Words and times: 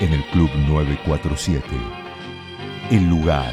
en 0.00 0.12
el 0.12 0.24
Club 0.26 0.50
947. 0.68 1.66
El 2.90 3.08
lugar 3.08 3.52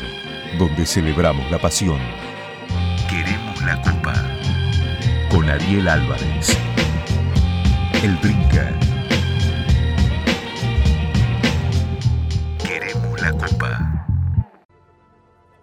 donde 0.60 0.86
celebramos 0.86 1.50
la 1.50 1.58
pasión. 1.58 1.98
Queremos 3.10 3.62
la 3.64 3.82
copa. 3.82 4.14
Con 5.32 5.50
Ariel 5.50 5.87
Álvarez. 5.87 6.58
El 8.04 8.16
Brinca. 8.18 8.71
Queremos 12.64 13.21
la 13.21 13.32
copa. 13.32 14.07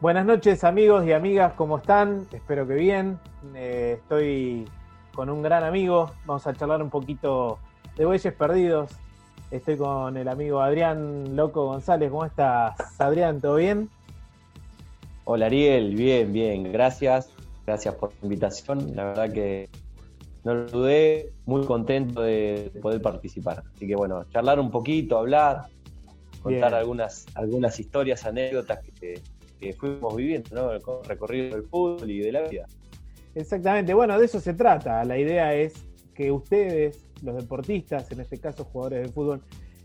Buenas 0.01 0.27
noches 0.27 0.65
amigos 0.65 1.07
y 1.07 1.13
amigas, 1.13 1.53
¿cómo 1.53 1.79
están? 1.79 2.27
Espero 2.33 2.67
que 2.67 2.75
bien. 2.75 3.21
Eh, 3.55 3.99
estoy 4.01 4.69
con 5.15 5.31
un 5.31 5.43
gran 5.43 5.63
amigo. 5.63 6.11
Vamos 6.27 6.45
a 6.49 6.55
charlar 6.55 6.83
un 6.83 6.91
poquito 6.91 7.61
de 7.97 8.05
bueyes 8.05 8.35
perdidos. 8.35 8.99
Estoy 9.53 9.77
con 9.77 10.17
el 10.17 10.29
amigo 10.29 10.63
Adrián 10.63 11.37
Loco 11.37 11.67
González. 11.67 12.11
¿Cómo 12.11 12.25
estás, 12.25 12.75
Adrián? 12.99 13.39
¿Todo 13.39 13.57
bien? 13.57 13.91
Hola 15.25 15.45
Ariel, 15.45 15.95
bien, 15.95 16.33
bien, 16.33 16.73
gracias. 16.73 17.29
Gracias 17.67 17.95
por 17.97 18.13
la 18.15 18.19
invitación. 18.23 18.97
La 18.97 19.05
verdad 19.05 19.31
que 19.31 19.69
no 20.43 20.55
lo 20.55 20.65
dudé, 20.65 21.35
muy 21.45 21.67
contento 21.67 22.23
de 22.23 22.73
poder 22.81 23.03
participar. 23.03 23.63
Así 23.75 23.87
que 23.87 23.95
bueno, 23.95 24.25
charlar 24.31 24.59
un 24.59 24.71
poquito, 24.71 25.19
hablar, 25.19 25.67
contar 26.43 26.75
algunas, 26.75 27.27
algunas 27.35 27.79
historias, 27.79 28.25
anécdotas 28.25 28.79
que, 28.99 29.21
que 29.61 29.75
fuimos 29.75 30.17
viviendo, 30.17 30.49
¿no? 30.55 30.73
El 30.73 30.81
recorrido 31.05 31.57
del 31.57 31.65
fútbol 31.65 32.11
y 32.11 32.21
de 32.21 32.33
la 32.33 32.49
vida. 32.49 32.67
Exactamente, 33.35 33.93
bueno, 33.93 34.19
de 34.19 34.25
eso 34.25 34.41
se 34.41 34.55
trata. 34.55 35.05
La 35.05 35.19
idea 35.19 35.55
es 35.55 35.75
que 36.15 36.33
ustedes, 36.33 37.05
los 37.23 37.37
deportistas, 37.37 38.11
en 38.11 38.21
este 38.21 38.39
caso 38.39 38.65
jugadores 38.65 39.07
de 39.07 39.13
fútbol, 39.13 39.43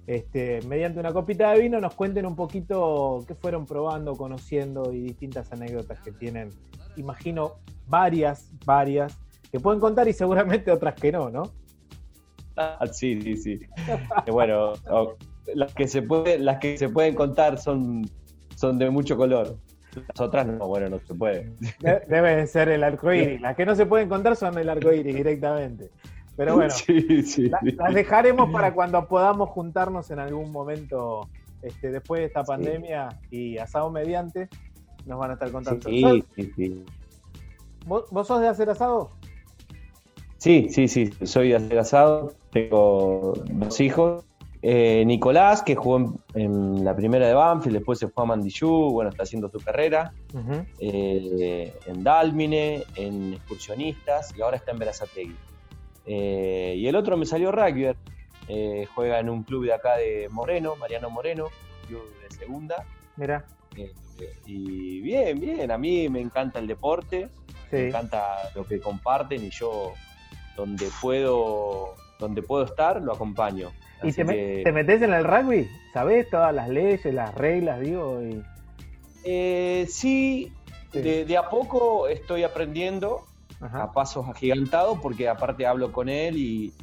este, 0.08 0.62
mediante 0.68 1.00
una 1.00 1.12
copita 1.12 1.52
de 1.52 1.60
vino 1.60 1.82
nos 1.82 1.94
cuenten 1.94 2.26
un 2.26 2.36
poquito 2.36 3.26
qué 3.28 3.36
fueron 3.36 3.66
probando, 3.66 4.16
conociendo 4.16 4.94
y 4.94 5.02
distintas 5.02 5.52
anécdotas 5.52 6.00
que 6.00 6.14
tienen. 6.14 6.50
Imagino 6.96 7.56
varias, 7.88 8.50
varias, 8.66 9.18
que 9.52 9.60
pueden 9.60 9.80
contar 9.80 10.08
y 10.08 10.14
seguramente 10.14 10.72
otras 10.72 10.96
que 10.96 11.12
no, 11.12 11.30
¿no? 11.30 11.52
Ah, 12.56 12.88
sí, 12.92 13.22
sí, 13.22 13.38
sí. 13.38 13.60
Eh, 14.26 14.32
bueno, 14.32 14.74
las 15.54 15.74
que 15.74 15.88
se 15.88 16.02
puede, 16.02 16.40
las 16.40 16.58
que 16.60 16.78
se 16.78 16.90
pueden 16.90 17.14
contar 17.14 17.60
son, 17.60 18.10
son 18.56 18.80
de 18.80 18.90
mucho 18.90 19.16
color. 19.18 19.58
Las 19.96 20.22
otras 20.22 20.48
no, 20.48 20.68
bueno, 20.68 20.90
no 20.90 21.00
se 21.00 21.14
puede. 21.14 21.52
Debe 22.08 22.48
ser 22.48 22.70
el 22.70 22.84
arco 22.84 23.12
iris. 23.14 23.42
Las 23.42 23.56
que 23.56 23.66
no 23.66 23.76
se 23.76 23.86
pueden 23.86 24.10
contar 24.10 24.36
son 24.36 24.58
el 24.58 24.70
arco 24.70 24.92
iris 24.92 25.16
directamente. 25.16 25.92
Pero 26.38 26.56
bueno, 26.56 26.74
las 27.78 27.94
dejaremos 27.94 28.52
para 28.52 28.74
cuando 28.74 29.08
podamos 29.08 29.50
juntarnos 29.50 30.12
en 30.12 30.20
algún 30.20 30.52
momento 30.52 31.28
este, 31.64 31.92
después 31.92 32.22
de 32.22 32.28
esta 32.28 32.44
pandemia 32.44 33.10
y 33.32 33.58
asado 33.58 33.90
mediante, 33.90 34.48
nos 35.08 35.18
van 35.18 35.32
a 35.32 35.34
estar 35.34 35.52
contando. 35.52 35.90
Sí, 35.90 36.24
sí, 36.36 36.54
sí. 36.56 36.86
¿Vos, 37.88 38.28
sos 38.28 38.40
de 38.40 38.48
hacer 38.48 38.70
asado? 38.70 39.10
Sí, 40.38 40.68
sí, 40.70 40.88
sí, 40.88 41.12
soy 41.24 41.50
de 41.50 41.56
hacer 41.56 41.80
asado. 41.80 42.34
Tengo 42.52 43.34
dos 43.50 43.80
hijos. 43.82 44.24
Eh, 44.62 45.04
Nicolás, 45.06 45.64
que 45.64 45.76
jugó 45.76 46.14
en, 46.36 46.84
la 46.84 46.96
primera 46.96 47.28
de 47.28 47.34
Banfield, 47.34 47.78
después 47.78 47.98
se 47.98 48.10
fue 48.10 48.24
a 48.24 48.28
Mandillú, 48.28 48.92
bueno, 48.92 49.10
está 49.10 49.24
haciendo 49.24 49.50
su 49.50 49.60
carrera. 49.60 50.14
Eh, 50.80 51.74
en 51.88 52.04
Dálmine, 52.04 52.84
en 52.96 53.34
Excursionistas 53.34 54.38
y 54.38 54.42
ahora 54.42 54.58
está 54.58 54.72
en 54.72 54.80
Verazategui. 54.80 55.36
Eh, 56.08 56.76
y 56.78 56.88
el 56.88 56.96
otro 56.96 57.18
me 57.18 57.26
salió 57.26 57.52
rugby, 57.52 57.94
eh, 58.48 58.88
juega 58.96 59.20
en 59.20 59.30
un 59.30 59.44
club 59.44 59.66
de 59.66 59.74
acá 59.74 59.98
de 59.98 60.30
Moreno, 60.32 60.76
Mariano 60.78 61.10
Moreno, 61.10 61.48
club 61.86 62.04
de 62.22 62.36
segunda. 62.36 62.86
Mira. 63.18 63.46
Eh, 63.76 63.94
y 64.46 65.02
bien, 65.02 65.40
bien, 65.40 65.70
a 65.70 65.78
mí 65.78 66.10
me 66.10 66.22
encanta 66.22 66.60
el 66.60 66.68
deporte, 66.68 67.30
me 67.72 67.90
encanta 67.90 68.50
lo 68.56 68.66
que 68.66 68.80
comparten 68.80 69.44
y 69.44 69.50
yo 69.50 69.94
donde 70.56 70.90
puedo, 71.02 71.94
donde 72.20 72.42
puedo 72.42 72.64
estar 72.64 73.02
lo 73.02 73.14
acompaño. 73.14 73.72
¿Y 74.02 74.14
te, 74.14 74.24
metes 74.24 75.02
en 75.02 75.14
el 75.14 75.24
rugby? 75.24 75.68
¿Sabés 75.94 76.30
todas 76.30 76.54
las 76.54 76.70
leyes, 76.70 77.04
las 77.14 77.36
reglas, 77.36 77.82
digo? 77.82 78.22
sí, 79.24 80.54
de, 80.94 81.38
a 81.38 81.50
poco 81.50 82.08
estoy 82.08 82.44
aprendiendo 82.44 83.27
a 83.60 83.92
pasos 83.92 84.28
agigantados, 84.28 85.00
porque 85.00 85.28
aparte 85.28 85.66
hablo 85.66 85.92
con 85.92 86.10
él 86.10 86.38
y, 86.38 86.74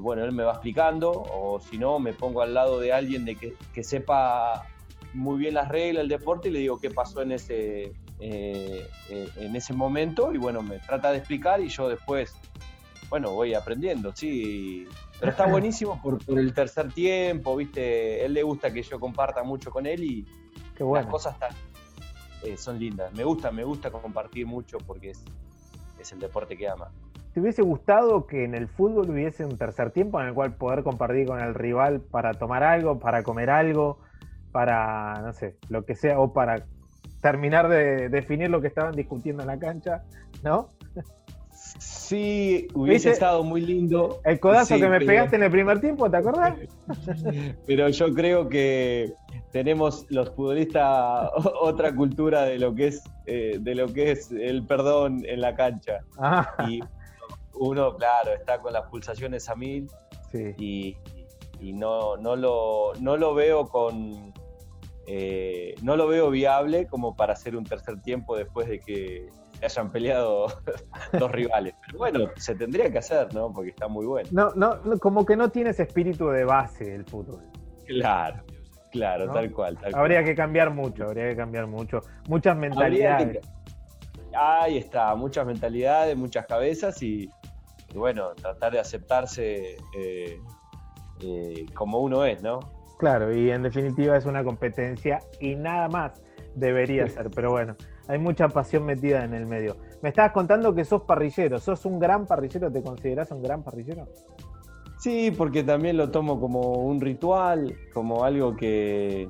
bueno, 0.00 0.24
él 0.24 0.32
me 0.32 0.44
va 0.44 0.52
explicando, 0.52 1.10
o 1.10 1.60
si 1.60 1.78
no, 1.78 1.98
me 1.98 2.12
pongo 2.12 2.42
al 2.42 2.54
lado 2.54 2.78
de 2.80 2.92
alguien 2.92 3.24
de 3.24 3.36
que, 3.36 3.84
sepa 3.84 4.66
muy 5.12 5.38
bien 5.38 5.54
las 5.54 5.68
reglas 5.68 6.02
del 6.02 6.08
deporte 6.08 6.48
y 6.48 6.52
le 6.52 6.58
digo 6.60 6.80
qué 6.80 6.90
pasó 6.90 7.22
en 7.22 7.32
ese, 7.32 7.92
eh, 8.18 8.88
eh, 9.10 9.28
en 9.36 9.54
ese 9.54 9.72
momento 9.72 10.32
y 10.32 10.38
bueno, 10.38 10.60
me 10.60 10.80
trata 10.80 11.12
de 11.12 11.18
explicar 11.18 11.60
y 11.60 11.68
yo 11.68 11.88
después, 11.88 12.34
bueno, 13.08 13.30
voy 13.30 13.54
aprendiendo, 13.54 14.12
sí. 14.14 14.88
Pero 15.20 15.30
está 15.30 15.46
buenísimo 15.50 16.00
por, 16.02 16.18
el 16.26 16.52
tercer 16.52 16.92
tiempo, 16.92 17.54
¿viste? 17.56 18.24
Él 18.24 18.34
le 18.34 18.42
gusta 18.42 18.72
que 18.72 18.82
yo 18.82 18.98
comparta 18.98 19.42
mucho 19.42 19.70
con 19.70 19.86
él 19.86 20.02
y 20.02 20.26
las 20.92 21.06
cosas 21.06 21.34
están, 21.34 21.52
eh, 22.42 22.56
son 22.56 22.78
lindas. 22.78 23.12
Me 23.12 23.24
gusta, 23.24 23.52
me 23.52 23.62
gusta 23.62 23.90
compartir 23.90 24.46
mucho 24.46 24.78
porque 24.78 25.10
es, 25.10 25.24
el 26.12 26.20
deporte 26.20 26.56
que 26.56 26.68
ama. 26.68 26.90
¿Te 27.32 27.40
hubiese 27.40 27.62
gustado 27.62 28.26
que 28.26 28.44
en 28.44 28.54
el 28.54 28.68
fútbol 28.68 29.10
hubiese 29.10 29.44
un 29.44 29.58
tercer 29.58 29.90
tiempo 29.90 30.20
en 30.20 30.28
el 30.28 30.34
cual 30.34 30.54
poder 30.54 30.84
compartir 30.84 31.26
con 31.26 31.40
el 31.40 31.54
rival 31.54 32.00
para 32.00 32.32
tomar 32.34 32.62
algo, 32.62 33.00
para 33.00 33.24
comer 33.24 33.50
algo, 33.50 33.98
para, 34.52 35.20
no 35.20 35.32
sé, 35.32 35.56
lo 35.68 35.84
que 35.84 35.96
sea, 35.96 36.20
o 36.20 36.32
para 36.32 36.64
terminar 37.20 37.68
de 37.68 38.08
definir 38.08 38.50
lo 38.50 38.60
que 38.60 38.68
estaban 38.68 38.94
discutiendo 38.94 39.42
en 39.42 39.48
la 39.48 39.58
cancha, 39.58 40.04
¿no? 40.44 40.68
Sí, 42.04 42.68
hubiese 42.74 43.12
estado 43.12 43.42
muy 43.42 43.62
lindo. 43.62 44.20
El 44.24 44.38
codazo 44.38 44.76
que 44.76 44.88
me 44.88 45.00
pegaste 45.00 45.36
en 45.36 45.44
el 45.44 45.50
primer 45.50 45.80
tiempo, 45.80 46.10
¿te 46.10 46.18
acordás? 46.18 46.54
pero 47.66 47.88
yo 47.88 48.12
creo 48.12 48.46
que 48.46 49.14
tenemos 49.52 50.04
los 50.10 50.28
futbolistas 50.30 51.30
otra 51.62 51.94
cultura 51.94 52.42
de 52.42 52.58
lo 52.58 52.74
que 52.74 52.88
es 52.88 53.02
eh, 53.24 53.56
de 53.58 53.74
lo 53.74 53.90
que 53.90 54.10
es 54.10 54.30
el 54.30 54.66
perdón 54.66 55.24
en 55.26 55.40
la 55.40 55.54
cancha. 55.54 56.00
Ah. 56.18 56.46
Y 56.68 56.80
uno, 57.54 57.96
claro, 57.96 58.34
está 58.34 58.58
con 58.58 58.74
las 58.74 58.82
pulsaciones 58.90 59.48
a 59.48 59.54
mil 59.54 59.88
y, 60.58 60.96
no, 61.60 62.18
no, 62.18 62.36
lo, 62.36 62.92
no 63.00 63.16
lo 63.16 63.34
veo 63.34 63.66
con 63.66 64.34
eh, 65.06 65.74
no 65.82 65.96
lo 65.96 66.06
veo 66.06 66.28
viable 66.28 66.86
como 66.86 67.16
para 67.16 67.32
hacer 67.32 67.56
un 67.56 67.64
tercer 67.64 68.02
tiempo 68.02 68.36
después 68.36 68.68
de 68.68 68.80
que 68.80 69.30
hayan 69.64 69.90
peleado 69.90 70.46
dos 71.12 71.30
rivales. 71.30 71.74
Pero 71.86 71.98
bueno, 71.98 72.30
se 72.36 72.54
tendría 72.54 72.90
que 72.90 72.98
hacer, 72.98 73.32
¿no? 73.34 73.52
Porque 73.52 73.70
está 73.70 73.88
muy 73.88 74.06
bueno. 74.06 74.28
No, 74.32 74.50
no, 74.54 74.98
como 74.98 75.24
que 75.24 75.36
no 75.36 75.50
tiene 75.50 75.70
ese 75.70 75.84
espíritu 75.84 76.28
de 76.28 76.44
base 76.44 76.94
el 76.94 77.04
fútbol. 77.04 77.42
Claro. 77.86 78.42
Claro, 78.94 79.28
tal 79.32 79.50
cual. 79.50 79.76
habría 79.92 80.22
que 80.22 80.36
cambiar 80.36 80.70
mucho, 80.70 81.06
habría 81.06 81.28
que 81.28 81.34
cambiar 81.34 81.66
mucho. 81.66 82.00
Muchas 82.28 82.56
mentalidades. 82.56 83.40
Ahí 84.32 84.78
está, 84.78 85.12
muchas 85.16 85.44
mentalidades, 85.44 86.16
muchas 86.16 86.46
cabezas 86.46 87.02
y, 87.02 87.28
bueno, 87.92 88.34
tratar 88.34 88.72
de 88.72 88.78
aceptarse 88.78 89.76
eh, 89.98 90.40
eh, 91.20 91.66
como 91.74 91.98
uno 91.98 92.24
es, 92.24 92.40
¿no? 92.40 92.60
Claro, 92.98 93.34
y 93.34 93.50
en 93.50 93.62
definitiva 93.62 94.16
es 94.16 94.26
una 94.26 94.44
competencia 94.44 95.18
y 95.40 95.56
nada 95.56 95.88
más 95.88 96.22
debería 96.54 97.08
ser, 97.08 97.30
pero 97.30 97.50
bueno, 97.50 97.76
hay 98.08 98.18
mucha 98.18 98.48
pasión 98.48 98.84
metida 98.84 99.24
en 99.24 99.34
el 99.34 99.46
medio. 99.46 99.76
Me 100.02 100.10
estabas 100.10 100.32
contando 100.32 100.74
que 100.74 100.84
sos 100.84 101.02
parrillero, 101.02 101.58
¿sos 101.58 101.84
un 101.86 101.98
gran 101.98 102.26
parrillero? 102.26 102.70
¿Te 102.70 102.82
considerás 102.82 103.30
un 103.30 103.42
gran 103.42 103.62
parrillero? 103.62 104.06
Sí, 104.98 105.30
porque 105.36 105.62
también 105.62 105.96
lo 105.96 106.10
tomo 106.10 106.40
como 106.40 106.84
un 106.84 107.00
ritual, 107.00 107.76
como 107.92 108.24
algo 108.24 108.56
que, 108.56 109.28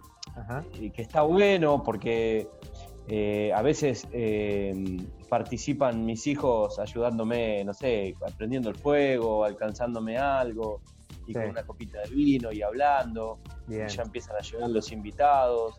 que 0.92 1.02
está 1.02 1.22
bueno, 1.22 1.82
porque 1.82 2.48
eh, 3.06 3.52
a 3.52 3.60
veces 3.62 4.06
eh, 4.12 4.74
participan 5.28 6.04
mis 6.04 6.26
hijos 6.26 6.78
ayudándome, 6.78 7.64
no 7.64 7.74
sé, 7.74 8.14
aprendiendo 8.26 8.70
el 8.70 8.76
fuego, 8.76 9.44
alcanzándome 9.44 10.16
algo, 10.16 10.80
y 11.26 11.32
con 11.32 11.48
una 11.48 11.64
copita 11.64 12.00
de 12.00 12.10
vino 12.10 12.52
y 12.52 12.62
hablando. 12.62 13.38
Y 13.68 13.76
ya 13.76 14.02
empiezan 14.02 14.36
a 14.36 14.40
llegar 14.40 14.70
los 14.70 14.92
invitados. 14.92 15.76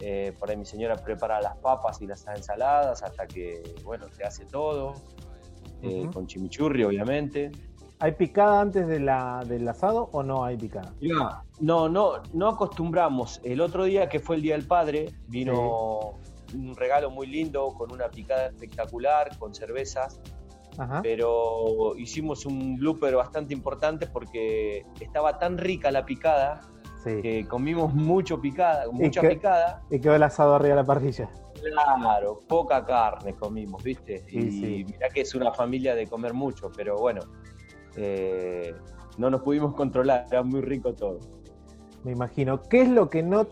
Eh, 0.00 0.34
por 0.38 0.50
ahí 0.50 0.56
mi 0.56 0.66
señora 0.66 0.96
prepara 0.96 1.40
las 1.40 1.56
papas 1.56 2.00
y 2.02 2.06
las 2.06 2.26
ensaladas 2.26 3.02
hasta 3.02 3.26
que, 3.26 3.74
bueno, 3.84 4.06
se 4.12 4.24
hace 4.24 4.44
todo. 4.44 4.94
Con 6.12 6.26
chimichurri, 6.26 6.82
obviamente. 6.82 7.52
¿Hay 7.98 8.12
picada 8.12 8.60
antes 8.60 8.86
de 8.86 9.00
la, 9.00 9.42
del 9.46 9.66
asado 9.68 10.10
o 10.12 10.22
no 10.22 10.44
hay 10.44 10.56
picada? 10.56 10.92
No, 11.60 11.88
no, 11.88 12.22
no 12.34 12.48
acostumbramos. 12.48 13.40
El 13.42 13.60
otro 13.60 13.84
día 13.84 14.08
que 14.08 14.20
fue 14.20 14.36
el 14.36 14.42
Día 14.42 14.56
del 14.56 14.66
Padre, 14.66 15.14
vino 15.28 16.18
un 16.54 16.76
regalo 16.76 17.10
muy 17.10 17.26
lindo 17.26 17.68
con 17.68 17.90
una 17.92 18.08
picada 18.08 18.46
espectacular, 18.48 19.36
con 19.38 19.54
cervezas. 19.54 20.20
Pero 21.02 21.96
hicimos 21.96 22.44
un 22.44 22.76
blooper 22.76 23.16
bastante 23.16 23.54
importante 23.54 24.06
porque 24.06 24.84
estaba 25.00 25.38
tan 25.38 25.56
rica 25.56 25.90
la 25.90 26.04
picada 26.04 26.60
que 27.06 27.46
comimos 27.48 27.94
mucho 27.94 28.40
picada, 28.40 28.84
mucha 28.90 29.20
picada. 29.20 29.82
Y 29.90 30.00
quedó 30.00 30.14
el 30.14 30.22
asado 30.22 30.54
arriba 30.54 30.76
de 30.76 30.82
la 30.82 30.86
parrilla. 30.86 31.28
Claro, 31.62 32.38
poca 32.46 32.84
carne 32.84 33.34
comimos, 33.34 33.82
¿viste? 33.82 34.24
y 34.30 34.84
mirá 34.84 35.08
que 35.08 35.22
es 35.22 35.34
una 35.34 35.52
familia 35.52 35.94
de 35.94 36.06
comer 36.06 36.34
mucho, 36.34 36.70
pero 36.76 36.96
bueno, 36.96 37.22
eh, 37.96 38.74
no 39.18 39.30
nos 39.30 39.42
pudimos 39.42 39.74
controlar, 39.74 40.26
era 40.30 40.42
muy 40.42 40.60
rico 40.60 40.94
todo. 40.94 41.18
Me 42.04 42.12
imagino. 42.12 42.62
¿Qué 42.62 42.82
es 42.82 42.88
lo 42.88 43.08
que 43.08 43.22
no 43.22 43.46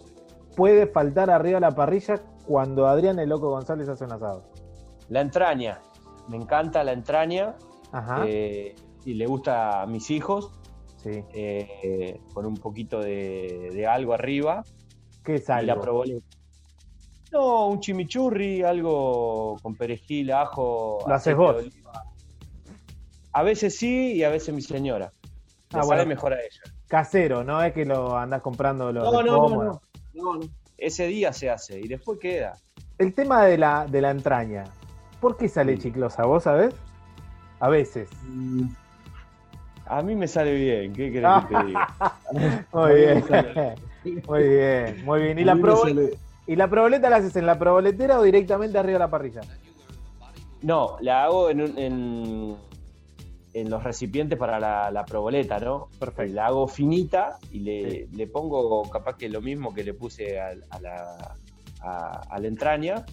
puede 0.57 0.87
faltar 0.87 1.31
arriba 1.31 1.57
de 1.57 1.61
la 1.63 1.73
parrilla 1.73 2.21
cuando 2.47 2.87
Adrián 2.87 3.19
el 3.19 3.29
Loco 3.31 3.51
González 3.51 3.89
hace 3.89 4.05
un 4.05 4.13
asado? 4.13 4.45
La 5.09 5.21
entraña. 5.21 5.81
Me 6.29 6.37
encanta 6.37 6.85
la 6.85 6.93
entraña. 6.93 7.57
Eh, 8.27 8.75
y 9.05 9.15
le 9.15 9.27
gusta 9.27 9.83
a 9.83 9.87
mis 9.87 10.11
hijos. 10.11 10.53
Sí. 11.05 11.23
Eh, 11.35 12.19
con 12.33 12.47
un 12.47 12.57
poquito 12.57 12.99
de, 12.99 13.87
algo 13.87 14.15
arriba. 14.15 14.65
¿Qué 15.23 15.35
es 15.35 15.51
algo? 15.51 16.03
la 16.05 16.21
No, 17.31 17.67
un 17.69 17.81
chimichurri, 17.81 18.63
algo 18.63 19.59
con 19.63 19.75
perejil, 19.75 20.33
ajo. 20.33 21.05
¿Lo 21.07 21.15
haces 21.15 21.37
vos? 21.37 21.63
A 23.33 23.43
veces 23.43 23.77
sí 23.77 24.15
y 24.15 24.23
a 24.23 24.31
veces 24.31 24.55
mi 24.55 24.63
señora. 24.63 25.13
Ah, 25.73 25.83
sale 25.83 26.07
mejor 26.07 26.33
a 26.33 26.39
ella. 26.39 26.63
Casero, 26.89 27.45
no 27.45 27.63
es 27.63 27.75
que 27.75 27.85
lo 27.85 28.17
andás 28.17 28.41
comprando 28.41 28.91
los 28.91 29.05
no, 29.05 29.23
no, 29.23 29.49
no, 29.49 29.81
no, 30.15 30.41
Ese 30.79 31.07
día 31.07 31.35
se 31.35 31.51
hace 31.51 31.81
y 31.81 31.89
después 31.89 32.19
queda. 32.19 32.57
El 32.97 33.13
tema 33.13 33.45
de 33.45 33.59
la, 33.59 33.87
de 33.87 34.01
la 34.01 34.11
entraña, 34.11 34.65
¿por 35.21 35.37
qué 35.37 35.49
sale 35.49 35.77
chiclosa? 35.77 36.25
¿Vos 36.25 36.45
sabés? 36.45 36.75
A 37.61 37.69
veces. 37.69 38.09
Mm. 38.23 38.69
A 39.87 40.03
mí 40.03 40.15
me 40.15 40.27
sale 40.27 40.55
bien, 40.55 40.93
¿qué 40.93 41.13
querés 41.13 41.45
que 41.49 41.57
te 41.57 41.65
diga? 41.65 41.89
muy 42.73 42.95
bien. 42.95 43.25
muy 44.27 44.43
bien, 44.49 45.05
muy 45.05 45.23
bien. 45.23 45.39
¿Y 45.39 45.45
la, 45.45 45.57
¿Y 46.47 46.57
la 46.57 46.69
proboleta 46.69 47.11
la 47.11 47.17
haces 47.17 47.37
en 47.37 47.47
la 47.47 47.59
proboletera 47.59 48.19
o 48.19 48.23
directamente 48.23 48.79
arriba 48.79 48.95
de 48.95 48.99
la 48.99 49.11
parrilla? 49.11 49.41
No, 50.63 50.97
la 51.01 51.25
hago 51.25 51.51
en, 51.51 51.61
en, 53.53 53.71
los 53.71 53.85
recipientes 53.85 54.39
para 54.39 54.59
la, 54.59 54.91
la, 54.91 55.05
proboleta, 55.05 55.59
¿no? 55.59 55.89
Perfecto. 55.99 56.35
La 56.35 56.47
hago 56.47 56.67
finita 56.67 57.39
y 57.53 57.61
le, 57.61 58.27
pongo 58.29 58.83
capaz 58.91 59.17
que 59.17 59.29
lo 59.29 59.43
mismo 59.43 59.75
que 59.75 59.85
le 59.85 59.93
puse 59.93 60.41
a, 60.41 60.55
la, 60.81 61.37
a, 61.83 62.39
la 62.39 62.49
entraña. 62.49 63.05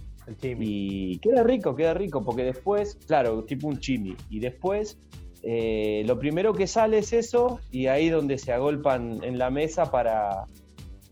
Y 0.41 1.17
queda 1.19 1.43
rico, 1.43 1.75
queda 1.75 1.93
rico, 1.93 2.23
porque 2.23 2.43
después, 2.43 2.97
claro, 3.05 3.43
tipo 3.43 3.67
un 3.67 3.79
chimi. 3.79 4.15
Y 4.29 4.39
después 4.39 4.97
eh, 5.43 6.03
lo 6.05 6.19
primero 6.19 6.53
que 6.53 6.67
sale 6.67 6.99
es 6.99 7.13
eso 7.13 7.59
y 7.71 7.87
ahí 7.87 8.09
donde 8.09 8.37
se 8.37 8.51
agolpan 8.51 9.23
en 9.23 9.39
la 9.39 9.49
mesa 9.49 9.89
para, 9.89 10.45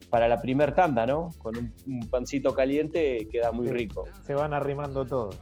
para 0.09 0.27
la 0.27 0.41
primer 0.41 0.75
tanda, 0.75 1.05
¿no? 1.05 1.29
Con 1.39 1.57
un, 1.57 2.09
pancito 2.09 2.53
caliente 2.53 3.27
queda 3.31 3.51
muy 3.51 3.67
rico. 3.67 4.05
Se 4.23 4.35
van 4.35 4.53
arrimando 4.53 5.05
todos. 5.05 5.37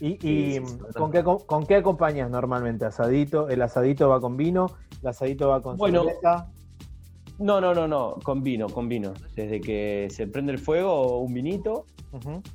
¿Y, 0.00 0.60
¿con, 0.94 1.10
qué, 1.12 1.22
con, 1.22 1.66
qué, 1.66 1.76
acompañas 1.76 2.30
normalmente? 2.30 2.84
¿Asadito? 2.84 3.48
¿El 3.48 3.62
asadito 3.62 4.08
va 4.08 4.20
con 4.20 4.36
vino? 4.36 4.66
¿El 5.00 5.08
asadito 5.08 5.48
va 5.48 5.62
con 5.62 5.76
bueno, 5.76 6.04
No, 7.38 7.60
no, 7.60 7.74
no, 7.74 7.86
no, 7.86 8.16
con 8.22 8.42
vino, 8.42 8.68
con 8.68 8.88
vino. 8.88 9.14
Desde 9.34 9.60
que 9.60 10.08
se 10.10 10.26
prende 10.26 10.52
el 10.52 10.58
fuego, 10.58 11.20
un 11.20 11.32
vinito 11.32 11.86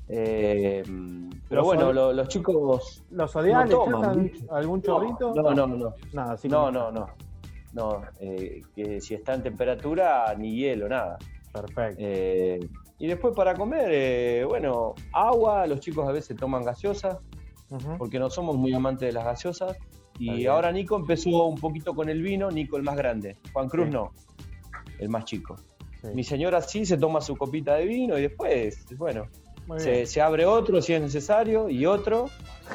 eh, 0.08 0.84
pero 1.48 1.64
bueno, 1.64 1.92
los 2.14 2.28
chicos. 2.28 3.04
¿Los 3.12 3.36
odian? 3.36 3.70
algún 4.52 4.82
chorrito? 4.82 5.34
No, 5.34 5.54
no, 5.54 5.68
no. 5.68 5.94
Nada, 6.14 6.38
no, 6.44 6.72
no, 6.72 6.92
no. 6.92 7.08
No, 7.72 8.02
eh, 8.20 8.64
que 8.76 9.00
si 9.00 9.14
está 9.14 9.36
en 9.36 9.44
temperatura, 9.44 10.34
ni 10.38 10.56
hielo, 10.56 10.90
nada. 10.90 11.18
Perfecto. 11.54 11.98
Eh, 12.00 12.60
y 12.98 13.08
después 13.08 13.36
para 13.36 13.54
comer, 13.54 14.46
bueno, 14.48 14.96
agua, 15.14 15.68
los 15.68 15.80
chicos 15.80 16.08
a 16.08 16.12
veces 16.12 16.36
toman 16.36 16.64
gaseosas, 16.64 17.18
porque 17.98 18.20
no 18.20 18.30
somos 18.30 18.58
muy 18.58 18.74
amantes 18.74 19.08
de 19.08 19.14
las 19.14 19.24
gaseosas. 19.24 19.78
Y 20.18 20.48
ahora 20.48 20.72
Nico 20.72 20.98
empezó 20.98 21.46
un 21.46 21.60
poquito 21.60 21.96
con 21.96 22.10
el 22.10 22.22
vino, 22.22 22.52
Nico 22.52 22.76
el 22.76 22.84
más 22.84 22.98
grande, 22.98 23.38
Juan 23.54 23.70
Cruz 23.70 23.88
no, 23.88 24.12
el 25.00 25.10
más 25.10 25.26
chico. 25.26 25.56
Mi 26.14 26.24
señora 26.24 26.62
sí 26.62 26.86
se 26.86 26.98
toma 26.98 27.20
su 27.20 27.36
copita 27.36 27.76
de 27.76 27.86
vino 27.86 28.18
y 28.18 28.22
después, 28.22 28.86
bueno, 28.98 29.28
se, 29.78 30.22
abre 30.22 30.46
otro 30.46 30.82
si 30.82 30.94
es 30.94 31.02
necesario, 31.02 31.70
y 31.70 31.86
otro, 31.86 32.30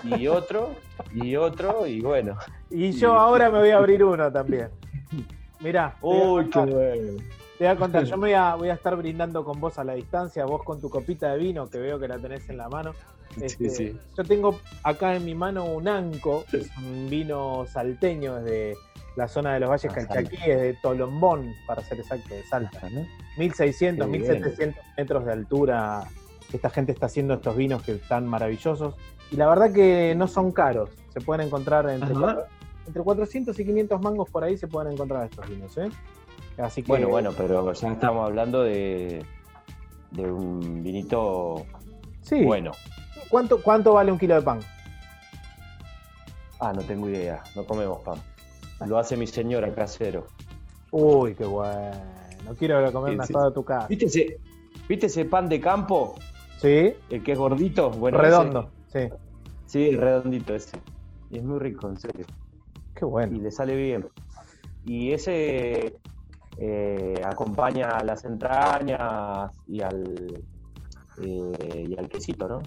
y 0.05 0.27
otro, 0.29 0.75
y 1.13 1.37
otro, 1.37 1.87
y 1.87 2.01
bueno. 2.01 2.37
Y 2.71 2.93
yo 2.93 3.15
ahora 3.15 3.51
me 3.51 3.59
voy 3.59 3.71
a 3.71 3.79
abrir 3.79 4.05
uno 4.05 4.31
también. 4.31 4.69
Mirá. 5.61 5.97
Uy, 6.01 6.49
qué 6.51 6.59
bueno. 6.59 7.23
Te 7.59 7.65
voy 7.65 7.73
a 7.73 7.77
contar, 7.77 8.05
yo 8.05 8.17
me 8.17 8.29
voy 8.29 8.33
a, 8.33 8.55
voy 8.57 8.69
a, 8.69 8.75
estar 8.75 8.97
brindando 8.97 9.45
con 9.45 9.61
vos 9.61 9.79
a 9.79 9.85
la 9.85 9.95
distancia, 9.95 10.45
vos 10.45 10.63
con 10.65 10.81
tu 10.81 10.91
copita 10.91 11.33
de 11.33 11.39
vino, 11.39 11.71
que 11.71 11.79
veo 11.79 11.99
que 11.99 12.09
la 12.09 12.19
tenés 12.19 12.49
en 12.51 12.57
la 12.57 12.69
mano. 12.69 12.93
Este, 13.41 13.95
yo 14.17 14.25
tengo 14.25 14.61
acá 14.83 15.15
en 15.15 15.25
mi 15.25 15.35
mano 15.35 15.65
un 15.65 15.89
anco, 15.89 16.45
es 16.53 16.69
un 16.79 17.09
vino 17.09 17.67
salteño 17.69 18.37
desde 18.37 18.77
la 19.17 19.29
zona 19.29 19.55
de 19.55 19.61
los 19.61 19.71
Valles 19.71 19.93
ah, 19.97 20.21
es 20.21 20.61
de 20.61 20.77
Tolombón, 20.83 21.55
para 21.67 21.83
ser 21.83 22.01
exacto, 22.01 22.35
de 22.35 22.43
Salta. 22.45 22.89
¿no? 22.91 23.07
1600, 23.39 24.09
1700 24.09 24.85
metros 24.97 25.25
de 25.25 25.33
altura 25.33 26.05
esta 26.57 26.71
gente 26.71 26.93
está 26.93 27.07
haciendo 27.07 27.35
estos 27.35 27.57
vinos 27.57 27.83
que 27.83 27.93
están 27.93 28.27
maravillosos. 28.27 28.95
Y 29.31 29.37
la 29.37 29.49
verdad 29.49 29.73
que 29.73 30.15
no 30.17 30.29
son 30.29 30.53
caros. 30.53 30.91
Se 31.13 31.21
pueden 31.21 31.47
encontrar 31.47 31.89
entre, 31.91 32.15
entre 32.87 33.03
400 33.03 33.59
y 33.59 33.65
500 33.65 34.01
mangos 34.01 34.31
por 34.31 34.45
ahí 34.45 34.57
se 34.57 34.69
pueden 34.69 34.93
encontrar 34.93 35.25
estos 35.25 35.49
vinos. 35.49 35.77
¿eh? 35.79 35.91
Así 36.59 36.83
que, 36.83 36.89
bueno, 36.89 37.09
bueno, 37.09 37.33
pero 37.37 37.73
ya 37.73 37.93
estamos 37.93 38.25
hablando 38.25 38.63
de, 38.63 39.25
de 40.13 40.31
un 40.31 40.83
vinito 40.83 41.67
sí. 42.23 42.45
bueno. 42.45 42.73
¿Cuánto, 43.29 43.61
¿Cuánto 43.61 43.95
vale 43.95 44.13
un 44.13 44.19
kilo 44.19 44.37
de 44.37 44.43
pan? 44.43 44.61
Ah, 46.61 46.73
no 46.73 46.83
tengo 46.83 47.09
idea. 47.09 47.43
No 47.57 47.65
comemos 47.65 48.01
pan. 48.03 48.19
Lo 48.87 48.99
hace 48.99 49.17
mi 49.17 49.27
señora 49.27 49.75
casero. 49.75 50.27
Uy, 50.93 51.35
qué 51.35 51.45
bueno. 51.45 52.01
No 52.45 52.55
quiero 52.55 52.93
comer 52.93 53.15
una 53.15 53.25
asado 53.25 53.49
de 53.49 53.55
tu 53.55 53.65
casa. 53.65 53.89
¿Viste 53.89 54.05
ese, 54.07 54.39
¿Viste 54.89 55.07
ese 55.07 55.25
pan 55.25 55.49
de 55.49 55.61
campo? 55.61 56.15
Sí. 56.59 56.95
El 57.11 57.23
que 57.23 57.33
es 57.33 57.39
gordito, 57.39 57.91
bueno. 57.91 58.19
Redondo, 58.19 58.71
sí. 58.87 59.09
Sí, 59.67 59.97
redondito 59.97 60.55
ese. 60.55 60.79
Y 61.31 61.39
es 61.39 61.45
muy 61.45 61.59
rico, 61.59 61.89
en 61.89 61.99
serio. 61.99 62.27
Qué 62.95 63.05
bueno. 63.05 63.37
Y 63.37 63.41
le 63.41 63.51
sale 63.51 63.77
bien. 63.77 64.07
Y 64.85 65.13
ese 65.13 65.97
eh, 66.59 67.21
acompaña 67.25 67.89
a 67.89 68.05
las 68.05 68.25
entrañas 68.25 69.51
y 69.67 69.81
al, 69.81 70.45
eh, 71.23 71.87
y 71.89 71.99
al 71.99 72.09
quesito, 72.09 72.47
¿no? 72.49 72.63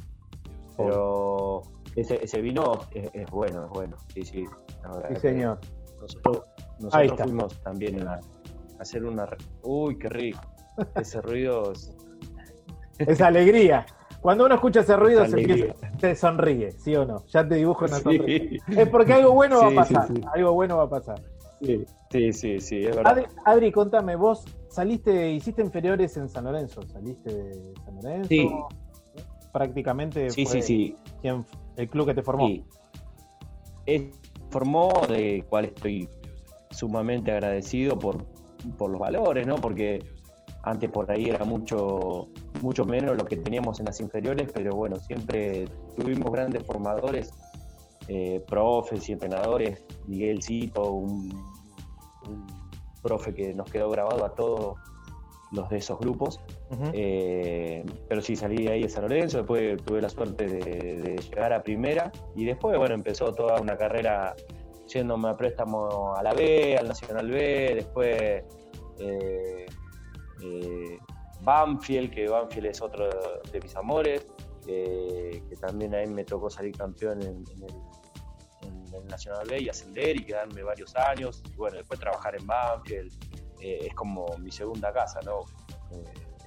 Pero 0.75 1.61
ese, 1.95 2.23
ese 2.23 2.41
vino 2.41 2.79
es, 2.91 3.29
bueno, 3.31 3.65
es 3.65 3.69
bueno. 3.69 3.97
Sí, 4.13 4.23
sí. 4.23 4.45
Sí, 5.09 5.15
señor. 5.19 5.59
Nosotros, 6.01 6.41
nosotros 6.79 7.21
fuimos 7.21 7.61
también 7.61 8.07
a 8.07 8.19
hacer 8.79 9.05
una. 9.05 9.27
Uy, 9.63 9.97
qué 9.97 10.09
rico. 10.09 10.41
Ese 10.95 11.21
ruido 11.21 11.73
esa 12.99 13.27
alegría. 13.27 13.85
Cuando 14.21 14.45
uno 14.45 14.55
escucha 14.55 14.81
ese 14.81 14.95
ruido 14.95 15.25
se, 15.99 16.15
sonríe, 16.15 16.71
¿sí 16.71 16.95
o 16.95 17.05
no? 17.05 17.23
Ya 17.27 17.47
te 17.47 17.55
dibujo 17.55 17.85
una 17.85 17.99
sonrisa. 17.99 18.63
Es 18.67 18.89
porque 18.89 19.13
algo 19.13 19.33
bueno 19.33 19.59
va 19.59 19.67
a 19.67 19.75
pasar. 19.75 20.07
algo 20.33 20.53
bueno 20.53 20.77
va 20.77 20.83
a 20.83 20.89
pasar. 20.89 21.21
Sí, 21.61 22.33
sí, 22.33 22.59
sí, 22.59 22.85
es 22.85 22.95
verdad. 22.95 23.25
Adri, 23.45 23.71
contame, 23.71 24.15
vos 24.15 24.43
saliste, 24.69 25.31
hiciste 25.31 25.61
inferiores 25.61 26.15
en 26.17 26.29
San 26.29 26.43
Lorenzo, 26.43 26.81
saliste 26.83 27.33
de 27.33 27.73
San 27.83 27.95
Lorenzo. 27.95 28.27
Sí. 28.29 28.49
Prácticamente 29.51 30.29
sí, 30.29 30.45
sí, 30.45 30.61
sí. 30.61 30.95
el 31.77 31.89
club 31.89 32.07
que 32.07 32.13
te 32.13 32.21
formó. 32.21 32.47
Sí. 32.47 32.63
formó, 34.49 34.91
de 35.07 35.43
cual 35.49 35.65
estoy 35.65 36.09
sumamente 36.69 37.31
agradecido 37.31 37.97
por, 37.97 38.25
por 38.77 38.91
los 38.91 38.99
valores, 38.99 39.47
¿no? 39.47 39.55
Porque 39.55 40.03
antes 40.63 40.89
por 40.91 41.09
ahí 41.09 41.29
era 41.29 41.43
mucho, 41.43 42.27
mucho 42.61 42.85
menos 42.85 43.17
lo 43.17 43.25
que 43.25 43.37
teníamos 43.37 43.79
en 43.79 43.85
las 43.85 43.99
inferiores, 43.99 44.49
pero 44.53 44.75
bueno, 44.75 44.97
siempre 44.97 45.65
tuvimos 45.95 46.31
grandes 46.31 46.63
formadores, 46.63 47.33
eh, 48.07 48.43
profes 48.47 49.07
y 49.09 49.13
entrenadores. 49.13 49.83
Miguel 50.07 50.41
Cito, 50.41 50.91
un, 50.91 51.29
profe 53.01 53.33
que 53.33 53.53
nos 53.53 53.69
quedó 53.71 53.89
grabado 53.89 54.25
a 54.25 54.35
todos 54.35 54.77
los 55.51 55.69
de 55.69 55.77
esos 55.77 55.97
grupos. 55.99 56.41
Eh, 56.93 57.85
pero 58.09 58.21
sí, 58.21 58.35
salí 58.35 58.65
de 58.65 58.73
ahí 58.73 58.83
de 58.83 58.89
San 58.89 59.03
Lorenzo, 59.03 59.37
después 59.37 59.81
tuve 59.83 60.01
la 60.01 60.09
suerte 60.09 60.45
de, 60.45 61.15
llegar 61.15 61.53
a 61.53 61.63
primera 61.63 62.11
y 62.35 62.45
después, 62.45 62.77
bueno, 62.77 62.95
empezó 62.95 63.31
toda 63.33 63.61
una 63.61 63.77
carrera 63.77 64.35
yéndome 64.87 65.29
a 65.29 65.37
préstamo 65.37 66.15
a 66.15 66.23
la 66.23 66.33
B, 66.33 66.77
al 66.77 66.87
Nacional 66.87 67.29
B, 67.29 67.73
después 67.75 68.43
eh, 68.99 69.36
Banfield, 71.47 72.11
que 72.11 72.27
Banfield 72.27 72.67
es 72.67 72.81
otro 72.81 73.07
de 73.51 73.61
mis 73.61 73.75
amores, 73.77 74.27
que 74.65 75.57
también 75.61 75.95
a 75.95 75.99
mí 75.99 76.07
me 76.07 76.25
tocó 76.25 76.49
salir 76.49 76.75
campeón 76.77 77.21
en, 77.21 77.43
el, 77.63 77.73
Nacional 79.07 79.47
B 79.47 79.61
y 79.61 79.69
ascender 79.69 80.17
y 80.17 80.25
quedarme 80.25 80.63
varios 80.63 80.93
años. 80.95 81.41
Y 81.53 81.55
bueno, 81.55 81.77
después 81.77 81.99
trabajar 81.99 82.35
en 82.35 82.45
Banfield 82.45 83.13
es 83.61 83.93
como 83.93 84.25
mi 84.39 84.51
segunda 84.51 84.91
casa, 84.91 85.19
¿no? 85.23 85.45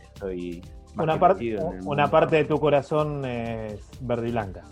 estoy 0.02 0.62
una, 0.98 1.18
parte 1.18 1.56
una 1.86 2.10
parte 2.10 2.36
de 2.36 2.44
tu 2.44 2.58
corazón 2.58 3.24
es 3.24 3.80
verde 4.00 4.28
y 4.28 4.32
blanca. 4.32 4.64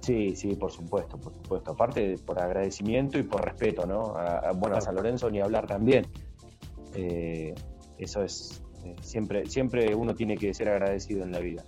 Sí, 0.00 0.34
sí, 0.34 0.56
por 0.56 0.72
supuesto, 0.72 1.16
por 1.16 1.32
supuesto. 1.32 1.70
Aparte 1.72 2.16
por 2.26 2.40
agradecimiento 2.40 3.18
y 3.18 3.22
por 3.22 3.44
respeto, 3.44 3.86
¿no? 3.86 4.14
bueno, 4.56 4.76
a 4.76 4.80
San 4.80 4.96
Lorenzo 4.96 5.30
ni 5.30 5.40
hablar 5.40 5.66
también. 5.66 6.06
Eh, 6.94 7.54
eso 7.98 8.22
es, 8.22 8.62
eh, 8.62 8.71
siempre, 9.00 9.46
siempre 9.46 9.94
uno 9.94 10.14
tiene 10.14 10.36
que 10.36 10.52
ser 10.54 10.68
agradecido 10.68 11.24
en 11.24 11.32
la 11.32 11.40
vida. 11.40 11.64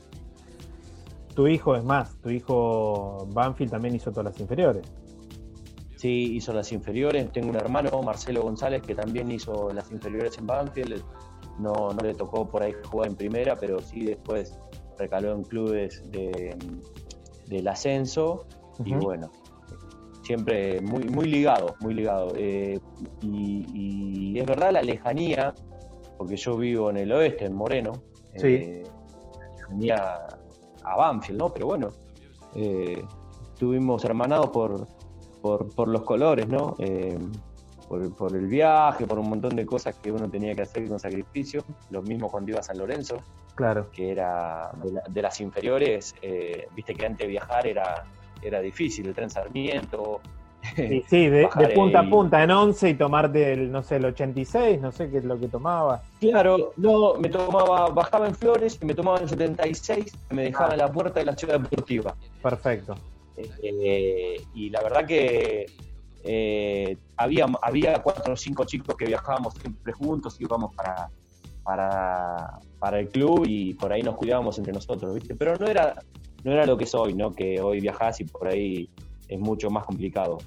Tu 1.35 1.49
hijo, 1.49 1.75
es 1.75 1.85
más, 1.85 2.17
tu 2.21 2.31
hijo 2.31 3.27
Banfield 3.33 3.73
también 3.73 3.95
hizo 3.95 4.11
todas 4.11 4.27
las 4.27 4.41
inferiores. 4.41 4.83
Sí, 5.97 6.37
hizo 6.37 6.53
las 6.53 6.71
inferiores. 6.71 7.33
Tengo 7.33 7.49
un 7.49 7.57
hermano, 7.57 8.03
Marcelo 8.03 8.43
González, 8.43 8.83
que 8.83 8.95
también 8.95 9.31
hizo 9.31 9.73
las 9.73 9.91
inferiores 9.91 10.37
en 10.39 10.47
Banfield 10.47 11.03
no, 11.59 11.91
no 11.93 12.03
le 12.03 12.15
tocó 12.15 12.49
por 12.49 12.63
ahí 12.63 12.73
jugar 12.91 13.09
en 13.09 13.17
primera, 13.17 13.57
pero 13.57 13.81
sí 13.81 14.05
después 14.05 14.59
recaló 14.99 15.33
en 15.33 15.43
clubes 15.45 16.03
del 17.47 17.69
ascenso 17.69 18.47
y 18.85 18.95
bueno, 18.95 19.31
siempre 20.23 20.81
muy, 20.81 21.05
muy 21.05 21.27
ligado, 21.27 21.77
muy 21.81 21.95
ligado. 21.95 22.33
Eh, 22.37 22.81
y, 23.23 24.39
es 24.39 24.47
verdad 24.47 24.73
la 24.73 24.83
lejanía, 24.83 25.55
porque 26.17 26.37
yo 26.37 26.57
vivo 26.57 26.91
en 26.91 26.99
el 26.99 27.13
oeste, 27.13 27.47
en 27.47 27.55
Moreno, 27.55 27.93
sí. 28.37 28.47
Eh, 28.47 28.83
lejanía 29.57 30.27
a 30.85 30.97
Banfield, 30.97 31.39
¿no? 31.39 31.53
Pero 31.53 31.67
bueno, 31.67 31.89
eh, 32.55 33.05
estuvimos 33.53 34.05
hermanados 34.05 34.51
por, 34.51 34.87
por, 35.41 35.75
por, 35.75 35.89
los 35.89 36.03
colores, 36.03 36.47
¿no? 36.49 36.77
Eh, 36.79 37.19
por, 38.17 38.35
el 38.35 38.47
viaje, 38.47 39.07
por 39.07 39.19
un 39.19 39.29
montón 39.29 39.57
de 39.57 39.67
cosas 39.67 39.95
que 39.97 40.11
uno 40.11 40.29
tenía 40.29 40.55
que 40.55 40.63
hacer 40.63 40.89
con 40.89 40.99
sacrificio. 40.99 41.65
Lo 41.91 42.03
mismo 42.03 42.31
cuando 42.31 42.51
iba 42.51 42.61
a 42.61 42.63
San 42.63 42.79
Lorenzo, 42.79 43.19
claro. 43.55 43.91
que 43.91 44.11
era 44.11 44.71
de, 45.09 45.23
las 45.23 45.41
inferiores, 45.41 46.15
eh, 46.23 46.67
viste 46.75 46.95
que 46.95 47.07
antes 47.07 47.29
viajar 47.29 47.67
era, 47.67 48.05
era 48.43 48.61
difícil, 48.61 49.07
el 49.07 49.15
tren 49.15 49.31
Sarmiento. 49.31 50.21
Sí, 51.09 51.29
de, 51.29 51.49
punta 51.75 52.01
a 52.01 52.09
punta, 52.09 52.43
en 52.43 52.51
11 52.51 52.91
y 52.91 52.95
tomarte 52.95 53.53
el, 53.53 53.71
no 53.71 53.83
sé, 53.83 53.97
el 53.97 54.07
86, 54.07 54.81
no 54.81 54.93
sé 54.93 55.11
qué 55.11 55.19
es 55.19 55.25
lo 55.25 55.39
que 55.39 55.49
tomaba. 55.49 56.03
Claro, 56.21 56.73
no, 56.77 57.15
me 57.15 57.29
tomaba, 57.29 57.91
bajaba 57.91 58.27
en 58.27 58.35
Flores 58.35 58.79
y 58.81 58.87
me 58.87 58.95
tomaba 58.95 59.19
en 59.19 59.29
76, 59.29 60.17
me 60.31 60.45
dejaba 60.45 60.73
en 60.73 60.79
la 60.79 60.91
puerta 60.91 61.21
de 61.21 61.27
la 61.27 61.37
ciudad 61.37 61.61
deportiva. 61.61 62.15
Perfecto. 62.43 62.95
Eh, 63.37 64.41
y 64.55 64.71
la 64.71 64.83
verdad 64.83 65.07
que 65.07 65.67
eh, 66.23 66.97
había, 67.17 67.47
había 67.63 68.03
cuatro 68.03 68.35
o 68.35 68.37
cinco 68.37 68.65
chicos 68.65 68.97
que 68.97 69.07
viajábamos 69.07 69.55
siempre 69.55 69.93
juntos, 69.93 70.41
íbamos 70.41 70.75
para, 70.75 71.11
para, 71.63 72.61
para 72.79 73.01
el 73.01 73.09
club 73.09 73.45
y 73.47 73.75
por 73.75 73.93
ahí 73.93 74.03
nos 74.03 74.17
cuidábamos 74.17 74.57
entre 74.59 74.73
nosotros, 74.73 75.15
¿viste? 75.15 75.35
Pero 75.35 75.57
no 75.57 75.67
era, 75.67 75.95
no 76.45 76.53
era 76.53 76.65
lo 76.65 76.77
que 76.77 76.85
es 76.85 76.95
hoy, 76.95 77.15
¿no? 77.15 77.33
Que 77.33 77.61
hoy 77.61 77.81
viajás 77.81 78.21
y 78.21 78.25
por 78.25 78.49
ahí 78.49 78.89
es 79.29 79.39
mucho 79.39 79.71
más 79.71 79.85
complicado. 79.85 80.39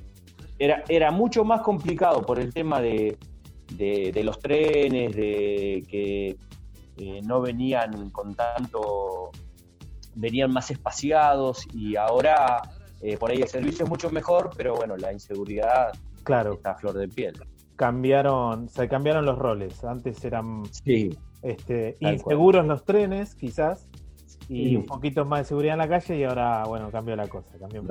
Era, 0.59 0.83
era 0.89 1.11
mucho 1.11 1.43
más 1.43 1.61
complicado 1.61 2.21
por 2.23 2.39
el 2.39 2.53
tema 2.53 2.81
de, 2.81 3.17
de, 3.75 4.23
los 4.23 4.39
trenes, 4.39 5.15
de 5.15 5.83
que 5.87 6.37
eh, 6.97 7.21
no 7.23 7.41
venían 7.41 8.09
con 8.09 8.33
tanto, 8.33 9.31
venían 10.15 10.51
más 10.51 10.71
espaciados 10.71 11.67
y 11.73 11.95
ahora 11.95 12.61
eh, 13.01 13.17
por 13.17 13.31
ahí 13.31 13.41
el 13.41 13.47
servicio 13.47 13.85
es 13.85 13.89
mucho 13.89 14.09
mejor, 14.09 14.49
pero 14.57 14.75
bueno, 14.75 14.97
la 14.97 15.13
inseguridad 15.13 15.91
claro. 16.23 16.53
está 16.53 16.71
a 16.71 16.75
flor 16.75 16.97
de 16.97 17.07
piel. 17.07 17.35
Cambiaron, 17.75 18.69
se 18.69 18.87
cambiaron 18.87 19.25
los 19.25 19.37
roles. 19.37 19.83
Antes 19.83 20.23
eran 20.25 20.63
este, 21.43 21.95
inseguros 21.99 22.65
los 22.65 22.83
trenes, 22.83 23.35
quizás, 23.35 23.87
y 24.49 24.75
un 24.75 24.85
poquito 24.85 25.25
más 25.25 25.41
de 25.41 25.45
seguridad 25.45 25.73
en 25.73 25.79
la 25.79 25.87
calle, 25.87 26.17
y 26.17 26.23
ahora, 26.23 26.63
bueno, 26.65 26.89
cambió 26.89 27.15
la 27.15 27.27
cosa. 27.27 27.49
Cambió 27.59 27.81
un 27.81 27.87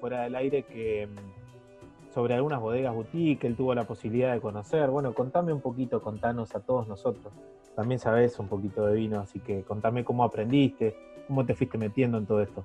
Fuera 0.00 0.24
del 0.24 0.34
aire 0.34 0.64
que 0.64 1.06
mm, 1.06 2.12
sobre 2.12 2.34
algunas 2.34 2.60
bodegas 2.60 2.94
boutique, 2.94 3.46
él 3.46 3.56
tuvo 3.56 3.74
la 3.74 3.84
posibilidad 3.84 4.34
de 4.34 4.40
conocer. 4.42 4.90
Bueno, 4.90 5.14
contame 5.14 5.50
un 5.50 5.62
poquito, 5.62 6.02
contanos 6.02 6.54
a 6.54 6.60
todos 6.60 6.86
nosotros. 6.86 7.32
También 7.74 7.98
sabes 7.98 8.38
un 8.38 8.48
poquito 8.48 8.84
de 8.84 8.96
vino, 8.96 9.18
así 9.18 9.40
que 9.40 9.62
contame 9.62 10.04
cómo 10.04 10.24
aprendiste, 10.24 10.94
cómo 11.26 11.46
te 11.46 11.54
fuiste 11.54 11.78
metiendo 11.78 12.18
en 12.18 12.26
todo 12.26 12.42
esto. 12.42 12.64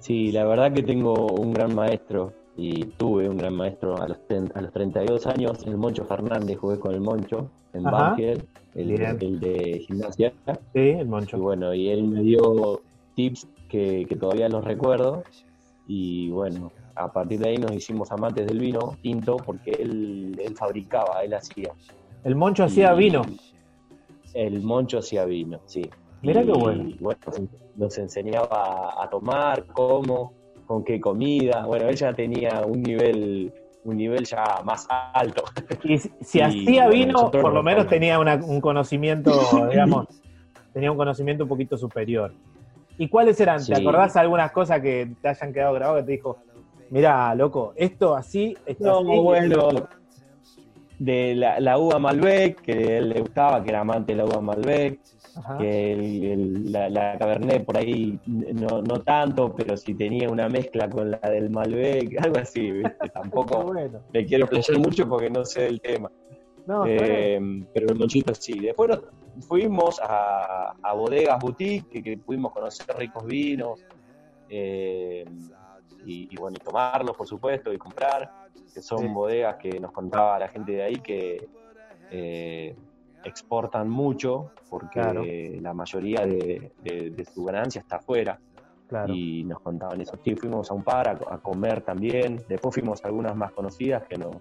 Sí, 0.00 0.32
la 0.32 0.44
verdad 0.44 0.70
que 0.70 0.82
tengo 0.82 1.28
un 1.28 1.54
gran 1.54 1.74
maestro 1.74 2.34
y 2.58 2.84
tuve 2.84 3.26
un 3.26 3.38
gran 3.38 3.54
maestro 3.54 3.96
a 3.96 4.06
los, 4.06 4.18
a 4.54 4.60
los 4.60 4.70
32 4.70 5.26
años, 5.28 5.66
el 5.66 5.78
Moncho 5.78 6.04
Fernández, 6.04 6.58
jugué 6.58 6.78
con 6.78 6.92
el 6.92 7.00
Moncho 7.00 7.48
en 7.72 7.84
Banfield, 7.84 8.44
el, 8.74 9.40
de 9.40 9.82
gimnasia. 9.86 10.34
Sí, 10.74 10.90
el 10.90 11.08
Moncho. 11.08 11.38
Y 11.38 11.40
bueno, 11.40 11.72
y 11.72 11.88
él 11.88 12.04
me 12.04 12.20
dio 12.20 12.82
tips 13.14 13.48
que, 13.68 14.16
todavía 14.18 14.48
los 14.48 14.64
recuerdo 14.64 15.24
y 15.86 16.30
bueno, 16.30 16.72
a 16.94 17.12
partir 17.12 17.40
de 17.40 17.50
ahí 17.50 17.56
nos 17.58 17.72
hicimos 17.72 18.10
amantes 18.12 18.46
del 18.46 18.58
vino 18.58 18.96
tinto 19.02 19.36
porque 19.36 19.72
él, 19.72 20.40
él 20.42 20.56
fabricaba, 20.56 21.22
él 21.22 21.34
hacía. 21.34 21.72
¿El 22.22 22.36
Moncho 22.36 22.64
hacía 22.64 22.94
vino? 22.94 23.22
El 24.32 24.62
Moncho 24.62 24.98
hacía 24.98 25.24
vino, 25.24 25.60
sí. 25.66 25.82
Mira 26.22 26.42
qué 26.42 26.52
bueno. 26.52 26.94
bueno. 27.00 27.20
Nos 27.76 27.98
enseñaba 27.98 29.02
a 29.02 29.08
tomar, 29.10 29.66
cómo, 29.66 30.32
con 30.66 30.84
qué 30.84 31.00
comida. 31.00 31.66
Bueno, 31.66 31.88
ella 31.88 32.12
tenía 32.14 32.62
un 32.66 32.82
nivel 32.82 33.52
un 33.84 33.96
nivel 33.98 34.24
ya 34.24 34.62
más 34.64 34.86
alto. 35.12 35.44
Y 35.84 35.98
si, 35.98 36.40
hacía 36.40 36.88
vino, 36.88 37.30
por 37.30 37.52
lo 37.52 37.62
menos 37.62 37.86
tenía 37.86 38.18
un 38.18 38.60
conocimiento, 38.60 39.30
digamos, 39.70 40.06
tenía 40.72 40.90
un 40.90 40.96
conocimiento 40.96 41.44
un 41.44 41.48
poquito 41.48 41.76
superior. 41.76 42.32
¿Y 42.98 43.08
cuáles 43.08 43.40
eran? 43.40 43.64
¿Te 43.64 43.74
acordás 43.74 44.16
algunas 44.16 44.52
cosas 44.52 44.80
que 44.80 45.10
te 45.20 45.28
hayan 45.28 45.52
quedado 45.52 45.74
grabadas 45.74 46.02
que 46.02 46.06
te 46.06 46.12
dijo, 46.12 46.38
mira, 46.90 47.34
loco, 47.34 47.72
esto 47.76 48.14
así, 48.14 48.56
esto 48.66 48.84
no, 48.84 48.98
así? 48.98 49.20
bueno, 49.20 49.68
de 50.98 51.34
la, 51.34 51.58
la 51.60 51.78
uva 51.78 51.98
Malbec, 51.98 52.60
que 52.60 52.72
a 52.72 52.98
él 52.98 53.08
le 53.10 53.20
gustaba, 53.20 53.62
que 53.62 53.70
era 53.70 53.80
amante 53.80 54.12
de 54.12 54.18
la 54.18 54.24
uva 54.26 54.40
Malbec, 54.40 55.00
que 55.58 56.36
la, 56.66 57.18
Cabernet 57.18 57.64
por 57.64 57.76
ahí 57.76 58.18
no, 58.26 58.82
no, 58.82 59.00
tanto, 59.02 59.52
pero 59.54 59.76
si 59.76 59.94
tenía 59.94 60.30
una 60.30 60.48
mezcla 60.48 60.88
con 60.88 61.10
la 61.10 61.18
del 61.18 61.50
Malbec, 61.50 62.16
algo 62.24 62.38
así, 62.38 62.70
¿viste? 62.70 63.08
Tampoco 63.12 63.72
le 64.12 64.26
quiero 64.26 64.46
playar 64.46 64.78
mucho 64.78 65.08
porque 65.08 65.30
no 65.30 65.44
sé 65.44 65.62
del 65.62 65.80
tema. 65.80 66.10
Eh, 66.86 67.38
pero 67.74 67.88
el 67.88 67.98
monchito 67.98 68.34
sí. 68.34 68.58
Después 68.58 68.98
fuimos 69.40 70.00
a, 70.02 70.74
bodegas 70.94 71.38
boutique, 71.38 72.02
que, 72.02 72.18
pudimos 72.18 72.52
conocer 72.52 72.96
ricos 72.96 73.24
vinos, 73.24 73.84
eh, 74.48 75.24
y, 76.06 76.36
bueno, 76.36 76.58
y 76.60 76.64
tomarlos, 76.64 77.16
por 77.16 77.26
supuesto, 77.26 77.72
y 77.72 77.78
comprar, 77.78 78.30
que 78.72 78.82
son 78.82 79.12
bodegas 79.14 79.56
que 79.56 79.80
nos 79.80 79.92
contaba 79.92 80.38
la 80.38 80.48
gente 80.48 80.72
de 80.72 80.82
ahí 80.82 80.96
que... 80.96 81.48
Eh, 82.10 82.76
exportan 83.24 83.88
mucho 83.88 84.52
porque 84.68 85.58
la 85.60 85.72
mayoría 85.72 86.26
de, 86.26 87.26
su 87.32 87.44
ganancia 87.44 87.80
está 87.80 87.96
afuera. 87.96 88.38
Y 89.08 89.42
nos 89.44 89.60
contaban 89.60 90.00
eso. 90.00 90.16
Sí, 90.22 90.36
fuimos 90.36 90.70
a 90.70 90.74
un 90.74 90.84
par 90.84 91.08
a, 91.08 91.38
comer 91.38 91.80
también. 91.80 92.44
Después 92.48 92.74
fuimos 92.74 93.04
a 93.04 93.08
algunas 93.08 93.34
más 93.34 93.50
conocidas 93.52 94.04
que 94.06 94.16
nos, 94.16 94.36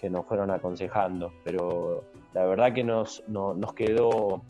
que 0.00 0.10
nos 0.10 0.26
fueron 0.26 0.50
aconsejando. 0.50 1.32
Pero 1.44 2.04
la 2.34 2.44
verdad 2.44 2.72
que 2.72 2.84
nos, 2.84 3.22
nos 3.28 3.72
quedó 3.74 4.42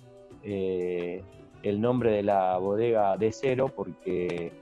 eh, 0.43 1.23
el 1.63 1.81
nombre 1.81 2.13
de 2.13 2.23
la 2.23 2.59
bodega 2.59 3.17
de 3.17 3.33
cero 3.33 3.71
porque 3.75 4.53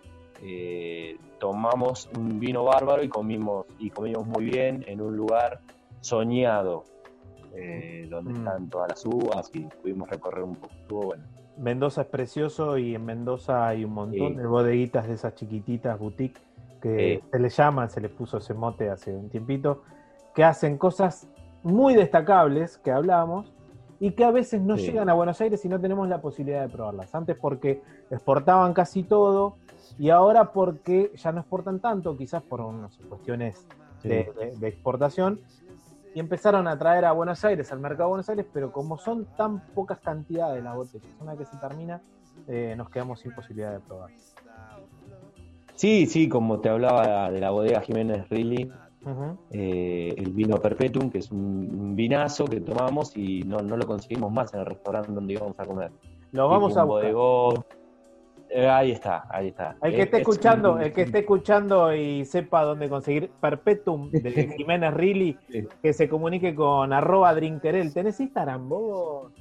eh, 0.43 1.17
tomamos 1.39 2.09
un 2.17 2.39
vino 2.41 2.65
bárbaro 2.65 3.03
y 3.03 3.09
comimos, 3.09 3.67
y 3.79 3.91
comimos 3.91 4.27
muy 4.27 4.45
bien 4.45 4.85
en 4.87 5.01
un 5.01 5.17
lugar 5.17 5.61
soñado 6.01 6.85
eh, 7.55 8.07
donde 8.11 8.33
mm. 8.33 8.37
están 8.37 8.69
todas 8.69 8.89
las 8.91 9.07
uvas 9.07 9.51
y 9.55 9.61
pudimos 9.61 10.09
recorrer 10.09 10.45
un 10.45 10.57
poco. 10.57 11.07
bueno. 11.07 11.25
Mendoza 11.57 12.03
es 12.03 12.09
precioso 12.09 12.79
y 12.79 12.97
en 12.97 13.05
Mendoza 13.05 13.69
hay 13.69 13.85
un 13.85 13.93
montón 13.93 14.37
de 14.37 14.45
bodeguitas 14.45 15.07
de 15.07 15.15
esas 15.15 15.37
chiquititas 15.37 15.99
boutique 15.99 16.41
que 16.83 17.23
se 17.31 17.39
les 17.39 17.57
llaman, 17.57 17.89
se 17.89 18.01
les 18.01 18.11
puso 18.11 18.39
ese 18.39 18.55
mote 18.55 18.91
hace 18.91 19.15
un 19.15 19.31
tiempito, 19.31 19.85
que 20.35 20.45
hacen 20.45 20.79
cosas 20.79 21.29
muy 21.63 21.95
destacables 21.95 22.79
que 22.79 22.91
hablamos 22.91 23.53
y 24.01 24.11
que 24.11 24.25
a 24.25 24.31
veces 24.31 24.61
no 24.61 24.77
llegan 24.77 25.09
a 25.09 25.15
Buenos 25.15 25.41
Aires 25.41 25.65
y 25.65 25.69
no 25.69 25.81
tenemos 25.81 26.09
la 26.09 26.21
posibilidad 26.21 26.63
de 26.63 26.69
probarlas. 26.69 27.15
Antes 27.15 27.37
porque 27.37 27.83
exportaban 28.11 28.75
casi 28.75 29.03
todo 29.03 29.57
y 29.99 30.11
ahora 30.11 30.53
porque 30.53 31.13
ya 31.17 31.33
no 31.33 31.41
exportan 31.41 31.81
tanto, 31.81 32.17
quizás 32.17 32.43
por 32.43 32.61
unas 32.61 32.97
cuestiones 33.09 33.67
de, 34.03 34.59
exportación, 34.63 35.41
y 36.15 36.21
empezaron 36.21 36.69
a 36.69 36.79
traer 36.79 37.07
a 37.07 37.13
Buenos 37.13 37.45
Aires, 37.45 37.73
al 37.73 37.81
mercado 37.81 38.05
de 38.05 38.11
Buenos 38.11 38.29
Aires, 38.29 38.47
pero 38.53 38.71
como 38.71 38.99
son 38.99 39.25
tan 39.37 39.61
pocas 39.69 39.99
cantidades 40.01 40.63
las 40.63 40.77
botellas, 40.77 41.09
una 41.21 41.37
que 41.37 41.45
se 41.45 41.57
termina, 41.57 42.01
eh, 42.47 42.75
nos 42.77 42.91
quedamos 42.91 43.21
sin 43.21 43.35
posibilidad 43.35 43.73
de 43.73 43.81
probar. 43.81 44.11
Sí, 45.75 46.07
sí, 46.07 46.29
como 46.29 46.61
te 46.61 46.69
hablaba 46.69 47.31
de 47.31 47.41
la 47.41 47.51
bodega 47.51 47.81
Jiménez 47.81 48.29
Rilly, 48.29 48.71
eh, 49.51 50.15
el 50.17 50.33
vino 50.33 50.57
Perpetuum, 50.57 51.11
que 51.11 51.19
es 51.19 51.31
un, 51.31 51.95
vinazo 51.95 52.45
que 52.47 52.61
tomamos 52.61 53.17
y 53.17 53.43
no, 53.43 53.59
lo 53.61 53.87
conseguimos 53.87 54.33
más 54.33 54.53
en 54.55 54.61
el 54.61 54.67
restaurante 54.67 55.13
donde 55.13 55.35
íbamos 55.35 55.59
a 55.59 55.65
comer. 55.65 55.91
Lo 56.33 56.49
vamos 56.49 56.77
a 56.77 56.85
buscar. 56.85 57.13
Eh, 58.51 58.69
ahí 58.69 58.93
está, 58.93 59.25
ahí 59.31 59.49
está. 59.49 59.77
El 59.83 59.97
que 59.97 60.03
esté 60.03 60.19
escuchando, 60.19 60.79
el 60.79 60.93
que 60.93 61.03
esté 61.03 61.19
escuchando 61.21 61.93
y 61.93 62.25
sepa 62.25 62.63
dónde 62.63 62.89
conseguir 62.89 63.31
Perpetuum 63.41 64.11
de 64.11 64.55
Jiménez 64.57 64.95
Rilly, 64.95 65.37
que 65.83 65.93
se 65.93 66.09
comunique 66.09 66.55
con 66.55 66.93
arroba 66.93 67.35
drinkerel. 67.35 67.93
¿Tenés 67.93 68.21
Instagram 68.21 68.69
vos? 68.69 69.33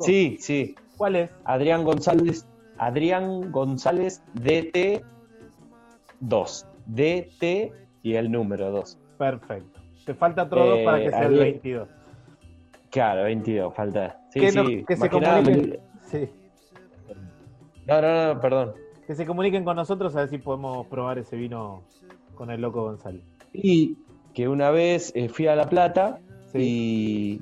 Sí, 0.00 0.38
sí. 0.40 0.74
¿Cuál 0.96 1.16
es? 1.16 1.30
Adrián 1.44 1.84
González, 1.84 2.48
Adrián 2.78 3.52
González 3.52 4.22
DT 4.34 5.04
2. 6.20 6.66
DT 6.86 7.72
y 8.06 8.14
el 8.14 8.30
número 8.30 8.70
2. 8.70 8.98
Perfecto. 9.18 9.80
Te 10.04 10.14
falta 10.14 10.44
otro 10.44 10.64
2 10.64 10.78
para 10.84 10.98
que 11.02 11.10
sea 11.10 11.26
el 11.26 11.38
22. 11.38 11.88
Claro, 12.88 13.24
22, 13.24 13.74
falta. 13.74 14.20
Sí, 14.30 14.48
sí. 14.48 14.84
que 14.86 14.96
se 14.96 15.10
comunique. 15.10 15.80
Sí. 16.02 16.28
No, 17.84 18.00
no, 18.00 18.34
no, 18.34 18.40
perdón. 18.40 18.74
Que 19.08 19.16
se 19.16 19.26
comuniquen 19.26 19.64
con 19.64 19.74
nosotros 19.74 20.14
a 20.14 20.20
ver 20.20 20.28
si 20.28 20.38
podemos 20.38 20.86
probar 20.86 21.18
ese 21.18 21.34
vino 21.34 21.82
con 22.36 22.52
el 22.52 22.60
loco 22.60 22.84
González. 22.84 23.24
Y 23.52 23.96
que 24.34 24.46
una 24.46 24.70
vez 24.70 25.10
eh, 25.16 25.28
fui 25.28 25.48
a 25.48 25.56
La 25.56 25.68
Plata 25.68 26.20
y, 26.54 27.40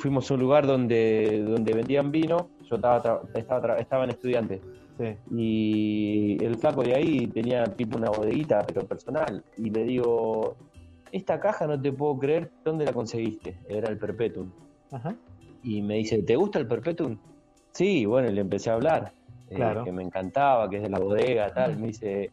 fuimos 0.00 0.30
a 0.30 0.34
un 0.34 0.40
lugar 0.40 0.66
donde, 0.66 1.44
donde 1.48 1.72
vendían 1.72 2.12
vino. 2.12 2.50
Yo 2.68 2.76
estaba, 2.76 3.22
estaba, 3.34 3.78
estaba 3.78 4.04
en 4.04 4.10
estudiantes. 4.10 4.60
Sí. 4.98 5.16
Y 5.30 6.44
el 6.44 6.56
flaco 6.56 6.82
de 6.82 6.94
ahí 6.94 7.26
tenía 7.28 7.64
tipo 7.64 7.96
una 7.96 8.10
bodeguita, 8.10 8.64
pero 8.66 8.86
personal. 8.86 9.42
Y 9.56 9.70
le 9.70 9.84
digo, 9.84 10.56
esta 11.12 11.40
caja 11.40 11.66
no 11.66 11.80
te 11.80 11.92
puedo 11.92 12.18
creer, 12.18 12.50
¿dónde 12.64 12.84
la 12.84 12.92
conseguiste? 12.92 13.58
Era 13.68 13.88
el 13.90 13.98
Perpetuum. 13.98 14.50
Ajá. 14.90 15.14
Y 15.62 15.82
me 15.82 15.96
dice, 15.96 16.22
¿te 16.22 16.36
gusta 16.36 16.58
el 16.58 16.66
Perpetuum? 16.66 17.18
Sí, 17.72 18.04
bueno, 18.04 18.28
y 18.28 18.32
le 18.32 18.40
empecé 18.40 18.70
a 18.70 18.74
hablar. 18.74 19.12
Eh, 19.48 19.58
que 19.84 19.92
me 19.92 20.02
encantaba, 20.02 20.68
que 20.68 20.76
es 20.76 20.82
de 20.82 20.88
la 20.88 20.98
bodega, 20.98 21.52
tal. 21.52 21.76
Me 21.78 21.88
dice, 21.88 22.32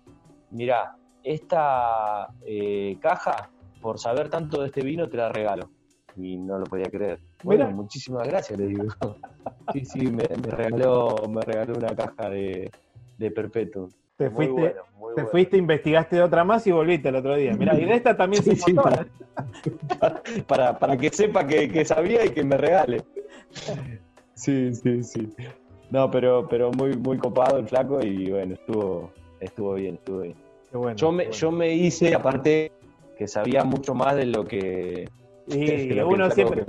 mira, 0.51 0.96
esta 1.24 2.28
eh, 2.46 2.98
caja, 3.01 3.50
por 3.82 4.00
saber 4.00 4.30
tanto 4.30 4.62
de 4.62 4.68
este 4.68 4.82
vino, 4.82 5.08
te 5.10 5.18
la 5.18 5.30
regalo. 5.30 5.70
Y 6.16 6.38
no 6.38 6.58
lo 6.58 6.66
podía 6.66 6.89
creer. 6.89 7.20
Bueno, 7.43 7.69
muchísimas 7.72 8.27
gracias, 8.27 8.60
le 8.60 8.67
digo. 8.67 8.88
sí, 9.74 9.86
sí, 9.86 10.12
me, 10.12 10.24
regaló, 10.24 11.15
me 11.29 11.41
regaló 11.41 11.77
una 11.77 11.96
caja 11.96 12.29
de, 12.29 12.69
de 13.17 13.31
Perpetuum. 13.31 13.89
Te 14.17 14.29
fuiste, 14.29 14.75
te 15.15 15.25
fuiste, 15.25 15.58
investigaste 15.58 16.22
otra 16.22 16.43
más 16.43 16.67
y 16.67 16.72
volviste 16.72 17.08
el 17.08 17.15
otro 17.15 17.36
día. 17.36 17.53
Mira, 17.53 17.79
y 17.79 17.86
de 17.86 17.93
esta 17.93 18.17
también 18.17 18.43
se 18.43 18.55
sí, 18.55 18.74
para, 20.48 20.77
para, 20.77 20.98
que 20.98 21.10
sepa 21.10 21.48
que, 21.48 21.69
que 21.69 21.86
sabía 21.86 22.25
y 22.25 22.31
que 22.31 22.43
me 22.43 22.58
regale. 22.58 23.01
Sí, 24.34 24.74
sí, 24.74 25.03
sí. 25.03 25.34
No, 25.89 26.12
pero, 26.12 26.48
pero 26.48 26.72
muy, 26.72 26.96
muy 26.96 27.17
copado 27.17 27.58
el 27.58 27.67
flaco 27.67 28.00
y 28.01 28.29
bueno, 28.29 28.53
estuvo, 28.53 29.12
estuvo 29.39 29.74
bien, 29.74 29.96
estuvo 29.96 30.22
bien. 30.22 30.36
yo, 30.96 31.12
me, 31.12 31.31
yo 31.31 31.51
me 31.51 31.74
hice, 31.74 32.13
aparte, 32.13 32.72
que 33.17 33.27
sabía 33.27 33.63
mucho 33.63 33.96
más 33.96 34.15
de 34.15 34.25
lo 34.25 34.46
que. 34.46 35.10
Y 35.56 36.00
uno, 36.00 36.29
siempre, 36.29 36.63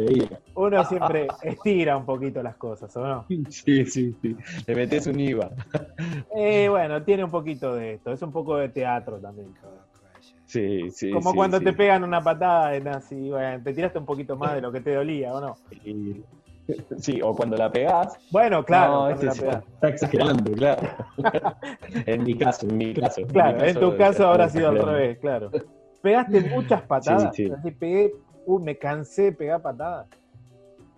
uno 0.55 0.85
siempre 0.85 1.27
estira 1.43 1.97
un 1.97 2.07
poquito 2.07 2.43
las 2.43 2.57
cosas, 2.57 2.97
¿o 2.97 3.07
no? 3.07 3.27
Sí, 3.51 3.85
sí, 3.85 4.15
sí. 4.23 4.37
Le 4.67 4.75
metes 4.75 5.07
un 5.07 5.21
IVA. 5.21 5.51
Eh, 6.35 6.69
bueno, 6.69 7.03
tiene 7.03 7.25
un 7.25 7.31
poquito 7.31 7.75
de 7.75 7.95
esto. 7.95 8.13
Es 8.13 8.23
un 8.23 8.33
poco 8.33 8.57
de 8.57 8.71
teatro 8.71 9.19
también. 9.19 9.49
Sí, 10.47 10.91
sí. 10.91 11.11
Como 11.11 11.35
cuando 11.35 11.61
te 11.61 11.73
pegan 11.73 12.03
una 12.03 12.23
patada 12.23 12.75
en 12.75 12.89
así, 12.89 13.31
bueno, 13.31 13.63
te 13.63 13.73
tiraste 13.75 13.99
un 13.99 14.07
poquito 14.07 14.37
más 14.37 14.55
de 14.55 14.61
lo 14.63 14.73
que 14.73 14.81
te 14.81 14.95
dolía, 14.95 15.33
¿o 15.35 15.41
no? 15.41 15.57
Sí. 15.83 16.25
Sí, 16.99 17.21
o 17.23 17.35
cuando 17.35 17.57
la 17.57 17.71
pegás. 17.71 18.19
Bueno, 18.31 18.65
claro. 18.65 19.11
Este 19.11 19.29
está 19.29 19.63
exagerando, 19.83 20.53
claro. 20.53 20.83
en 22.07 22.25
mi 22.25 22.37
caso, 22.37 22.67
en 22.69 22.77
mi 22.77 22.95
caso. 22.95 23.23
Claro, 23.27 23.65
en, 23.65 23.79
tu 23.79 23.97
caso 23.97 24.29
habrá 24.29 24.49
sido 24.49 24.69
al 24.69 24.79
revés, 24.79 25.19
claro. 25.19 25.51
Pegaste 26.03 26.41
muchas 26.43 26.83
patadas. 26.83 27.35
Sí, 27.35 27.51
sí. 27.63 27.71
pegué, 27.73 28.13
uh, 28.47 28.59
me 28.59 28.77
cansé 28.77 29.23
de 29.23 29.33
pegar 29.33 29.63
patadas. 29.63 30.07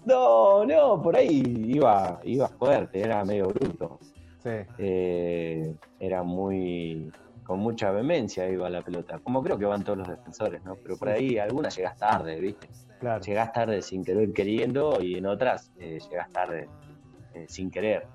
No, 0.05 0.65
no, 0.65 1.01
por 1.01 1.17
ahí 1.17 1.43
iba, 1.67 2.21
iba 2.25 2.49
fuerte, 2.49 3.01
era 3.01 3.25
medio 3.25 3.49
bruto. 3.49 3.99
Sí. 4.43 4.51
Eh, 4.79 5.75
era 6.01 6.25
muy, 6.25 7.13
con 7.45 7.61
mucha 7.61 7.93
vehemencia 7.93 8.49
iba 8.49 8.69
la 8.69 8.83
pelota, 8.83 9.21
como 9.21 9.43
creo 9.43 9.57
que 9.59 9.65
van 9.65 9.85
todos 9.85 9.99
los 9.99 10.09
defensores, 10.09 10.65
¿no? 10.65 10.75
Pero 10.77 10.97
por 10.97 11.09
ahí 11.09 11.39
algunas 11.39 11.77
llegas 11.77 11.97
tarde, 11.97 12.41
¿viste? 12.41 12.69
Claro. 12.99 13.23
Llegás 13.23 13.53
tarde 13.53 13.83
sin 13.83 14.05
querer 14.05 14.33
queriendo 14.33 15.01
y 15.01 15.17
en 15.17 15.27
otras 15.27 15.73
eh, 15.79 15.99
llegas 16.11 16.31
tarde 16.31 16.69
eh, 17.35 17.47
sin 17.49 17.71
querer. 17.71 18.07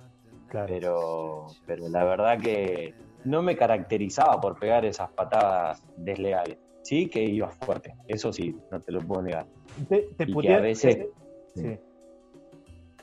Claro. 0.50 0.68
Pero, 0.68 1.48
pero 1.66 1.90
la 1.90 2.04
verdad 2.04 2.40
que 2.40 2.94
no 3.24 3.42
me 3.42 3.56
caracterizaba 3.56 4.40
por 4.40 4.58
pegar 4.60 4.86
esas 4.86 5.10
patadas 5.12 5.84
desleales. 5.98 6.58
Sí 6.88 7.08
que 7.08 7.24
iba 7.24 7.50
fuerte, 7.50 7.96
eso 8.08 8.32
sí, 8.32 8.56
no 8.72 8.80
te 8.80 8.92
lo 8.92 9.02
puedo 9.02 9.22
negar. 9.22 9.46
¿Te, 9.90 10.08
te 10.18 10.54
a 10.54 10.60
veces... 10.60 11.08
Sí. 11.54 11.78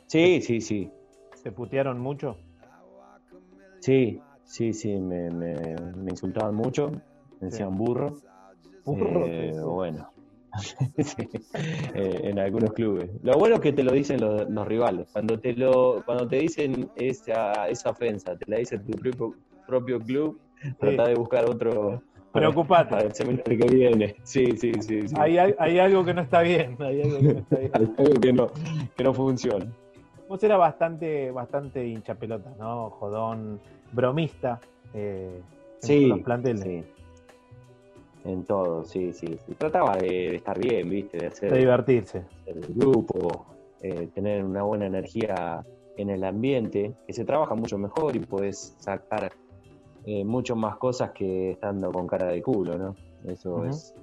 sí, 0.06 0.40
sí, 0.40 0.60
sí. 0.60 0.90
¿Se 1.34 1.52
putearon 1.52 1.98
mucho? 1.98 2.38
Sí, 3.80 4.20
Sí, 4.44 4.72
sí, 4.72 4.94
me, 4.98 5.28
insultaban 6.08 6.54
mucho, 6.54 6.90
me 7.40 7.48
decían 7.48 7.76
burro. 7.76 8.14
Burro. 8.84 9.26
Eh, 9.26 9.52
bueno, 9.64 10.10
eh, 11.94 12.20
en 12.22 12.38
algunos 12.38 12.72
clubes. 12.74 13.10
Lo 13.22 13.32
bueno 13.38 13.56
es 13.56 13.60
que 13.62 13.72
te 13.72 13.82
lo 13.82 13.92
dicen 13.92 14.20
los, 14.20 14.68
rivales. 14.68 15.08
Cuando 15.12 15.40
te 15.40 15.54
lo, 15.54 16.02
cuando 16.04 16.28
te 16.28 16.36
dicen 16.36 16.90
esa, 16.94 17.68
esa 17.68 17.90
ofensa, 17.90 18.36
te 18.36 18.48
la 18.50 18.58
dice 18.58 18.78
tu 18.78 18.92
propio, 18.92 19.34
propio 19.66 19.98
club, 19.98 20.38
trata 20.78 21.08
de 21.08 21.14
buscar 21.14 21.46
otro. 21.46 22.02
Preocupate. 22.34 22.90
Para 22.90 23.04
el 23.04 23.14
semestre 23.14 23.56
que 23.56 23.66
viene. 23.66 24.16
Sí, 24.24 24.56
sí, 24.56 24.72
sí. 24.80 25.08
sí. 25.08 25.14
Hay, 25.16 25.38
hay, 25.38 25.78
algo 25.78 26.04
que 26.04 26.12
no 26.12 26.20
está 26.20 26.42
bien. 26.42 26.76
Hay 26.80 27.00
algo 27.00 27.18
que 27.18 27.32
no 27.32 27.38
está 27.38 27.56
bien. 27.56 27.70
hay 27.74 27.94
algo 27.96 28.20
que 28.20 28.32
no, 28.32 28.50
que 28.96 29.04
no 29.04 29.14
funciona. 29.14 29.66
Vos 30.28 30.42
eras 30.42 30.58
bastante, 30.58 31.30
bastante 31.30 31.86
hincha 31.86 32.14
pelota, 32.16 32.52
¿no? 32.58 32.90
Jodón, 32.90 33.60
bromista 33.92 34.60
eh, 34.92 35.40
en 35.86 36.08
los 36.08 36.20
planteles. 36.20 36.64
Sí. 36.64 36.84
En 38.24 38.42
todo, 38.44 38.84
sí, 38.84 39.12
sí. 39.12 39.38
Trataba 39.58 39.96
de, 39.96 40.36
estar 40.36 40.58
bien, 40.58 40.88
¿viste? 40.88 41.18
De, 41.18 41.26
hacer, 41.26 41.52
de 41.52 41.58
divertirse. 41.58 42.24
El 42.46 42.60
grupo, 42.74 43.46
eh, 43.82 44.08
tener 44.14 44.42
una 44.42 44.62
buena 44.62 44.86
energía 44.86 45.62
en 45.96 46.10
el 46.10 46.24
ambiente, 46.24 46.94
que 47.06 47.12
se 47.12 47.24
trabaja 47.24 47.54
mucho 47.54 47.76
mejor 47.76 48.16
y 48.16 48.20
puedes 48.20 48.74
sacar 48.78 49.30
eh, 50.06 50.24
mucho 50.24 50.56
más 50.56 50.76
cosas 50.76 51.12
que 51.12 51.52
estando 51.52 51.90
con 51.90 52.06
cara 52.06 52.26
de 52.26 52.42
culo, 52.42 52.76
¿no? 52.76 52.96
Eso 53.24 53.64
es, 53.64 53.94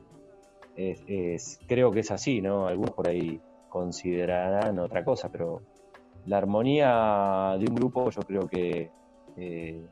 es, 0.75 1.59
creo 1.67 1.91
que 1.91 1.99
es 1.99 2.11
así, 2.11 2.41
¿no? 2.41 2.67
Algunos 2.67 2.91
por 2.91 3.07
ahí 3.07 3.39
considerarán 3.69 4.79
otra 4.79 5.03
cosa, 5.03 5.29
pero 5.29 5.61
la 6.25 6.37
armonía 6.37 7.55
de 7.57 7.65
un 7.67 7.75
grupo 7.75 8.09
yo 8.09 8.21
creo 8.21 8.47
que 8.47 8.91
eh, 9.37 9.85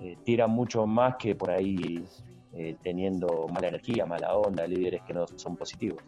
eh, 0.00 0.16
tira 0.24 0.46
mucho 0.46 0.86
más 0.86 1.16
que 1.16 1.34
por 1.34 1.50
ahí 1.50 2.04
eh, 2.52 2.76
teniendo 2.82 3.46
mala 3.48 3.68
energía, 3.68 4.06
mala 4.06 4.36
onda, 4.36 4.66
líderes 4.66 5.02
que 5.02 5.14
no 5.14 5.26
son 5.36 5.56
positivos. 5.56 6.02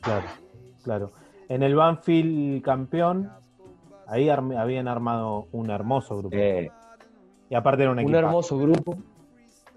Claro, 0.00 0.26
claro. 0.82 1.10
En 1.48 1.62
el 1.62 1.74
Banfield 1.74 2.62
campeón, 2.62 3.30
ahí 4.06 4.28
habían 4.28 4.88
armado 4.88 5.48
un 5.52 5.70
hermoso 5.70 6.18
grupo. 6.18 6.36
Y 7.50 7.54
aparte 7.54 7.82
era 7.82 7.92
un 7.92 7.98
equipazo. 7.98 8.18
Un 8.18 8.24
hermoso 8.24 8.58
grupo, 8.58 8.96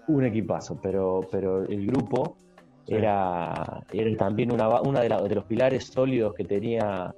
un 0.08 0.24
equipazo, 0.24 0.80
pero, 0.80 1.20
pero 1.30 1.64
el 1.64 1.86
grupo 1.86 2.36
era, 2.86 3.84
era 3.92 4.16
también 4.16 4.50
una, 4.50 4.80
una 4.80 5.00
de, 5.00 5.08
de, 5.08 5.34
los 5.34 5.44
pilares 5.44 5.84
sólidos 5.88 6.32
que 6.34 6.44
tenía 6.44 7.14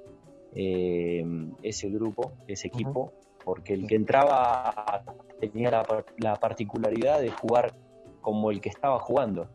ese 0.53 1.89
grupo, 1.89 2.33
ese 2.47 2.67
equipo 2.67 3.13
porque 3.47 3.73
el 3.73 3.87
que 3.87 3.95
entraba 3.95 5.05
tenía 5.39 5.71
la, 6.17 6.35
particularidad 6.35 7.21
de 7.21 7.29
jugar 7.29 7.73
como 8.19 8.51
el 8.51 8.59
que 8.59 8.67
estaba 8.67 8.99
jugando. 8.99 9.47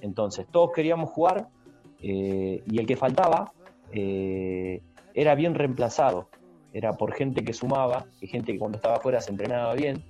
Entonces, 0.00 0.44
todos 0.50 0.72
queríamos 0.72 1.10
jugar 1.10 1.46
eh, 2.02 2.64
y 2.66 2.80
el 2.80 2.84
que 2.84 2.96
faltaba 2.96 3.52
eh, 3.92 4.82
era 5.14 5.36
bien 5.36 5.54
reemplazado. 5.54 6.30
Era 6.76 6.92
por 6.92 7.14
gente 7.14 7.42
que 7.42 7.52
sumaba, 7.52 8.04
y 8.20 8.26
gente 8.26 8.52
que 8.52 8.58
cuando 8.58 8.76
estaba 8.76 8.96
afuera 8.96 9.20
se 9.20 9.30
entrenaba 9.30 9.72
bien, 9.74 10.02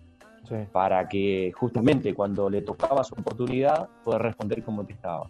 para 0.73 1.09
que 1.09 1.53
justamente 1.55 2.15
cuando 2.15 2.51
le 2.51 2.63
tocaba 2.63 3.05
su 3.05 3.15
oportunidad 3.15 3.89
poder 4.03 4.23
responder 4.23 4.65
como 4.65 4.87
que 4.87 4.95
estaba. 4.95 5.29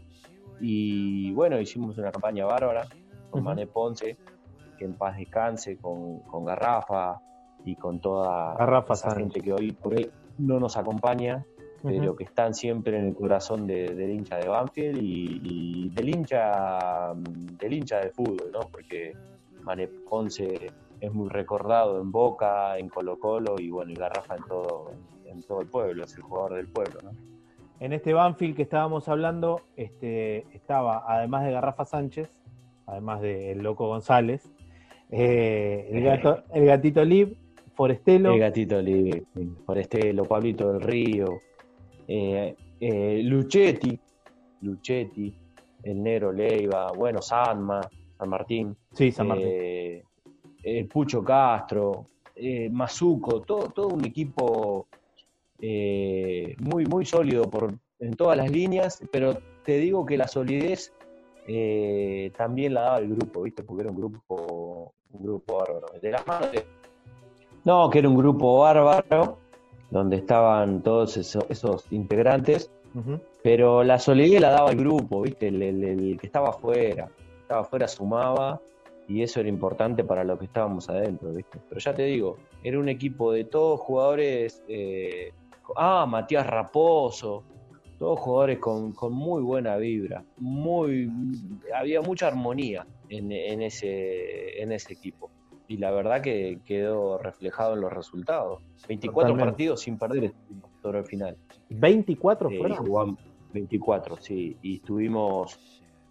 Y 0.61 1.33
bueno, 1.33 1.61
hicimos 1.61 1.99
una 1.99 2.11
campaña 2.11 2.47
bárbara 2.47 2.87
con 3.31 3.43
Mané 3.43 3.67
Ponce, 3.67 4.17
que 4.79 4.85
en 4.85 4.95
paz 4.95 5.17
descanse, 5.17 5.77
con, 5.77 6.21
con 6.21 6.45
Garrafa, 6.45 7.21
y 7.67 7.75
con 7.75 8.01
toda 8.01 8.55
Rafa 8.55 8.95
esa 8.95 9.15
gente 9.15 9.41
que 9.41 9.53
hoy 9.53 9.73
por 9.73 9.95
hoy 9.95 10.11
no 10.39 10.61
nos 10.61 10.77
acompaña, 10.77 11.45
pero 11.83 12.17
que 12.17 12.25
están 12.25 12.55
siempre 12.55 12.99
en 12.99 13.07
el 13.07 13.15
corazón 13.15 13.67
del 13.67 14.11
hincha 14.11 14.37
de 14.37 14.49
Banfield 14.49 14.99
y, 15.03 15.91
del 15.91 16.09
hincha 16.09 17.13
del 17.15 17.73
hincha 17.73 18.01
de 18.01 18.11
fútbol, 18.11 18.51
¿no? 18.53 18.61
Porque 18.61 19.15
Mane 19.63 19.89
Ponce 19.89 20.71
es 21.01 21.13
muy 21.13 21.29
recordado 21.29 22.01
en 22.01 22.11
Boca, 22.11 22.79
en 22.79 22.89
Colo 22.89 23.19
Colo 23.19 23.57
y 23.59 23.71
bueno, 23.71 23.93
y 23.93 23.95
Garrafa 23.95 24.37
en 24.37 24.45
todo, 24.45 24.93
en 25.25 25.43
todo 25.43 25.61
el 25.61 25.69
pueblo, 25.69 26.05
es 26.05 26.17
el 26.17 26.23
jugador 26.23 26.55
del 26.55 26.69
pueblo, 26.69 27.01
¿no? 27.03 27.11
En 27.79 27.93
este 27.93 28.15
Banfield 28.15 28.57
que 28.57 28.63
estábamos 28.63 29.07
hablando, 29.09 29.61
este, 29.77 30.47
estaba, 30.55 31.05
además 31.07 31.45
de 31.45 31.53
Garrafa 31.53 31.85
Sánchez, 31.85 32.31
además 32.87 33.21
del 33.21 33.59
Loco 33.59 33.87
González, 33.87 34.51
eh, 35.11 35.89
el, 35.93 36.03
gato, 36.03 36.43
el 36.55 36.65
gatito 36.65 37.05
Lib, 37.05 37.37
Forestelo. 37.75 38.33
El 38.33 38.41
gatito 38.41 38.81
Lib, 38.81 39.27
Forestelo, 39.67 40.25
Pablito 40.25 40.73
del 40.73 40.81
Río, 40.81 41.39
eh, 42.09 42.57
eh, 42.81 43.21
Luchetti, 43.23 43.99
Luchetti, 44.63 45.35
el 45.83 46.03
Negro 46.03 46.33
Leiva, 46.33 46.93
bueno, 46.93 47.21
Sanma, 47.21 47.83
San 48.17 48.29
Martín. 48.29 48.75
Sí, 48.93 49.13
San 49.13 49.29
Martín. 49.29 50.03
El 50.67 50.87
Pucho 50.87 51.23
Castro, 51.23 52.07
Mazuco, 52.71 53.41
todo, 53.43 53.69
todo 53.69 53.89
un 53.89 54.05
equipo 54.05 54.87
eh, 55.61 56.55
muy, 56.59 56.85
muy 56.85 57.07
sólido 57.07 57.49
por, 57.49 57.75
en 57.99 58.15
todas 58.15 58.37
las 58.37 58.51
líneas, 58.51 59.03
pero 59.11 59.39
te 59.65 59.79
digo 59.79 60.05
que 60.05 60.19
la 60.19 60.29
solidez 60.29 60.93
eh, 61.47 62.31
también 62.37 62.75
la 62.75 62.83
daba 62.83 62.99
el 62.99 63.15
grupo, 63.15 63.43
¿viste? 63.43 63.63
Porque 63.63 63.83
era 63.83 63.91
un 63.91 63.97
grupo, 63.97 64.93
un 65.13 65.23
grupo 65.23 65.59
bárbaro. 65.59 65.87
De 66.01 66.11
las 66.11 66.27
manos 66.27 66.51
No, 67.65 67.89
que 67.89 68.01
era 68.01 68.09
un 68.09 68.17
grupo 68.17 68.61
bárbaro, 68.61 69.39
donde 69.91 70.17
estaban 70.17 70.83
todos 70.83 71.17
esos, 71.17 71.85
integrantes, 71.91 72.71
pero 73.43 73.85
la 73.85 73.99
solidez 73.99 74.41
la 74.41 74.51
daba 74.51 74.71
el 74.71 74.79
grupo, 74.79 75.23
¿viste? 75.23 75.49
El, 75.49 76.19
que 76.21 76.27
estaba 76.27 76.51
afuera, 76.51 77.09
estaba 77.43 77.63
afuera 77.63 77.89
sumaba 77.89 78.61
y 79.09 79.23
eso 79.23 79.41
era 79.41 79.49
importante 79.49 80.05
para 80.05 80.25
lo 80.25 80.39
que 80.39 80.47
estábamos 80.47 80.89
adentro, 80.89 81.33
¿viste? 81.33 81.59
Pero 81.69 81.81
ya 81.81 81.95
te 81.95 82.05
digo, 82.05 82.39
era 82.63 82.79
un 82.79 82.89
equipo 82.89 83.33
de 83.33 83.45
todos 83.45 83.81
jugadores 83.81 84.63
eh, 84.69 85.33
ah, 85.77 86.07
Matías 86.09 86.47
Raposo, 86.47 87.45
todos 87.99 88.19
jugadores 88.21 88.59
con, 88.59 88.95
muy 89.11 89.43
buena 89.43 89.77
vibra, 89.77 90.25
muy, 90.39 91.11
había 91.75 92.03
mucha 92.03 92.27
armonía 92.27 92.87
en, 93.09 93.33
ese, 93.63 94.61
en 94.61 94.73
ese 94.73 94.93
equipo. 94.93 95.31
Y 95.69 95.79
la 95.79 95.91
verdad 95.91 96.21
que 96.21 96.61
quedó 96.65 97.19
reflejado 97.19 97.75
en 97.75 97.81
los 97.81 97.93
resultados. 97.93 98.63
24 98.87 99.37
partidos 99.37 99.81
sin 99.81 99.99
perder 99.99 100.33
sobre 100.81 101.01
el 101.01 101.05
final. 101.07 101.37
¿24 101.71 102.53
eh, 102.53 102.59
fueron? 102.59 103.19
24, 103.53 104.17
sí. 104.19 104.57
Y 104.63 104.77
estuvimos 104.77 105.59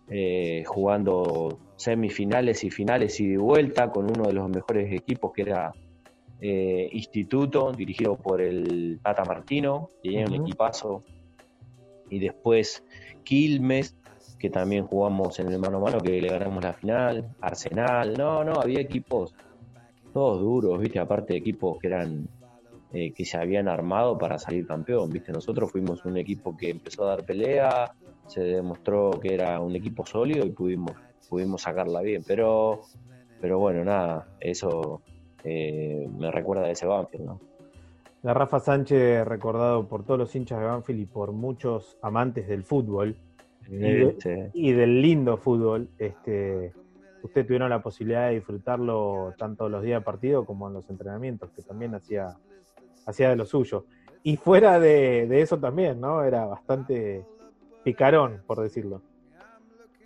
eh, 0.09 0.63
jugando 0.65 1.59
semifinales 1.75 2.63
y 2.63 2.69
finales 2.69 3.19
y 3.19 3.27
de 3.27 3.37
vuelta 3.37 3.89
con 3.91 4.05
uno 4.05 4.27
de 4.27 4.33
los 4.33 4.49
mejores 4.49 4.91
equipos 4.93 5.31
que 5.33 5.41
era 5.41 5.73
eh, 6.41 6.89
instituto, 6.91 7.71
dirigido 7.71 8.15
por 8.15 8.41
el 8.41 8.99
Tata 9.01 9.23
Martino, 9.25 9.89
tenía 10.03 10.25
un 10.25 10.35
equipazo. 10.35 11.03
Y 12.09 12.19
después 12.19 12.83
Quilmes, 13.23 13.95
que 14.37 14.49
también 14.49 14.85
jugamos 14.85 15.39
en 15.39 15.51
el 15.51 15.59
mano 15.59 15.77
a 15.77 15.81
mano, 15.81 15.99
que 15.99 16.21
le 16.21 16.27
ganamos 16.27 16.63
la 16.63 16.73
final. 16.73 17.35
Arsenal, 17.41 18.13
no, 18.15 18.43
no, 18.43 18.53
había 18.61 18.79
equipos 18.79 19.33
todos 20.13 20.39
duros, 20.39 20.79
viste, 20.79 20.99
aparte 20.99 21.33
de 21.33 21.39
equipos 21.39 21.77
que 21.79 21.87
eran 21.87 22.27
eh, 22.93 23.11
que 23.11 23.25
se 23.25 23.37
habían 23.37 23.67
armado 23.67 24.17
para 24.17 24.37
salir 24.37 24.65
campeón, 24.65 25.09
viste. 25.09 25.31
Nosotros 25.31 25.71
fuimos 25.71 26.05
un 26.05 26.17
equipo 26.17 26.55
que 26.55 26.69
empezó 26.69 27.03
a 27.03 27.15
dar 27.15 27.25
pelea, 27.25 27.93
se 28.27 28.41
demostró 28.41 29.19
que 29.21 29.33
era 29.33 29.59
un 29.59 29.75
equipo 29.75 30.05
sólido 30.05 30.45
y 30.45 30.49
pudimos, 30.49 30.93
pudimos 31.29 31.61
sacarla 31.61 32.01
bien. 32.01 32.23
Pero, 32.25 32.81
pero 33.41 33.59
bueno, 33.59 33.83
nada, 33.83 34.27
eso 34.39 35.01
eh, 35.43 36.07
me 36.17 36.31
recuerda 36.31 36.63
de 36.65 36.71
ese 36.71 36.85
Banfield, 36.85 37.25
¿no? 37.25 37.39
La 38.23 38.33
Rafa 38.33 38.59
Sánchez, 38.59 39.23
recordado 39.25 39.87
por 39.87 40.03
todos 40.03 40.19
los 40.19 40.35
hinchas 40.35 40.59
de 40.59 40.65
Banfield 40.65 41.01
y 41.01 41.05
por 41.05 41.31
muchos 41.31 41.95
amantes 42.01 42.47
del 42.47 42.63
fútbol 42.63 43.15
y, 43.69 44.71
del 44.71 45.01
lindo 45.01 45.37
fútbol, 45.37 45.89
este, 45.99 46.73
usted 47.21 47.45
tuvieron 47.45 47.69
la 47.69 47.83
posibilidad 47.83 48.29
de 48.29 48.35
disfrutarlo 48.35 49.35
tanto 49.37 49.69
los 49.69 49.83
días 49.83 50.01
de 50.01 50.05
partido 50.05 50.43
como 50.43 50.67
en 50.67 50.73
los 50.73 50.89
entrenamientos, 50.89 51.51
que 51.51 51.61
también 51.61 51.93
hacía, 51.93 52.35
hacía 53.05 53.29
de 53.29 53.35
lo 53.35 53.45
suyo. 53.45 53.85
Y 54.23 54.37
fuera 54.37 54.79
de, 54.79 55.27
de 55.27 55.41
eso 55.41 55.59
también, 55.59 56.01
¿no? 56.01 56.23
Era 56.23 56.45
bastante 56.45 57.25
picarón, 57.85 58.41
por 58.47 58.59
decirlo. 58.61 59.01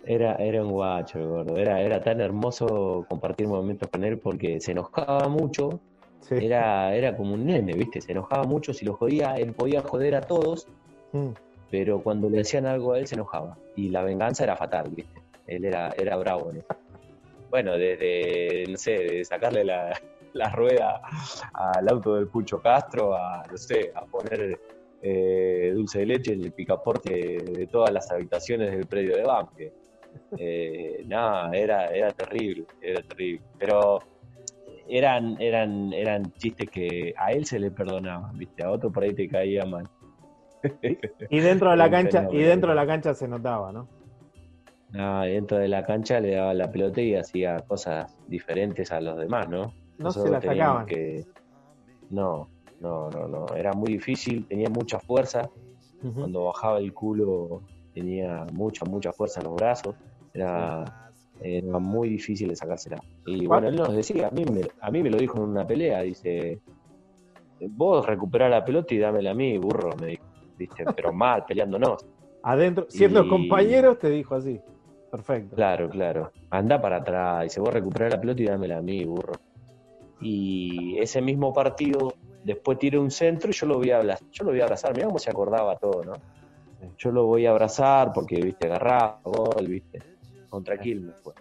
Era, 0.04 0.34
era 0.36 0.62
un 0.62 0.70
guacho 0.70 1.18
el 1.18 1.26
gordo, 1.26 1.56
era, 1.56 1.80
era 1.80 2.00
tan 2.00 2.20
hermoso 2.20 3.06
compartir 3.08 3.48
momentos 3.48 3.88
con 3.88 4.04
él 4.04 4.18
porque 4.18 4.60
se 4.60 4.72
enojaba 4.72 5.28
mucho, 5.28 5.80
era, 6.30 6.94
era 6.94 7.16
como 7.16 7.34
un 7.34 7.46
nene, 7.46 7.72
¿viste? 7.72 8.00
Se 8.00 8.12
enojaba 8.12 8.44
mucho, 8.44 8.72
si 8.72 8.84
lo 8.84 8.94
jodía, 8.94 9.34
él 9.34 9.52
podía 9.52 9.82
joder 9.82 10.14
a 10.14 10.20
todos, 10.20 10.68
mm. 11.12 11.28
pero 11.70 12.02
cuando 12.02 12.28
le 12.28 12.40
hacían 12.40 12.66
algo 12.66 12.92
a 12.92 12.98
él 12.98 13.06
se 13.06 13.14
enojaba. 13.14 13.56
Y 13.76 13.88
la 13.88 14.02
venganza 14.02 14.44
era 14.44 14.56
fatal, 14.56 14.90
¿viste? 14.90 15.20
Él 15.46 15.64
era, 15.64 15.90
era 15.98 16.16
bravo 16.16 16.52
Bueno, 17.50 17.72
desde, 17.72 18.64
no 18.70 18.76
sé, 18.76 18.92
de 18.92 19.24
sacarle 19.24 19.64
la, 19.64 19.98
rueda 20.52 21.00
al 21.54 21.88
auto 21.88 22.14
del 22.14 22.28
Pucho 22.28 22.60
Castro, 22.60 23.14
a, 23.14 23.42
no 23.50 23.56
sé, 23.56 23.90
a 23.94 24.04
poner 24.04 24.58
eh, 25.02 25.72
dulce 25.74 26.00
de 26.00 26.06
leche 26.06 26.32
en 26.32 26.44
el 26.44 26.52
picaporte 26.52 27.38
de 27.38 27.66
todas 27.66 27.92
las 27.92 28.10
habitaciones 28.10 28.70
del 28.70 28.86
predio 28.86 29.16
de 29.16 29.22
Banque. 29.22 29.72
Eh, 30.36 31.04
nada, 31.06 31.50
era, 31.52 31.86
era 31.86 32.10
terrible, 32.10 32.66
era 32.80 33.02
terrible. 33.02 33.42
Pero 33.58 34.00
eran, 34.88 35.40
eran, 35.40 35.92
eran 35.92 36.32
chistes 36.32 36.68
que 36.68 37.14
a 37.16 37.32
él 37.32 37.46
se 37.46 37.58
le 37.58 37.70
perdonaban, 37.70 38.36
¿viste? 38.36 38.62
A 38.62 38.70
otro 38.70 38.90
por 38.90 39.04
ahí 39.04 39.14
te 39.14 39.28
caía 39.28 39.64
mal. 39.64 39.88
Y 41.30 41.40
dentro 41.40 41.70
de 41.70 41.76
la 41.76 41.90
cancha, 41.90 42.28
y 42.30 42.42
dentro 42.42 42.70
de 42.70 42.76
la 42.76 42.86
cancha 42.86 43.14
se 43.14 43.26
notaba, 43.26 43.72
¿no? 43.72 43.88
No, 44.90 45.22
dentro 45.22 45.58
de 45.58 45.68
la 45.68 45.84
cancha 45.84 46.20
le 46.20 46.34
daba 46.34 46.52
la 46.52 46.70
pelota 46.70 47.00
y 47.00 47.14
hacía 47.14 47.60
cosas 47.60 48.18
diferentes 48.26 48.90
a 48.90 49.00
los 49.00 49.16
demás, 49.16 49.48
¿no? 49.48 49.72
No 49.98 50.10
se 50.10 50.28
la 50.28 50.40
sacaban. 50.40 50.86
No, 52.10 52.48
no, 52.80 53.10
no, 53.10 53.28
no. 53.28 53.46
Era 53.54 53.72
muy 53.72 53.92
difícil, 53.92 54.46
tenía 54.46 54.68
mucha 54.68 54.98
fuerza. 54.98 55.48
Cuando 56.14 56.46
bajaba 56.46 56.78
el 56.78 56.94
culo 56.94 57.62
tenía 57.92 58.46
mucha, 58.52 58.86
mucha 58.86 59.12
fuerza 59.12 59.40
en 59.40 59.46
los 59.48 59.56
brazos, 59.56 59.94
era, 60.32 60.84
muy 61.78 62.08
difícil 62.08 62.48
de 62.48 62.56
sacársela. 62.56 63.02
Y 63.26 63.46
bueno, 63.46 63.68
él 63.68 63.76
nos 63.76 63.94
decía, 63.94 64.28
a 64.28 64.30
mí, 64.30 64.44
me, 64.46 64.62
a 64.80 64.90
mí 64.90 65.02
me 65.02 65.10
lo 65.10 65.18
dijo 65.18 65.36
en 65.38 65.44
una 65.44 65.66
pelea, 65.66 66.00
dice, 66.00 66.60
vos 67.68 68.06
recuperá 68.06 68.48
la 68.48 68.64
pelota 68.64 68.94
y 68.94 68.98
dámela 68.98 69.32
a 69.32 69.34
mí, 69.34 69.58
burro, 69.58 69.90
me 70.00 70.18
dijo, 70.56 70.74
pero 70.96 71.12
mal, 71.12 71.44
peleándonos. 71.46 72.06
Adentro, 72.42 72.86
siendo 72.88 73.28
compañeros, 73.28 73.98
te 73.98 74.08
dijo 74.08 74.34
así. 74.34 74.58
Perfecto. 75.10 75.56
Claro, 75.56 75.90
claro. 75.90 76.30
Anda 76.50 76.80
para 76.80 76.98
atrás, 76.98 77.42
dice, 77.42 77.60
vos 77.60 77.74
recuperá 77.74 78.08
la 78.08 78.20
pelota 78.20 78.42
y 78.42 78.46
dámela 78.46 78.78
a 78.78 78.82
mí, 78.82 79.04
burro. 79.04 79.34
Y 80.20 80.98
ese 80.98 81.20
mismo 81.20 81.52
partido, 81.52 82.14
después 82.44 82.78
tiré 82.78 82.98
un 82.98 83.10
centro 83.10 83.50
y 83.50 83.52
yo 83.52 83.66
lo 83.66 83.78
voy 83.78 83.90
a 83.90 83.98
abrazar, 83.98 84.28
yo 84.30 84.44
lo 84.44 84.50
voy 84.50 84.60
a 84.60 84.64
abrazar, 84.64 84.94
mirá 84.94 85.06
cómo 85.06 85.18
se 85.18 85.30
acordaba 85.30 85.76
todo, 85.76 86.04
¿no? 86.04 86.14
yo 86.96 87.12
lo 87.12 87.26
voy 87.26 87.46
a 87.46 87.50
abrazar 87.50 88.12
porque, 88.12 88.36
viste, 88.36 88.66
agarrado, 88.66 89.18
gol, 89.24 89.66
viste, 89.66 90.00
contra 90.48 90.78
Quilmes 90.78 91.16
fue. 91.22 91.34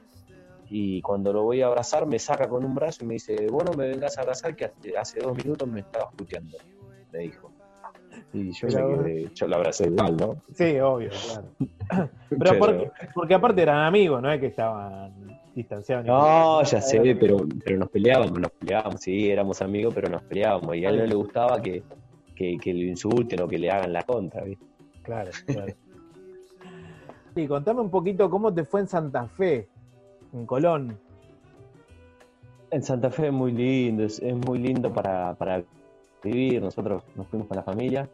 Y 0.70 1.02
cuando 1.02 1.34
lo 1.34 1.44
voy 1.44 1.62
a 1.62 1.68
abrazar, 1.68 2.06
me 2.06 2.20
saca 2.20 2.48
con 2.48 2.64
un 2.64 2.76
brazo 2.76 3.04
y 3.04 3.08
me 3.08 3.14
dice, 3.16 3.48
vos 3.48 3.64
no 3.66 3.74
me 3.74 3.88
vengas 3.88 4.18
a 4.18 4.22
abrazar 4.22 4.56
que 4.56 4.72
hace 4.98 5.20
dos 5.20 5.36
minutos 5.36 5.68
me 5.68 5.80
estabas 5.80 6.14
puteando, 6.14 6.58
me 7.12 7.20
dijo. 7.20 7.52
Y 8.34 8.52
yo, 8.52 8.68
yo 8.68 9.48
lo 9.48 9.56
abracé 9.56 9.86
igual, 9.86 10.18
¿no? 10.18 10.36
Sí, 10.54 10.80
obvio, 10.80 11.10
claro. 11.10 12.10
pero, 12.30 12.60
porque, 12.60 12.92
porque, 13.14 13.34
aparte 13.34 13.62
eran 13.62 13.86
amigos, 13.86 14.22
no 14.22 14.32
es 14.32 14.40
que 14.40 14.48
estaban 14.48 15.39
distanciados. 15.60 16.06
No, 16.06 16.64
ya 16.64 16.82
sé, 16.82 17.00
pero, 17.20 17.38
pero 17.64 17.78
nos 17.78 17.90
peleábamos, 17.90 18.40
nos 18.40 18.52
peleábamos, 18.52 19.02
sí, 19.02 19.30
éramos 19.30 19.62
amigos, 19.62 19.94
pero 19.94 20.10
nos 20.10 20.24
peleábamos. 20.24 20.76
Y 20.76 20.86
a 20.86 20.90
él 20.90 21.00
no 21.00 21.06
le 21.06 21.16
gustaba 21.16 21.62
que, 21.62 21.84
que, 22.36 22.58
que 22.58 22.74
lo 22.74 22.84
insulten 22.84 23.42
o 23.42 23.48
que 23.48 23.58
le 23.58 23.70
hagan 23.70 23.94
la 23.94 24.04
contra, 24.04 24.44
¿viste? 24.44 24.66
Claro, 25.04 25.32
claro. 25.46 25.74
Y 27.36 27.48
contame 27.48 27.80
un 27.80 27.90
poquito 27.90 28.30
cómo 28.30 28.54
te 28.54 28.66
fue 28.66 28.82
en 28.82 28.88
Santa 28.88 29.26
Fe, 29.28 29.70
en 30.34 30.46
Colón. 30.46 30.98
En 32.72 32.84
Santa 32.84 33.10
Fe 33.12 33.28
es 33.28 33.34
muy 33.34 33.52
lindo, 33.52 34.04
es, 34.04 34.22
muy 34.46 34.60
lindo 34.60 34.92
para, 34.92 35.64
vivir. 36.24 36.62
Nosotros 36.62 37.04
nos 37.16 37.28
fuimos 37.28 37.48
con 37.48 37.56
la 37.56 37.64
familia 37.64 38.10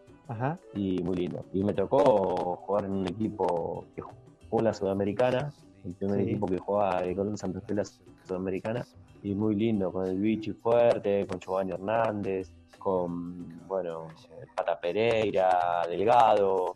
y 0.74 1.02
muy 1.02 1.16
lindo. 1.16 1.44
Y 1.54 1.64
me 1.64 1.74
tocó 1.74 2.58
jugar 2.58 2.86
en 2.86 2.92
un 2.92 3.08
equipo 3.08 3.86
que 3.96 4.02
jugó 4.02 4.62
la 4.62 4.74
Sudamericana 4.74 5.52
el 5.86 5.94
primer 5.94 6.20
equipo 6.22 6.48
que 6.48 6.58
jugaba 6.58 7.02
con 7.16 7.38
Santa 7.38 7.62
Fe 7.62 7.76
la 7.76 7.86
Sudamericana, 7.86 8.86
y 9.24 9.34
muy 9.34 9.56
lindo, 9.56 9.92
con 9.92 10.08
el 10.08 10.20
Vichy 10.20 10.54
fuerte, 10.54 11.26
con 11.26 11.40
Giovanni 11.40 11.72
Hernández, 11.72 12.52
con, 12.78 13.66
bueno, 13.68 14.08
Pata 14.56 14.80
Pereira, 14.80 15.84
Delgado, 15.90 16.74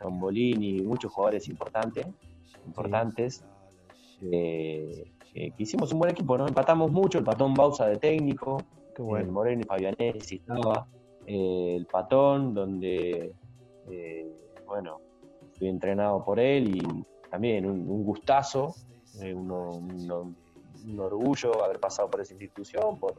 Tombolini, 0.00 0.82
muchos 0.82 1.12
jugadores 1.12 1.48
importantes, 1.48 2.06
importantes. 2.66 3.44
Eh, 4.22 5.12
que 5.34 5.52
hicimos 5.58 5.92
un 5.92 5.98
buen 5.98 6.10
equipo, 6.10 6.38
¿no? 6.38 6.48
Empatamos 6.48 6.90
mucho, 6.90 7.18
el 7.18 7.24
patón 7.24 7.52
Bausa 7.52 7.86
de 7.86 7.98
técnico, 7.98 8.62
el 9.18 9.28
Moreno 9.28 9.60
y 9.62 9.64
Fabianesi 9.64 10.36
estaba, 10.36 10.86
eh, 11.26 11.74
el 11.76 11.86
patón, 11.86 12.54
donde, 12.54 13.34
eh, 13.90 14.26
bueno, 14.66 15.00
fui 15.58 15.68
entrenado 15.68 16.24
por 16.24 16.40
él 16.40 16.76
y 16.76 17.04
también 17.30 17.66
un, 17.66 18.04
gustazo, 18.04 18.74
un, 19.20 20.34
orgullo 20.98 21.64
haber 21.64 21.80
pasado 21.80 22.10
por 22.10 22.20
esa 22.20 22.34
institución, 22.34 22.98
por, 22.98 23.14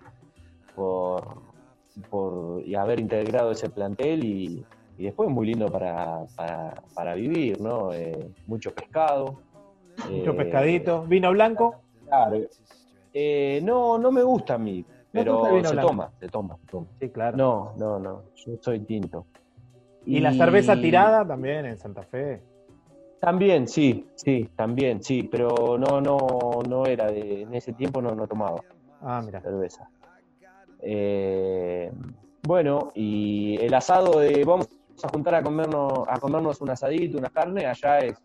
por, 2.09 2.61
y 2.65 2.75
haber 2.75 2.99
integrado 2.99 3.51
ese 3.51 3.69
plantel 3.69 4.23
y, 4.23 4.65
después 4.97 5.29
muy 5.29 5.45
lindo 5.47 5.71
para, 5.71 6.25
para, 6.95 7.13
vivir, 7.13 7.61
¿no? 7.61 7.91
mucho 8.47 8.73
pescado, 8.73 9.39
mucho 10.09 10.35
pescadito. 10.35 11.03
¿Vino 11.03 11.31
blanco? 11.31 11.75
Claro. 12.07 12.37
Eh, 13.13 13.61
no, 13.63 13.97
no 13.97 14.11
me 14.11 14.21
gusta 14.21 14.55
a 14.55 14.57
mí, 14.57 14.85
pero 15.11 15.43
se 15.63 15.75
toma, 15.77 16.11
se 16.19 16.27
toma, 16.27 16.57
Sí, 16.99 17.09
claro. 17.09 17.35
No, 17.35 17.73
no, 17.77 17.99
no, 17.99 18.23
yo 18.35 18.53
soy 18.61 18.79
tinto. 18.81 19.25
¿Y, 20.05 20.19
la 20.19 20.33
cerveza 20.33 20.75
tirada 20.75 21.27
también 21.27 21.65
en 21.65 21.77
Santa 21.77 22.03
Fe? 22.03 22.41
También, 23.19 23.67
sí, 23.67 24.07
sí, 24.15 24.49
también, 24.55 25.03
sí, 25.03 25.23
pero 25.23 25.77
no, 25.77 25.99
no, 25.99 26.61
no 26.67 26.85
era 26.85 27.07
de, 27.07 27.41
en 27.41 27.53
ese 27.53 27.73
tiempo 27.73 28.01
no, 28.01 28.13
no 28.13 28.27
tomaba 28.27 28.61
ah, 29.01 29.21
mira. 29.25 29.41
cerveza. 29.41 29.89
Eh, 30.81 31.91
bueno, 32.43 32.91
y 32.93 33.57
el 33.59 33.73
asado 33.73 34.19
de 34.19 34.43
vamos 34.45 34.67
a 35.03 35.09
juntar 35.09 35.35
a 35.35 35.43
comernos, 35.43 36.05
a 36.07 36.19
comernos 36.19 36.61
un 36.61 36.69
asadito, 36.69 37.17
una 37.17 37.29
carne, 37.29 37.65
allá 37.65 37.99
es 37.99 38.21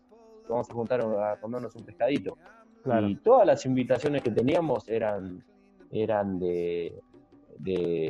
vamos 0.47 0.69
a 0.69 0.73
juntar 0.73 1.01
a 1.01 1.37
comernos 1.39 1.75
un 1.75 1.83
pescadito. 1.83 2.37
Y 3.01 3.15
todas 3.15 3.47
las 3.47 3.65
invitaciones 3.65 4.21
que 4.21 4.31
teníamos 4.31 4.87
eran, 4.89 5.43
eran 5.91 6.37
de, 6.39 7.01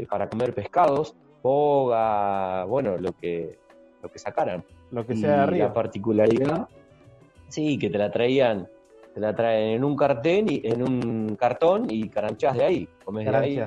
para 0.09 0.27
comer 0.27 0.53
pescados, 0.53 1.15
boga, 1.43 2.65
bueno, 2.65 2.97
lo 2.97 3.11
que, 3.13 3.59
lo 4.01 4.09
que 4.09 4.17
sacaran. 4.17 4.65
Lo 4.93 5.07
que 5.07 5.15
sea 5.15 5.37
de 5.37 5.41
arriba. 5.41 5.67
La 5.67 5.73
particularidad, 5.73 6.67
sí, 7.47 7.79
que 7.79 7.89
te 7.89 7.97
la 7.97 8.11
traían, 8.11 8.69
te 9.15 9.19
la 9.19 9.35
traen 9.35 9.77
en 9.77 9.83
un 9.83 9.97
cartén 9.97 10.45
y 10.47 10.61
en 10.63 10.83
un 10.83 11.35
cartón 11.35 11.87
y 11.89 12.09
caranchás 12.09 12.55
de 12.55 12.63
ahí, 12.63 12.89
comes 13.03 13.25
de 13.25 13.35
ahí, 13.35 13.63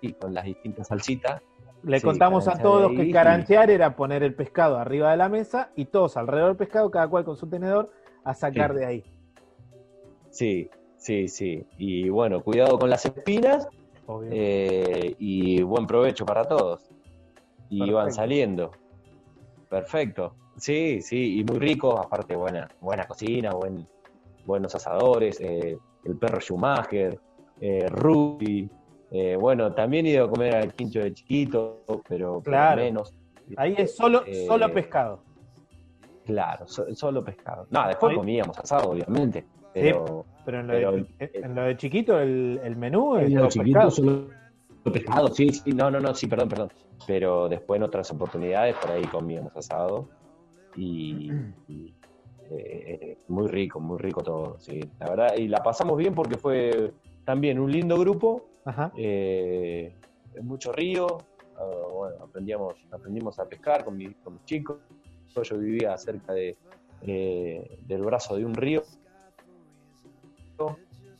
y 0.00 0.12
con 0.12 0.32
las 0.32 0.44
distintas 0.44 0.86
salsitas. 0.86 1.42
Le 1.82 2.00
contamos 2.00 2.46
a 2.46 2.62
todos 2.62 2.92
que 2.92 3.10
caranchear 3.10 3.70
era 3.70 3.96
poner 3.96 4.22
el 4.22 4.34
pescado 4.36 4.78
arriba 4.78 5.10
de 5.10 5.16
la 5.16 5.28
mesa 5.28 5.72
y 5.74 5.86
todos 5.86 6.16
alrededor 6.16 6.50
del 6.50 6.56
pescado, 6.58 6.92
cada 6.92 7.08
cual 7.08 7.24
con 7.24 7.36
su 7.36 7.48
tenedor, 7.48 7.90
a 8.22 8.32
sacar 8.32 8.72
de 8.72 8.86
ahí. 8.86 9.04
Sí, 10.30 10.70
sí, 10.96 11.26
sí. 11.26 11.66
Y 11.76 12.08
bueno, 12.08 12.40
cuidado 12.40 12.78
con 12.78 12.88
las 12.88 13.04
espinas 13.04 13.66
eh, 14.30 15.16
y 15.18 15.60
buen 15.62 15.88
provecho 15.88 16.24
para 16.24 16.44
todos. 16.44 16.88
Y 17.68 17.90
van 17.90 18.12
saliendo. 18.12 18.70
Perfecto. 19.68 20.36
Sí, 20.56 21.00
sí, 21.00 21.40
y 21.40 21.44
muy 21.44 21.58
rico, 21.58 21.98
aparte 21.98 22.36
buena, 22.36 22.68
buena 22.80 23.04
cocina, 23.04 23.52
buen, 23.52 23.86
buenos 24.44 24.74
asadores, 24.74 25.40
eh, 25.40 25.78
el 26.04 26.16
perro 26.18 26.40
Schumacher, 26.40 27.18
eh, 27.60 27.86
Ruby, 27.88 28.68
eh, 29.10 29.36
bueno, 29.36 29.72
también 29.72 30.06
he 30.06 30.10
ido 30.10 30.26
a 30.26 30.30
comer 30.30 30.56
al 30.56 30.74
quincho 30.74 31.00
de 31.00 31.12
chiquito, 31.12 31.84
pero, 32.08 32.42
menos. 32.76 33.14
Ahí 33.56 33.74
es 33.76 33.96
solo, 33.96 34.24
solo 34.46 34.72
pescado. 34.72 35.22
Claro, 36.24 36.66
solo 36.66 37.24
pescado. 37.24 37.66
No, 37.70 37.88
después 37.88 38.16
comíamos 38.16 38.58
asado, 38.58 38.90
obviamente. 38.90 39.44
Pero, 39.74 40.26
pero, 40.44 40.60
en, 40.60 41.54
lo 41.54 41.62
de, 41.62 41.76
chiquito 41.76 42.18
el, 42.20 42.76
menú 42.76 43.16
es 43.16 43.32
solo 43.32 43.48
chiquito, 43.48 43.90
Solo 43.90 44.28
pescado, 44.92 45.28
sí, 45.28 45.50
sí, 45.50 45.72
no, 45.72 45.90
no, 45.90 46.00
no, 46.00 46.14
sí, 46.14 46.26
perdón, 46.26 46.48
perdón. 46.48 46.72
Pero 47.06 47.48
después 47.48 47.78
en 47.78 47.84
otras 47.84 48.10
oportunidades 48.10 48.76
por 48.76 48.90
ahí 48.92 49.04
comíamos 49.04 49.56
asado 49.56 50.08
y, 50.76 51.30
eh, 52.50 53.18
muy 53.28 53.48
rico, 53.48 53.80
muy 53.80 53.98
rico 53.98 54.22
todo, 54.22 54.58
sí, 54.58 54.80
la 54.98 55.10
verdad. 55.10 55.36
Y 55.36 55.48
la 55.48 55.62
pasamos 55.62 55.96
bien 55.96 56.14
porque 56.14 56.36
fue 56.36 56.92
también 57.24 57.58
un 57.58 57.70
lindo 57.70 57.98
grupo, 57.98 58.46
eh, 58.96 59.94
mucho 60.42 60.72
río, 60.72 61.18
ah, 61.56 61.88
bueno, 61.92 62.16
aprendíamos, 62.24 62.74
aprendimos 62.90 63.38
a 63.38 63.48
pescar 63.48 63.84
con, 63.84 63.98
con 64.22 64.34
mis 64.34 64.44
chicos 64.44 64.78
yo 65.40 65.58
vivía 65.58 65.96
cerca 65.96 66.32
de, 66.34 66.56
eh, 67.02 67.78
del 67.86 68.02
brazo 68.02 68.36
de 68.36 68.44
un 68.44 68.54
río, 68.54 68.82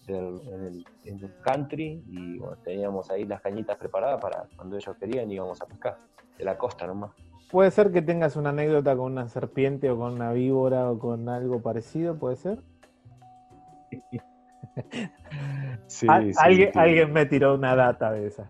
en, 0.09 0.85
el, 1.05 1.35
country, 1.43 2.03
y 2.07 2.41
teníamos 2.65 3.11
ahí 3.11 3.25
las 3.25 3.41
cañitas 3.41 3.77
preparadas 3.79 4.21
para 4.21 4.47
cuando 4.57 4.77
ellos 4.77 4.95
querían 4.99 5.31
íbamos 5.31 5.61
a 5.63 5.67
pescar, 5.67 5.97
de 6.37 6.45
la 6.45 6.59
costa 6.59 6.87
nomás. 6.87 7.13
¿Puede 7.53 7.71
ser 7.71 7.93
que 7.93 8.01
tengas 8.01 8.37
una 8.37 8.49
anécdota 8.49 8.97
con 8.97 9.13
una 9.13 9.29
serpiente 9.29 9.91
o 9.91 9.99
con 9.99 10.15
una 10.15 10.33
víbora 10.33 10.91
o 10.91 10.99
con 10.99 11.29
algo 11.29 11.61
parecido? 11.61 12.19
¿Puede 12.19 12.37
ser? 12.37 12.59
sí, 15.87 16.07
¿Alguien, 16.09 16.71
alguien 16.75 17.13
me 17.13 17.27
tiró 17.27 17.55
una 17.55 17.77
data 17.77 18.11
de 18.11 18.29
esa. 18.29 18.49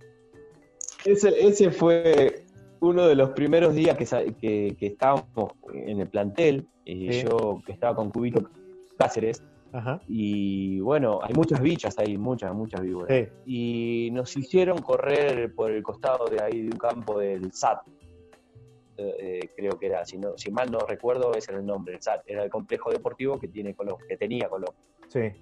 Ese, 1.04 1.30
ese 1.44 1.72
fue 1.72 2.44
uno 2.78 3.08
de 3.08 3.16
los 3.16 3.30
primeros 3.30 3.74
días 3.74 3.96
que, 3.96 4.36
que, 4.78 4.86
estábamos 4.86 5.24
en 5.72 5.98
el 5.98 6.06
plantel, 6.06 6.68
y 6.84 7.22
yo 7.22 7.60
que 7.66 7.72
estaba 7.72 7.96
con 7.96 8.10
Cubito 8.10 8.48
Cáceres, 8.96 9.42
y 10.06 10.78
bueno, 10.78 11.18
hay 11.24 11.34
muchas 11.34 11.60
bichas 11.60 11.98
ahí, 11.98 12.16
muchas, 12.16 12.54
muchas 12.54 12.80
víboras. 12.82 13.28
Y 13.46 14.10
nos 14.12 14.36
hicieron 14.36 14.78
correr 14.78 15.52
por 15.56 15.72
el 15.72 15.82
costado 15.82 16.26
de 16.26 16.40
ahí 16.40 16.62
de 16.62 16.68
un 16.68 16.78
campo 16.78 17.18
del 17.18 17.52
SAT. 17.52 17.80
Eh, 18.96 19.48
creo 19.56 19.78
que 19.78 19.86
era, 19.86 20.04
si, 20.04 20.18
no, 20.18 20.36
si 20.36 20.50
mal 20.50 20.70
no 20.70 20.80
recuerdo, 20.80 21.32
ese 21.34 21.52
era 21.52 21.60
el 21.60 21.66
nombre, 21.66 21.94
el 21.94 22.02
SAT, 22.02 22.22
era 22.26 22.44
el 22.44 22.50
complejo 22.50 22.90
deportivo 22.90 23.38
que, 23.38 23.48
tiene 23.48 23.74
Colón, 23.74 23.96
que 24.06 24.16
tenía 24.16 24.48
Colón. 24.48 24.74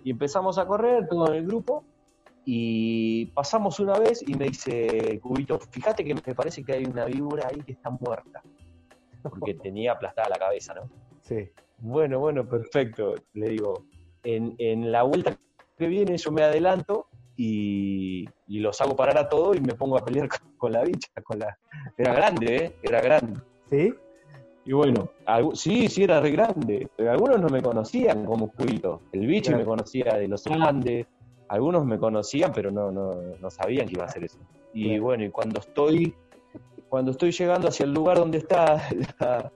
Y 0.05 0.11
empezamos 0.11 0.59
a 0.59 0.67
correr 0.67 1.07
todo 1.09 1.29
en 1.29 1.35
el 1.35 1.47
grupo 1.47 1.85
y 2.45 3.27
pasamos 3.27 3.79
una 3.79 3.99
vez 3.99 4.23
y 4.27 4.35
me 4.35 4.47
dice, 4.47 5.21
Cubito, 5.21 5.59
fíjate 5.59 6.05
que 6.05 6.15
me 6.15 6.35
parece 6.35 6.65
que 6.65 6.73
hay 6.73 6.85
una 6.85 7.05
víbora 7.05 7.49
ahí 7.49 7.63
que 7.63 7.73
está 7.73 7.91
muerta. 7.91 8.43
Porque 9.23 9.55
tenía 9.63 9.93
aplastada 9.93 10.29
la 10.29 10.39
cabeza, 10.39 10.75
¿no? 10.75 10.91
Sí. 11.21 11.51
Bueno, 11.79 12.19
bueno, 12.19 12.49
perfecto. 12.49 13.15
Le 13.35 13.51
digo, 13.51 13.85
en, 14.25 14.55
en 14.59 14.91
la 14.91 15.03
vuelta 15.03 15.39
que 15.79 15.87
viene 15.87 16.17
yo 16.17 16.33
me 16.33 16.43
adelanto 16.43 17.07
y, 17.43 18.29
y, 18.49 18.59
los 18.61 18.81
hago 18.81 18.95
parar 18.97 19.17
a 19.19 19.29
todos 19.29 19.57
y 19.57 19.61
me 19.61 19.75
pongo 19.75 19.97
a 19.97 20.05
pelear 20.05 20.29
con, 20.59 20.73
la 20.73 20.83
bicha. 20.83 21.09
Con 21.23 21.39
la... 21.39 21.57
Era 21.97 22.15
grande, 22.15 22.57
¿eh? 22.57 22.77
Era 22.83 23.01
grande. 23.01 23.41
¿Sí? 23.71 23.95
Y 24.67 24.73
bueno, 24.73 25.11
sí, 25.55 25.89
sí, 25.89 26.03
era 26.03 26.21
re 26.21 26.33
grande. 26.33 26.89
Pero 26.97 27.11
algunos 27.11 27.41
no 27.41 27.49
me 27.49 27.63
conocían 27.63 28.27
como 28.27 28.51
Cubito. 28.53 29.03
El 29.13 29.27
bicho 29.27 29.57
me 29.57 29.65
conocía 29.65 30.17
de 30.17 30.29
los 30.29 30.47
Andes 30.47 31.07
algunos 31.51 31.85
me 31.85 31.99
conocían, 31.99 32.53
pero 32.55 32.71
no, 32.71 32.93
no, 32.93 33.17
no 33.41 33.51
sabían 33.51 33.89
que 33.89 33.95
iba 33.95 34.05
a 34.05 34.07
hacer 34.07 34.23
eso. 34.23 34.39
Y 34.73 35.01
bueno, 35.01 35.25
y 35.25 35.31
cuando 35.31 35.59
estoy, 35.59 36.15
cuando 36.89 37.11
estoy 37.11 37.33
llegando 37.33 37.67
hacia 37.67 37.85
el 37.85 37.93
lugar 37.93 38.19
donde 38.19 38.39
está 38.39 38.81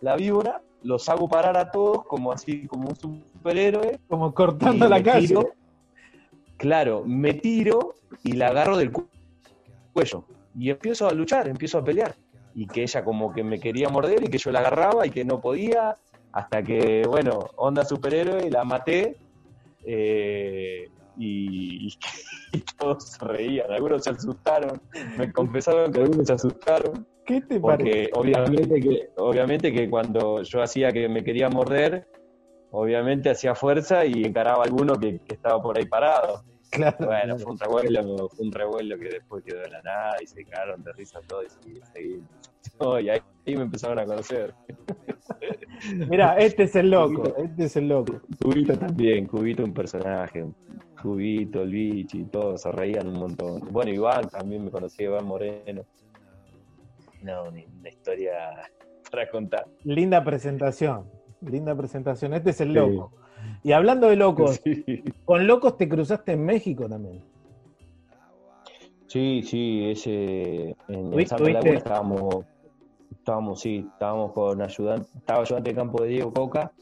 la, 0.00 0.16
víbora, 0.16 0.60
los 0.82 1.08
hago 1.08 1.28
parar 1.28 1.56
a 1.56 1.70
todos 1.70 2.04
como 2.06 2.32
así, 2.32 2.66
como 2.66 2.88
un 2.88 2.96
superhéroe. 2.96 4.00
Como 4.08 4.34
cortando 4.34 4.88
la 4.88 5.00
calle. 5.00 5.36
Claro, 6.60 7.02
me 7.06 7.32
tiro 7.32 7.94
y 8.22 8.34
la 8.34 8.48
agarro 8.48 8.76
del 8.76 8.92
cuello. 8.92 10.24
Y 10.58 10.68
empiezo 10.68 11.08
a 11.08 11.12
luchar, 11.12 11.48
empiezo 11.48 11.78
a 11.78 11.84
pelear. 11.84 12.14
Y 12.54 12.66
que 12.66 12.82
ella 12.82 13.02
como 13.02 13.32
que 13.32 13.42
me 13.42 13.58
quería 13.58 13.88
morder 13.88 14.22
y 14.22 14.28
que 14.28 14.36
yo 14.36 14.52
la 14.52 14.60
agarraba 14.60 15.06
y 15.06 15.10
que 15.10 15.24
no 15.24 15.40
podía. 15.40 15.96
Hasta 16.32 16.62
que, 16.62 17.02
bueno, 17.08 17.48
onda 17.56 17.84
superhéroe, 17.84 18.50
la 18.50 18.64
maté. 18.64 19.16
Eh, 19.84 20.88
y, 21.16 21.88
todos 22.78 23.04
se 23.04 23.24
reían, 23.24 23.70
algunos 23.70 24.04
se 24.04 24.10
asustaron, 24.10 24.80
me 25.16 25.32
confesaron 25.32 25.92
que 25.92 26.00
algunos 26.00 26.26
se 26.26 26.32
asustaron. 26.34 27.06
¿Qué 27.24 27.40
te 27.40 27.58
porque 27.58 28.10
obviamente 28.14 28.80
que, 28.80 29.08
obviamente 29.16 29.72
que 29.72 29.88
cuando 29.88 30.42
yo 30.42 30.62
hacía 30.62 30.92
que 30.92 31.08
me 31.08 31.22
quería 31.22 31.48
morder, 31.48 32.06
obviamente 32.70 33.30
hacía 33.30 33.54
fuerza 33.54 34.04
y 34.04 34.24
encaraba 34.24 34.62
a 34.62 34.66
alguno 34.66 34.98
que, 34.98 35.20
estaba 35.28 35.62
por 35.62 35.78
ahí 35.78 35.86
parado. 35.86 36.42
Claro, 36.70 37.06
bueno, 37.06 37.36
fue 37.36 37.52
un 37.52 37.58
revuelo, 37.58 38.28
fue 38.28 38.46
un 38.46 38.52
revuelo 38.52 38.96
que 38.96 39.08
después 39.08 39.42
quedó 39.42 39.60
de 39.60 39.70
la 39.70 39.82
nada 39.82 40.16
y 40.22 40.26
se 40.26 40.44
cagaron 40.44 40.82
de 40.84 40.92
risa 40.92 41.20
todos 41.26 41.58
y 41.66 41.80
seguí. 41.92 42.22
y 43.02 43.08
ahí, 43.08 43.20
me 43.46 43.62
empezaron 43.62 43.98
a 43.98 44.04
conocer. 44.04 44.54
Mira, 46.08 46.36
este 46.38 46.64
es 46.64 46.76
el 46.76 46.90
loco, 46.90 47.34
este 47.38 47.64
es 47.64 47.76
el 47.76 47.88
loco. 47.88 48.20
Cubito 48.40 48.78
también, 48.78 49.26
Cubito 49.26 49.64
un 49.64 49.74
personaje, 49.74 50.44
Cubito, 51.02 51.62
el 51.62 51.70
bichi, 51.70 52.24
todos 52.26 52.62
se 52.62 52.70
reían 52.70 53.08
un 53.08 53.18
montón. 53.18 53.60
Bueno, 53.72 53.90
Iván 53.90 54.28
también 54.28 54.64
me 54.64 54.70
conocía, 54.70 55.06
Iván 55.06 55.24
Moreno. 55.26 55.84
No, 57.22 57.44
una 57.44 57.88
historia 57.88 58.70
para 59.10 59.28
contar. 59.28 59.66
Linda 59.84 60.22
presentación, 60.22 61.10
linda 61.40 61.74
presentación. 61.74 62.34
Este 62.34 62.50
es 62.50 62.60
el 62.60 62.72
loco. 62.72 63.12
Y 63.62 63.72
hablando 63.72 64.08
de 64.08 64.16
locos, 64.16 64.60
con 65.24 65.46
locos 65.46 65.76
te 65.76 65.88
cruzaste 65.88 66.32
en 66.32 66.44
México 66.44 66.88
también. 66.88 67.22
Sí, 69.06 69.42
sí, 69.42 69.90
ese 69.90 70.76
en, 70.86 71.26
Santa 71.26 71.50
Laguna 71.50 71.70
estábamos, 71.70 72.44
estábamos, 73.10 73.60
sí, 73.60 73.88
estábamos 73.92 74.32
con 74.32 74.62
ayudante, 74.62 75.08
estaba 75.18 75.40
ayudante 75.40 75.70
de 75.70 75.76
campo 75.76 76.02
de 76.02 76.08
Diego 76.08 76.32
Coca. 76.32 76.72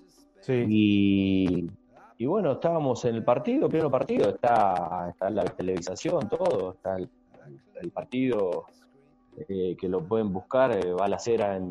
Sí. 0.40 0.64
Y, 0.68 1.70
y 2.18 2.26
bueno, 2.26 2.52
estábamos 2.52 3.04
en 3.06 3.14
el 3.14 3.24
partido, 3.24 3.68
pleno 3.68 3.90
partido, 3.90 4.30
está, 4.30 5.06
está 5.08 5.30
la 5.30 5.44
televisación, 5.44 6.28
todo, 6.28 6.72
está 6.72 6.96
el, 6.96 7.08
partido 7.92 8.66
eh, 9.48 9.76
que 9.80 9.88
lo 9.88 10.04
pueden 10.04 10.32
buscar, 10.32 10.72
eh, 10.72 10.92
va 10.92 11.06
a 11.06 11.08
la 11.08 11.18
cera 11.18 11.56
en, 11.56 11.70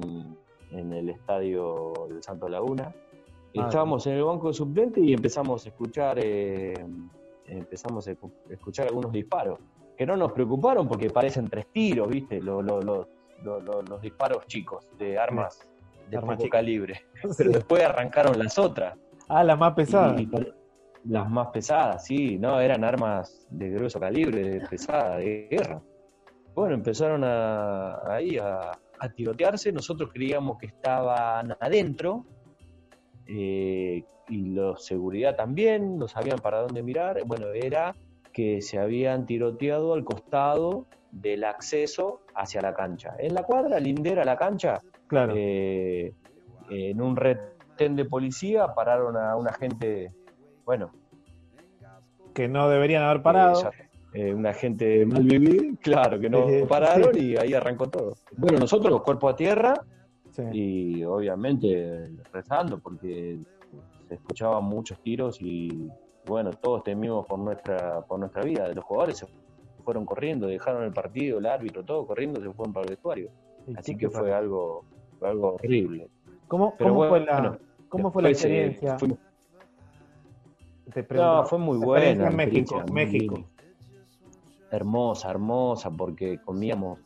en 0.72 0.94
el 0.94 1.10
estadio 1.10 1.94
del 2.10 2.22
Santo 2.24 2.48
Laguna. 2.48 2.94
Ah, 3.58 3.66
estábamos 3.68 4.06
en 4.08 4.14
el 4.14 4.24
banco 4.24 4.50
de 4.50 4.54
suplente 4.54 5.02
y 5.02 5.14
empezamos 5.14 5.66
a 5.66 5.70
escuchar 5.70 6.20
eh, 6.20 6.74
empezamos 7.48 8.08
a 8.08 8.16
escuchar 8.50 8.88
algunos 8.88 9.12
disparos 9.12 9.60
que 9.98 10.06
no 10.06 10.16
nos 10.16 10.32
preocuparon 10.32 10.88
porque 10.88 11.10
parecen 11.10 11.50
tres 11.50 11.68
tiros, 11.72 12.08
¿viste? 12.08 12.40
Los, 12.40 12.64
disparos 14.02 14.46
chicos 14.46 14.92
de 14.98 15.18
armas 15.18 15.68
de 16.10 16.20
poco 16.20 16.50
calibre. 16.50 17.02
Pero 17.38 17.52
después 17.52 17.84
arrancaron 17.84 18.38
las 18.38 18.58
otras. 18.60 18.98
Ah, 19.28 19.44
las 19.44 19.58
más 19.58 19.74
pesadas. 19.74 20.22
las 21.04 21.30
más 21.30 21.48
pesadas, 21.48 22.06
sí, 22.06 22.38
no, 22.38 22.62
eran 22.62 22.84
armas 22.84 23.48
de 23.50 23.72
grueso 23.72 24.00
calibre, 24.00 24.50
de 24.50 24.68
pesada, 24.68 25.18
de 25.18 25.48
guerra. 25.50 25.82
Bueno, 26.54 26.76
empezaron 26.76 27.24
a, 27.24 28.00
ahí 28.08 28.38
a, 28.38 28.72
a 29.00 29.10
tirotearse, 29.10 29.72
nosotros 29.72 30.12
creíamos 30.14 30.58
que 30.58 30.68
estaban 30.68 31.56
adentro, 31.60 32.26
eh, 33.28 34.04
y 34.30 34.38
los 34.50 34.86
seguridad 34.86 35.36
también, 35.36 35.98
no 35.98 36.08
sabían 36.08 36.40
para 36.40 36.62
dónde 36.62 36.84
mirar, 36.84 37.22
bueno, 37.26 37.48
era 37.54 37.96
que 38.34 38.62
se 38.62 38.78
habían 38.78 39.26
tiroteado 39.26 39.94
al 39.94 40.04
costado 40.04 40.86
del 41.12 41.44
acceso 41.44 42.22
hacia 42.36 42.62
la 42.62 42.74
cancha. 42.74 43.16
En 43.18 43.34
la 43.34 43.44
cuadra 43.44 43.80
lindera 43.80 44.24
la 44.24 44.38
cancha, 44.38 44.82
claro. 45.08 45.34
Eh, 45.36 46.14
en 46.70 47.02
un 47.02 47.16
retén 47.16 47.96
de 47.96 48.06
policía 48.06 48.74
pararon 48.76 49.18
a 49.18 49.36
un 49.36 49.48
agente, 49.48 50.12
bueno. 50.66 50.92
Que 52.34 52.48
no 52.48 52.70
deberían 52.70 53.04
haber 53.04 53.24
parado. 53.24 53.72
Eh, 53.72 53.87
un 54.13 54.46
agente 54.46 55.06
mal 55.06 55.24
vivir, 55.24 55.78
claro, 55.80 56.20
que 56.20 56.30
no 56.30 56.48
pararon 56.67 57.12
y 57.17 57.36
ahí 57.38 57.54
arrancó 57.54 57.88
todo. 57.88 58.15
Bueno, 58.36 58.60
nosotros, 58.60 59.02
cuerpo 59.04 59.30
a 59.30 59.36
tierra, 59.36 59.74
y 60.52 61.04
obviamente 61.04 62.12
rezando 62.32 62.80
porque 62.80 63.39
se 64.08 64.13
escuchaban 64.15 64.63
muchos 64.63 65.00
tiros 65.02 65.38
y 65.41 65.89
bueno, 66.26 66.52
todos 66.52 66.84
temimos 66.84 67.26
por 67.26 67.39
nuestra, 67.39 68.02
por 68.02 68.20
nuestra 68.20 68.43
vida. 68.43 68.67
Los 68.74 68.84
jugadores 68.84 69.17
se 69.17 69.28
fueron 69.84 70.06
corriendo, 70.06 70.48
dejaron 70.48 70.84
el 70.84 70.91
partido, 70.91 71.39
el 71.39 71.46
árbitro, 71.46 71.84
todo 71.84 72.06
corriendo, 72.06 72.41
se 72.41 72.52
fueron 72.52 72.74
para 72.74 72.84
el 72.84 72.89
vestuario. 72.89 73.32
Así 73.76 73.96
que 73.96 74.10
fue 74.10 74.34
algo, 74.34 74.84
algo 75.22 75.56
horrible. 75.56 76.10
¿Cómo, 76.48 76.74
fue 76.78 77.20
la, 77.22 77.58
¿cómo 77.89 78.12
fue 78.12 78.24
la 78.24 78.30
experiencia? 78.30 78.98
no, 81.12 81.46
fue 81.46 81.60
muy 81.60 81.78
buena. 81.78 82.28
En 82.28 82.36
México, 82.36 82.84
México. 82.91 83.43
Hermosa, 84.72 85.30
hermosa, 85.30 85.92
porque 85.92 86.40
comíamos 86.40 87.00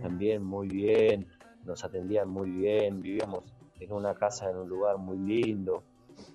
también 0.00 0.44
muy 0.44 0.68
bien 0.68 1.26
nos 1.66 1.84
atendían 1.84 2.28
muy 2.28 2.50
bien, 2.50 3.02
vivíamos 3.02 3.44
en 3.80 3.92
una 3.92 4.14
casa 4.14 4.48
en 4.50 4.56
un 4.56 4.68
lugar 4.68 4.98
muy 4.98 5.18
lindo. 5.18 5.82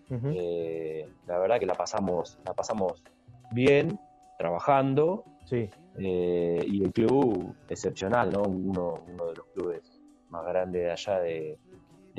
Eh, 0.10 1.10
la 1.26 1.40
verdad 1.40 1.60
que 1.60 1.66
la 1.66 1.74
pasamos, 1.74 2.38
la 2.46 2.54
pasamos 2.54 3.04
bien, 3.52 3.98
trabajando. 4.38 5.24
Sí. 5.46 5.70
Eh, 5.98 6.64
y 6.68 6.84
el 6.84 6.92
club 6.92 7.56
excepcional, 7.70 8.32
¿no? 8.32 8.44
Uno, 8.44 9.04
de 9.08 9.36
los 9.36 9.46
clubes 9.54 10.02
más 10.30 10.46
grandes 10.46 10.84
de 10.84 10.92
allá 10.92 11.20
de, 11.20 11.58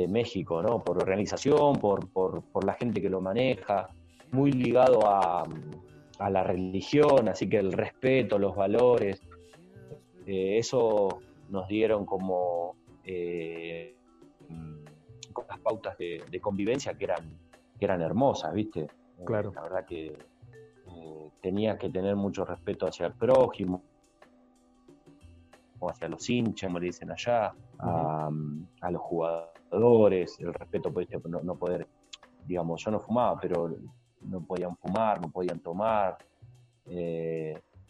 México, 0.09 0.61
¿no? 0.61 0.83
Por 0.83 0.99
organización, 0.99 1.77
por, 1.77 2.09
por, 2.09 2.65
la 2.65 2.73
gente 2.73 3.01
que 3.01 3.09
lo 3.09 3.21
maneja, 3.21 3.89
muy 4.33 4.51
ligado 4.51 5.07
a, 5.07 5.45
a 6.25 6.31
la 6.31 6.45
religión, 6.45 7.29
así 7.29 7.49
que 7.49 7.59
el 7.59 7.73
respeto, 7.73 8.39
los 8.39 8.55
valores, 8.55 9.21
eh, 10.27 10.59
eso 10.59 11.21
nos 11.49 11.69
dieron 11.69 12.07
como 12.07 12.77
eh, 13.05 13.97
pautas 15.63 15.97
de, 15.99 16.41
convivencia 16.41 16.95
que 16.95 17.05
eran, 17.05 17.39
que 17.79 17.85
eran 17.85 18.03
hermosas, 18.03 18.53
¿viste? 18.53 18.81
Eh, 18.83 19.25
claro. 19.25 19.53
la 19.55 19.63
verdad 19.63 19.85
que 19.87 20.07
eh, 20.07 21.31
tenía 21.41 21.79
que 21.79 21.91
tener 21.91 22.17
mucho 22.17 22.45
respeto 22.45 22.87
hacia 22.87 23.07
el 23.07 23.15
prójimo, 23.15 23.83
o 25.79 25.91
hacia 25.91 26.09
los 26.09 26.29
hinchas, 26.29 26.69
como 26.69 26.79
le 26.79 26.87
dicen 26.87 27.11
allá, 27.11 27.55
a, 27.79 28.31
los 28.91 29.03
jugadores, 29.03 30.39
el 30.39 30.55
respeto, 30.55 30.93
pues, 30.93 31.09
no, 31.29 31.43
no 31.43 31.57
poder, 31.57 31.89
digamos, 32.47 32.85
yo 32.85 32.91
no 32.93 33.01
fumaba, 33.01 33.39
pero 33.41 33.75
no 34.29 34.41
podían 34.41 34.77
fumar, 34.77 35.21
no 35.21 35.31
podían 35.31 35.61
tomar, 35.61 36.19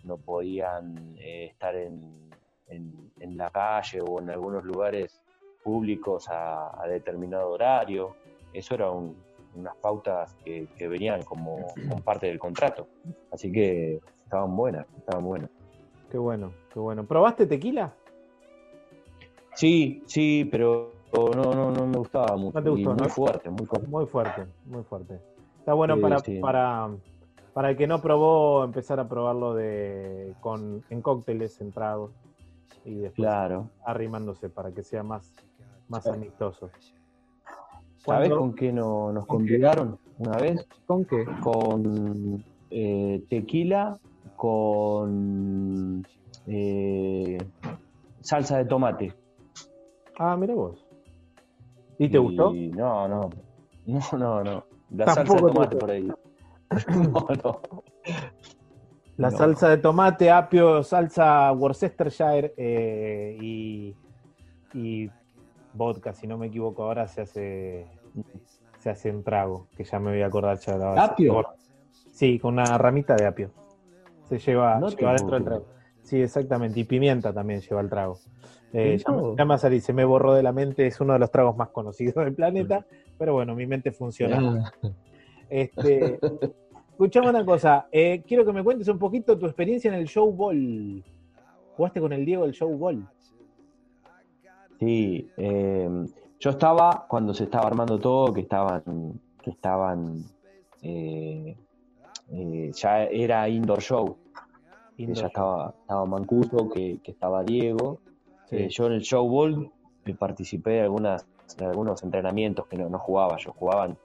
no 0.05 0.17
podían 0.19 1.17
estar 1.19 1.75
en, 1.77 2.31
en, 2.69 3.37
la 3.37 3.51
calle 3.51 4.01
o 4.01 4.21
en 4.21 4.31
algunos 4.31 4.65
lugares 4.65 5.21
públicos 5.63 6.29
a, 6.29 6.85
determinado 6.89 7.51
horario. 7.51 8.17
Eso 8.53 8.75
eran 8.75 9.15
unas 9.55 9.77
pautas 9.77 10.35
que, 10.45 10.69
venían 10.89 11.23
como, 11.23 11.67
parte 12.05 12.27
del 12.27 12.39
contrato. 12.39 12.87
Así 13.31 13.51
que 13.51 14.01
estaban 14.25 14.55
buenas, 14.57 14.87
estaban 14.99 15.25
buenas. 15.25 15.51
Qué 16.11 16.19
bueno, 16.19 16.53
qué 16.73 16.79
bueno. 16.79 17.05
¿Probaste 17.05 17.47
tequila? 17.47 17.95
Sí, 19.55 20.03
sí, 20.07 20.49
pero 20.51 20.93
no, 21.13 21.55
no, 21.55 21.71
no 21.71 21.87
me 21.87 21.99
gustaba 21.99 22.37
mucho. 22.37 22.59
No 22.59 22.65
te 22.65 22.71
gustó, 22.71 22.95
muy 22.95 23.09
fuerte, 23.09 23.51
muy 23.51 23.67
fuerte. 23.67 23.89
Muy 23.89 24.07
fuerte, 24.07 24.47
muy 24.67 24.83
fuerte. 24.83 25.32
Está 25.63 25.75
bueno 25.75 26.01
para, 26.01 26.17
para, 26.41 26.91
para 27.53 27.71
el 27.71 27.77
que 27.77 27.87
no 27.87 28.03
probó, 28.03 28.65
empezar 28.65 28.99
a 28.99 29.09
probarlo 29.09 29.55
de, 29.55 30.35
con, 30.41 30.83
en 30.91 31.01
cócteles, 31.01 31.61
en 31.61 31.71
tragos 31.71 32.11
y 32.85 32.97
después 32.97 33.29
claro. 33.29 33.71
arrimándose 33.87 34.49
para 34.49 34.73
que 34.73 34.83
sea 34.83 35.05
más, 35.05 35.33
más 35.87 36.05
amistoso. 36.09 36.69
¿Sabes 37.99 38.31
con 38.31 38.57
qué 38.57 38.73
no, 38.73 39.13
nos 39.13 39.25
convidaron 39.25 40.01
una 40.19 40.37
vez? 40.37 40.67
¿Con 40.85 41.05
qué? 41.05 41.25
Con 41.41 42.45
eh, 42.69 43.23
tequila, 43.31 44.01
con 44.35 46.05
eh, 46.49 47.39
salsa 48.19 48.59
de 48.59 48.65
tomate. 48.65 49.15
Ah, 50.19 50.37
mira 50.37 50.57
vos. 50.57 50.85
¿Y 51.99 52.09
te 52.09 52.19
gustó? 52.19 52.53
No, 52.53 53.07
no. 53.07 53.31
No, 53.85 54.01
no, 54.19 54.45
no. 54.45 54.72
La 54.95 55.07
salsa 55.15 55.35
de 55.35 55.41
tomate 55.41 55.77
por 55.77 55.91
ahí. 55.91 56.13
no, 56.89 57.27
no. 57.45 57.61
La 59.17 59.31
salsa 59.31 59.69
de 59.69 59.79
tomate, 59.79 60.31
apio, 60.31 60.83
salsa 60.83 61.53
Worcestershire 61.53 62.55
eh, 62.57 63.37
y, 63.41 63.97
y, 64.75 65.11
vodka, 65.75 66.13
si 66.13 66.27
no 66.27 66.39
me 66.39 66.47
equivoco, 66.47 66.83
ahora 66.83 67.07
se 67.07 67.21
hace 67.21 67.87
se 68.83 68.91
hace 68.91 69.11
en 69.11 69.23
trago, 69.23 69.69
que 69.77 69.85
ya 69.85 70.01
me 70.01 70.11
voy 70.11 70.23
a 70.23 70.27
acordar 70.27 70.59
ya 70.59 70.77
la 70.77 71.05
¿Apio? 71.05 71.45
Sí, 72.11 72.39
con 72.41 72.55
una 72.55 72.77
ramita 72.77 73.15
de 73.15 73.27
apio. 73.27 73.53
Se 74.29 74.39
lleva, 74.39 74.81
dentro 74.81 75.37
del 75.37 75.45
trago. 75.45 75.67
Sí, 76.03 76.21
exactamente. 76.21 76.81
Y 76.81 76.85
pimienta 76.85 77.33
también 77.33 77.61
lleva 77.61 77.81
el 77.81 77.89
trago. 77.89 78.19
Eh, 78.73 78.99
ya, 79.37 79.45
me, 79.45 79.81
se 79.81 79.93
me 79.93 80.05
borró 80.05 80.35
de 80.35 80.43
la 80.43 80.53
mente, 80.53 80.87
es 80.87 81.01
uno 81.01 81.13
de 81.13 81.21
los 81.21 81.31
tragos 81.31 81.57
más 81.57 81.69
conocidos 81.69 82.25
del 82.25 82.35
planeta, 82.35 82.85
pero 83.19 83.35
bueno, 83.35 83.55
mi 83.55 83.67
mente 83.67 83.93
funciona. 83.93 84.73
Ah. 84.83 84.91
Este, 85.49 86.19
Escuchame 86.93 87.31
una 87.31 87.45
cosa, 87.45 87.89
eh, 87.91 88.23
quiero 88.27 88.45
que 88.45 88.53
me 88.53 88.63
cuentes 88.63 88.87
un 88.87 88.99
poquito 88.99 89.37
tu 89.37 89.47
experiencia 89.47 89.93
en 89.93 89.99
el 89.99 90.07
Show 90.07 90.31
Ball. 90.31 91.03
¿Jugaste 91.77 92.01
con 92.01 92.13
el 92.13 92.25
Diego 92.25 92.45
el 92.45 92.53
Show 92.53 92.77
Ball? 92.77 93.09
Sí, 94.79 95.29
em, 95.37 96.07
yo 96.39 96.51
estaba 96.51 97.07
cuando 97.09 97.35
se 97.35 97.45
estaba 97.45 97.67
armando 97.67 97.99
todo, 97.99 98.33
que 98.33 98.43
estaban, 98.43 99.21
que 99.43 99.51
estaban, 99.51 100.23
eh, 100.83 101.57
eh, 102.31 102.71
ya 102.75 103.05
era 103.05 103.49
indoor 103.49 103.81
show. 103.81 104.17
ya 104.97 105.27
estaba, 105.27 105.75
estaba 105.81 106.07
Mancuso, 106.07 106.69
que, 106.69 107.01
estaba 107.03 107.43
Diego. 107.43 108.01
yo 108.51 108.87
en 108.87 108.93
el 108.93 109.01
Show 109.01 109.29
Ball 109.29 109.73
participé 110.19 110.71
de 110.71 110.81
algunas 110.83 111.27
algunos 111.61 112.03
entrenamientos 112.03 112.67
que 112.67 112.77
no, 112.77 112.89
no 112.89 112.99
jugaba, 112.99 113.37
yo 113.37 113.53
jugaban 113.53 113.97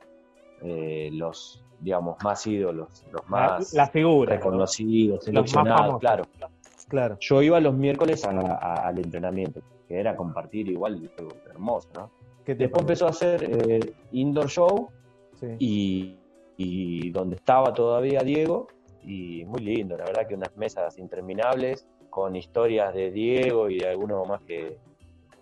eh, 0.62 1.10
los, 1.14 1.64
digamos, 1.80 2.18
más 2.24 2.46
ídolos, 2.48 3.06
los 3.12 3.28
más 3.30 3.74
la, 3.74 3.88
figura, 3.88 4.36
reconocidos, 4.36 5.24
seleccionados, 5.24 6.00
claro. 6.00 6.24
claro. 6.88 7.18
Yo 7.20 7.42
iba 7.42 7.60
los 7.60 7.76
miércoles 7.76 8.26
al 8.26 8.98
entrenamiento, 8.98 9.62
que 9.88 10.00
era 10.00 10.16
compartir 10.16 10.70
igual, 10.70 11.10
hermoso, 11.50 11.90
¿no? 11.96 12.12
Después 12.46 12.82
empezó 12.82 13.08
a 13.08 13.10
hacer 13.10 13.44
eh, 13.44 13.94
indoor 14.14 14.48
show 14.48 14.90
y, 15.60 16.16
y 16.56 17.10
donde 17.10 17.36
estaba 17.36 17.74
todavía 17.74 18.22
Diego, 18.22 18.68
y 19.04 19.46
muy 19.46 19.62
lindo, 19.62 19.98
la 19.98 20.06
verdad 20.06 20.28
que 20.28 20.36
unas 20.36 20.56
mesas 20.58 20.98
interminables 20.98 21.88
con 22.10 22.36
historias 22.36 22.94
de 22.94 23.12
Diego 23.12 23.70
y 23.70 23.80
de 23.80 23.90
alguno 23.90 24.26
más 24.26 24.42
que, 24.42 24.78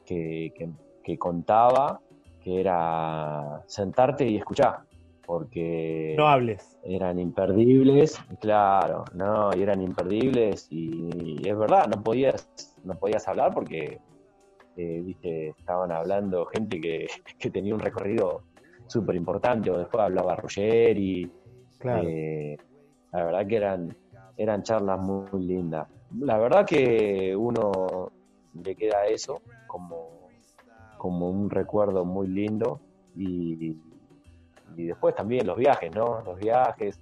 que, 0.05 0.69
contaba, 1.17 1.99
que 2.43 2.59
era 2.59 3.63
sentarte 3.67 4.27
y 4.27 4.37
escuchar, 4.37 4.79
porque 5.25 6.15
no 6.17 6.27
hables. 6.27 6.77
Eran 6.83 7.19
imperdibles, 7.19 8.19
claro, 8.39 9.05
no, 9.13 9.55
y 9.55 9.61
eran 9.61 9.81
imperdibles 9.81 10.67
y, 10.69 11.47
es 11.47 11.57
verdad, 11.57 11.87
no 11.87 12.03
podías, 12.03 12.49
no 12.83 12.95
podías 12.95 13.27
hablar 13.27 13.53
porque 13.53 13.99
eh, 14.77 15.01
viste, 15.03 15.49
estaban 15.49 15.91
hablando 15.91 16.45
gente 16.45 16.79
que, 16.79 17.07
tenía 17.51 17.73
un 17.73 17.79
recorrido 17.79 18.43
súper 18.87 19.15
importante, 19.15 19.71
o 19.71 19.77
después 19.77 20.03
hablaba 20.03 20.35
Ruggeri, 20.35 21.31
claro. 21.79 22.07
Eh, 22.07 22.57
la 23.11 23.23
verdad 23.23 23.47
que 23.47 23.55
eran, 23.55 23.97
eran 24.37 24.63
charlas 24.63 24.99
muy 24.99 25.41
lindas 25.41 25.87
la 26.19 26.37
verdad 26.37 26.65
que 26.65 27.35
uno 27.35 28.11
le 28.53 28.75
queda 28.75 29.05
eso 29.05 29.41
como, 29.67 30.24
como 31.05 31.29
un 31.29 31.51
recuerdo 31.51 32.03
muy 32.03 32.25
lindo 32.25 32.79
y, 33.15 33.77
y 34.75 34.83
después 34.87 35.13
también 35.13 35.45
los 35.45 35.55
viajes, 35.55 35.93
¿no? 35.93 36.23
Los 36.25 36.39
viajes, 36.39 36.99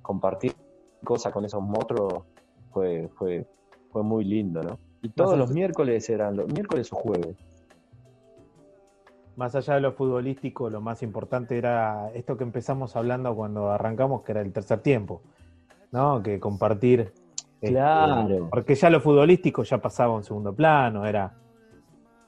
compartir 0.00 0.54
cosas 1.04 1.34
con 1.34 1.44
esos 1.44 1.60
monstruos 1.60 2.24
fue, 2.70 3.10
fue, 3.14 3.46
fue 3.90 4.02
muy 4.02 4.24
lindo, 4.24 4.62
¿no? 4.62 4.78
Y 5.02 5.10
todos 5.10 5.36
los 5.36 5.50
miércoles 5.50 6.08
eran 6.08 6.34
los 6.34 6.50
miércoles 6.50 6.90
o 6.94 6.96
jueves. 6.96 7.36
Más 9.36 9.54
allá 9.54 9.74
de 9.74 9.82
lo 9.82 9.92
futbolístico, 9.92 10.70
lo 10.70 10.80
más 10.80 11.02
importante 11.02 11.58
era 11.58 12.10
esto 12.14 12.38
que 12.38 12.44
empezamos 12.44 12.96
hablando 12.96 13.36
cuando 13.36 13.70
arrancamos, 13.70 14.22
que 14.22 14.32
era 14.32 14.40
el 14.40 14.50
tercer 14.50 14.80
tiempo, 14.80 15.20
¿no? 15.90 16.22
Que 16.22 16.40
compartir 16.40 17.12
este, 17.60 17.68
claro. 17.68 18.48
porque 18.48 18.74
ya 18.76 18.88
lo 18.88 19.02
futbolístico 19.02 19.62
ya 19.62 19.76
pasaba 19.76 20.14
a 20.14 20.16
un 20.16 20.24
segundo 20.24 20.54
plano, 20.54 21.04
era, 21.04 21.34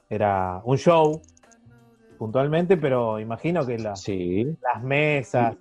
era 0.09 0.61
un 0.63 0.77
show 0.77 1.21
puntualmente, 2.17 2.77
pero 2.77 3.19
imagino 3.19 3.65
que 3.65 3.77
las 3.77 4.07
mesas, 4.83 5.55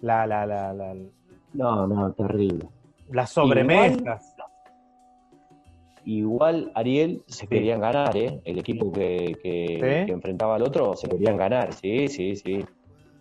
la, 0.00 0.26
la, 0.26 0.46
la, 0.46 0.72
la, 0.72 0.94
No, 1.52 1.86
no, 1.86 2.12
terrible. 2.12 2.68
Las 3.10 3.30
sobremesas. 3.30 4.34
Igual, 6.04 6.72
Ariel 6.74 7.22
se 7.28 7.46
querían 7.46 7.80
ganar, 7.80 8.16
¿eh? 8.16 8.40
El 8.44 8.58
equipo 8.58 8.90
que, 8.90 9.38
que 9.40 10.12
enfrentaba 10.12 10.56
al 10.56 10.62
otro 10.62 10.96
se 10.96 11.08
querían 11.08 11.36
ganar, 11.36 11.72
sí, 11.72 12.08
sí, 12.08 12.34
sí. 12.34 12.64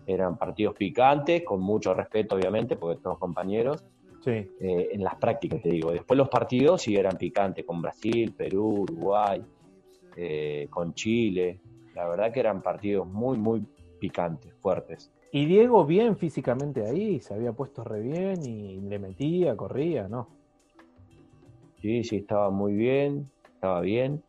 Eran 0.07 0.35
partidos 0.35 0.73
picantes, 0.75 1.43
con 1.43 1.61
mucho 1.61 1.93
respeto, 1.93 2.35
obviamente, 2.35 2.75
porque 2.75 2.99
todos 3.01 3.19
compañeros 3.19 3.83
Sí. 4.23 4.31
Eh, 4.31 4.89
en 4.91 5.03
las 5.03 5.15
prácticas, 5.15 5.61
te 5.61 5.69
digo. 5.69 5.91
Después 5.91 6.17
los 6.17 6.29
partidos 6.29 6.83
sí 6.83 6.95
eran 6.95 7.17
picantes 7.17 7.65
con 7.65 7.81
Brasil, 7.81 8.33
Perú, 8.37 8.81
Uruguay, 8.81 9.41
eh, 10.15 10.67
con 10.69 10.93
Chile. 10.93 11.59
La 11.95 12.07
verdad 12.07 12.31
que 12.31 12.39
eran 12.39 12.61
partidos 12.61 13.07
muy, 13.07 13.37
muy 13.37 13.65
picantes, 13.99 14.53
fuertes. 14.55 15.11
Y 15.31 15.45
Diego 15.45 15.85
bien 15.85 16.17
físicamente 16.17 16.85
ahí, 16.85 17.21
se 17.21 17.33
había 17.33 17.53
puesto 17.53 17.83
re 17.83 18.01
bien 18.01 18.45
y 18.45 18.81
le 18.81 18.99
metía, 18.99 19.55
corría, 19.55 20.07
¿no? 20.09 20.27
Sí, 21.81 22.03
sí, 22.03 22.17
estaba 22.17 22.49
muy 22.49 22.73
bien, 22.73 23.31
estaba 23.45 23.79
bien. 23.81 24.21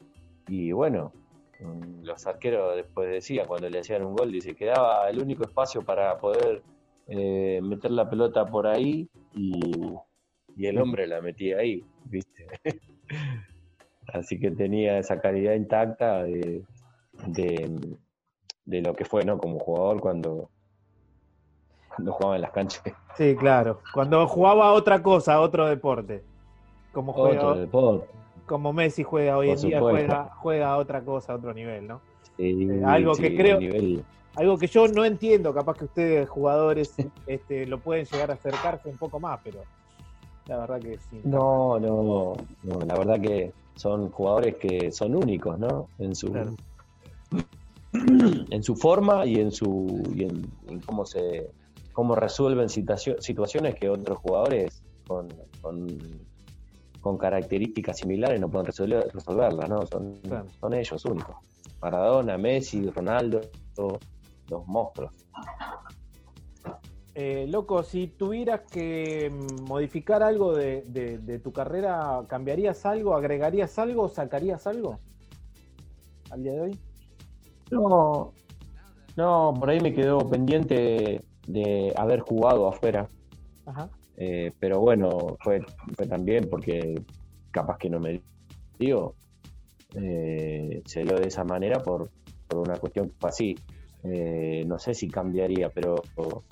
Y 0.49 0.73
bueno, 0.73 1.13
mm, 1.61 2.05
los 2.05 2.27
arqueros 2.27 2.77
después 2.77 3.11
decía, 3.11 3.47
cuando 3.47 3.69
le 3.69 3.81
hacían 3.81 4.05
un 4.05 4.15
gol, 4.15 4.31
dice, 4.31 4.55
quedaba 4.55 5.09
el 5.11 5.21
único 5.21 5.45
espacio 5.45 5.83
para 5.83 6.17
poder 6.19 6.63
eh, 7.09 7.61
meter 7.63 7.91
la 7.91 8.09
pelota 8.09 8.47
por 8.47 8.67
ahí 8.67 9.09
y, 9.35 9.61
el 10.59 10.79
hombre 10.79 11.09
la 11.09 11.21
metía 11.21 11.59
ahí, 11.59 11.85
¿viste? 12.05 12.47
Así 14.09 14.39
que 14.39 14.51
tenía 14.51 14.99
esa 14.99 15.21
calidad 15.21 15.55
intacta 15.55 16.23
de, 16.25 16.65
de, 17.27 18.83
lo 18.83 18.95
que 18.95 19.05
fue, 19.05 19.25
¿no? 19.25 19.39
Como 19.39 19.59
jugador 19.59 20.01
cuando, 20.01 20.51
cuando 21.89 22.13
jugaba 22.13 22.37
en 22.37 22.43
las 22.43 22.51
canchas. 22.51 22.83
Sí, 23.17 23.37
claro. 23.37 23.81
Cuando 23.95 24.27
jugaba 24.27 24.73
otra 24.73 25.03
cosa, 25.03 25.41
otro 25.41 25.67
deporte. 25.67 26.25
Como 26.93 27.13
juega, 27.13 27.47
otro 27.47 27.61
deporte. 27.61 28.07
Como 28.47 28.73
Messi 28.73 29.03
juega 29.03 29.37
hoy 29.39 29.51
en 29.51 29.61
día, 29.61 29.81
juega, 29.81 30.31
juega 30.37 30.77
otra 30.77 31.03
cosa, 31.03 31.35
otro 31.35 31.55
nivel, 31.55 31.87
¿no? 31.87 32.01
Eh, 32.39 32.83
algo 32.85 33.15
que 33.15 33.37
creo 33.37 33.59
algo 34.35 34.57
que 34.57 34.67
yo 34.67 34.89
no 34.89 35.05
entiendo, 35.05 35.53
capaz 35.53 35.77
que 35.77 35.85
ustedes 35.85 36.29
jugadores 36.29 36.95
este, 37.27 37.67
lo 37.67 37.79
pueden 37.79 38.07
llegar 38.07 38.31
a 38.31 38.35
acercarse 38.35 38.89
un 38.89 38.97
poco 38.97 39.21
más, 39.21 39.41
pero 39.45 39.61
la 40.47 40.59
verdad 40.59 40.81
que 40.81 40.99
sí. 40.99 41.21
No, 41.25 41.79
no, 41.79 42.35
no, 42.63 42.81
la 42.87 42.95
verdad 42.95 43.21
que 43.21 43.53
son 43.75 44.11
jugadores 44.11 44.57
que 44.57 44.93
son 44.93 45.15
únicos, 45.15 45.59
¿no? 45.59 45.89
En 45.99 46.15
su 46.15 46.33
en 47.93 48.63
su 48.63 48.77
forma 48.77 49.27
y 49.27 49.37
en 49.37 49.53
su 49.53 50.03
y 50.15 50.25
en, 50.25 50.81
cómo 50.87 51.05
se 51.05 51.51
cómo 51.93 52.15
resuelven 52.15 52.69
situaciones 52.69 53.75
que 53.75 53.89
otros 53.89 54.19
jugadores 54.19 54.83
con, 55.07 55.29
con, 55.61 57.19
características 57.19 57.99
similares 57.99 58.41
no 58.41 58.49
pueden 58.49 58.67
resolver, 58.67 59.11
resolverlas, 59.13 59.69
¿no? 59.69 59.87
Son, 59.87 60.19
son 60.59 60.75
ellos 60.75 61.05
únicos. 61.05 61.37
Maradona, 61.83 62.39
Messi, 62.39 62.89
Ronaldo, 62.89 63.41
los 64.49 64.67
monstruos. 64.67 65.13
Eh, 67.15 67.47
loco, 67.49 67.83
si 67.83 68.07
tuvieras 68.07 68.63
que 68.63 69.31
modificar 69.63 70.23
algo 70.23 70.55
de, 70.55 71.41
tu 71.43 71.53
carrera, 71.53 72.23
¿cambiarías 72.27 72.87
algo? 72.87 73.15
¿Agregarías 73.15 73.79
algo? 73.79 74.09
¿Sacarías 74.09 74.67
algo? 74.67 74.99
¿Al 76.31 76.43
día 76.43 76.53
de 76.53 76.61
hoy? 76.61 76.79
No, 77.71 78.33
no, 79.17 79.55
por 79.59 79.69
ahí 79.69 79.81
me 79.81 79.93
quedó 79.93 80.19
pendiente 80.29 81.21
de 81.47 81.93
haber 81.97 82.21
jugado 82.21 82.67
afuera. 82.69 83.09
Eh, 84.17 84.53
pero 84.59 84.81
bueno, 84.81 85.37
fue, 85.41 85.63
fue 85.95 86.07
también 86.07 86.49
porque 86.49 86.95
capaz 87.51 87.77
que 87.77 87.91
no 87.91 88.01
me 88.01 88.23
dio. 88.79 89.15
Eh, 89.95 90.83
se 90.87 91.03
dio 91.03 91.17
de 91.17 91.29
esa 91.29 91.45
manera 91.45 91.81
por, 91.81 92.11
por 92.49 92.61
una 92.61 92.79
cuestión 92.79 93.13
así. 93.23 93.55
Eh, 94.05 94.65
no 94.67 94.79
sé 94.79 94.95
si 94.95 95.09
cambiaría, 95.09 95.69
pero 95.69 96.03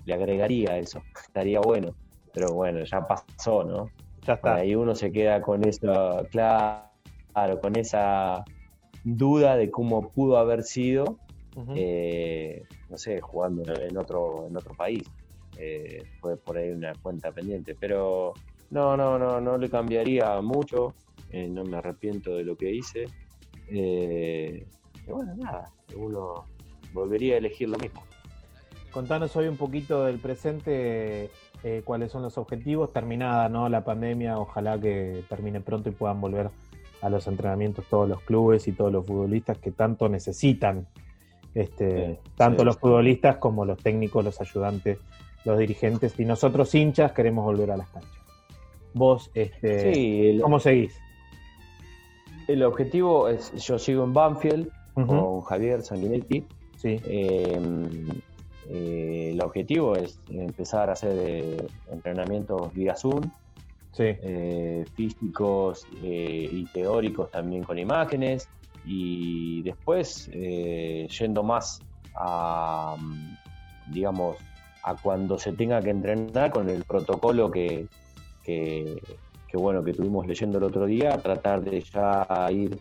le 0.05 0.15
agregaría 0.15 0.79
eso. 0.79 1.03
Estaría 1.27 1.61
bueno. 1.61 1.95
Pero 2.33 2.55
bueno, 2.55 2.85
ya 2.85 3.07
pasó, 3.07 3.65
¿no? 3.65 3.91
Ya 4.27 4.35
está. 4.35 4.57
Ahí 4.57 4.75
uno 4.75 4.95
se 4.95 5.11
queda 5.11 5.43
con 5.43 5.67
esa, 5.67 6.25
claro, 6.31 7.61
con 7.61 7.77
esa 7.77 8.45
duda 9.03 9.57
de 9.57 9.71
cómo 9.71 10.11
pudo 10.11 10.37
haber 10.37 10.63
sido, 10.63 11.19
eh, 11.75 12.63
no 12.89 12.99
sé, 12.99 13.21
jugando 13.21 13.63
en 13.75 13.97
otro, 13.97 14.47
en 14.47 14.57
otro 14.57 14.75
país. 14.75 15.03
Eh, 15.59 16.05
fue 16.21 16.37
por 16.37 16.57
ahí 16.57 16.71
una 16.71 16.93
cuenta 17.03 17.33
pendiente. 17.33 17.75
Pero 17.75 18.35
no, 18.71 18.97
no, 18.97 19.19
no, 19.19 19.41
no 19.41 19.59
le 19.59 19.69
cambiaría 19.69 20.41
mucho. 20.41 20.95
no 21.33 21.65
me 21.65 21.79
arrepiento 21.79 22.37
de 22.37 22.45
lo 22.45 22.57
que 22.57 22.71
hice. 22.71 23.07
y 23.69 24.63
bueno, 25.11 25.35
nada, 25.35 25.73
uno 25.97 26.45
volvería 26.93 27.35
a 27.35 27.39
elegir 27.39 27.69
lo 27.69 27.79
mismo. 27.79 28.03
Contanos 28.91 29.37
hoy 29.37 29.47
un 29.47 29.57
poquito 29.57 30.05
del 30.05 30.19
presente, 30.19 31.31
eh, 31.63 31.83
cuáles 31.85 32.11
son 32.11 32.23
los 32.23 32.37
objetivos, 32.39 32.93
terminada 32.93 33.49
¿no? 33.49 33.69
la 33.69 33.85
pandemia, 33.85 34.39
ojalá 34.39 34.81
que 34.81 35.23
termine 35.29 35.61
pronto 35.61 35.91
y 35.91 35.93
puedan 35.93 36.21
volver 36.21 36.51
a 37.01 37.09
los 37.09 37.27
entrenamientos 37.27 37.85
todos 37.89 38.09
los 38.09 38.21
clubes 38.23 38.67
y 38.69 38.73
todos 38.73 38.93
los 38.93 39.07
futbolistas 39.07 39.59
que 39.59 39.71
tanto 39.71 40.09
necesitan, 40.09 40.87
este, 41.55 42.19
tanto 42.37 42.65
los 42.65 42.79
futbolistas 42.79 43.37
como 43.37 43.65
los 43.65 43.79
técnicos, 43.79 44.25
los 44.25 44.41
ayudantes, 44.41 44.99
los 45.45 45.59
dirigentes 45.59 46.19
y 46.19 46.25
nosotros 46.25 46.75
hinchas 46.75 47.13
queremos 47.13 47.45
volver 47.45 47.71
a 47.71 47.77
las 47.77 47.89
canchas. 47.91 48.13
Vos, 48.93 49.31
este, 49.35 50.39
¿cómo 50.43 50.59
seguís? 50.59 50.99
El 52.49 52.65
objetivo 52.65 53.29
es, 53.29 53.53
yo 53.65 53.79
sigo 53.79 54.03
en 54.05 54.13
Banfield 54.13 54.69
con 54.95 55.41
Javier 55.43 55.83
Sanguinetti, 55.83 56.45
Sí. 56.81 56.99
Em, 57.05 58.09
eh, 58.71 59.31
el 59.33 59.43
objetivo 59.43 59.97
es 59.97 60.19
empezar 60.31 60.89
a 60.89 60.93
hacer 60.95 61.15
eh, 61.19 61.67
entrenamientos 61.91 62.73
vía 62.73 62.97
Zoom, 62.97 63.31
eh, 63.99 64.87
físicos 64.95 65.87
y 66.03 66.65
teóricos 66.73 67.31
también 67.31 67.65
con 67.65 67.79
imágenes, 67.79 68.49
y 68.87 69.61
después 69.63 70.31
yendo 70.31 71.43
más 71.43 71.83
a, 72.15 72.97
digamos, 73.93 74.39
a 74.83 74.95
cuando 74.95 75.39
se 75.39 75.53
tenga 75.53 75.83
que 75.83 75.91
entrenar 75.91 76.51
con 76.51 76.71
el 76.71 76.85
protocolo 76.85 77.51
que, 77.51 77.89
que, 78.43 79.03
bueno, 79.53 79.85
que 79.85 79.93
tuvimos 79.93 80.27
leyendo 80.27 80.57
el 80.57 80.65
otro 80.65 80.87
día, 80.87 81.19
tratar 81.19 81.63
de 81.63 81.83
ya 81.83 82.27
ir 82.51 82.79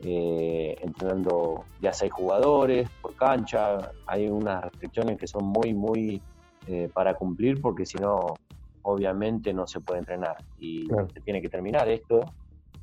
eh, 0.00 0.76
entrenando 0.80 1.64
ya 1.80 1.92
seis 1.92 2.12
jugadores 2.12 2.88
por 3.02 3.14
cancha. 3.16 3.92
Hay 4.06 4.28
unas 4.28 4.62
restricciones 4.64 5.18
que 5.18 5.26
son 5.26 5.46
muy, 5.46 5.74
muy 5.74 6.22
eh, 6.66 6.88
para 6.92 7.14
cumplir 7.14 7.60
porque 7.60 7.84
si 7.84 7.98
no, 7.98 8.34
obviamente 8.82 9.52
no 9.52 9.66
se 9.66 9.80
puede 9.80 10.00
entrenar. 10.00 10.36
Y 10.58 10.86
se 11.12 11.20
tiene 11.20 11.42
que 11.42 11.48
terminar 11.48 11.88
esto 11.88 12.20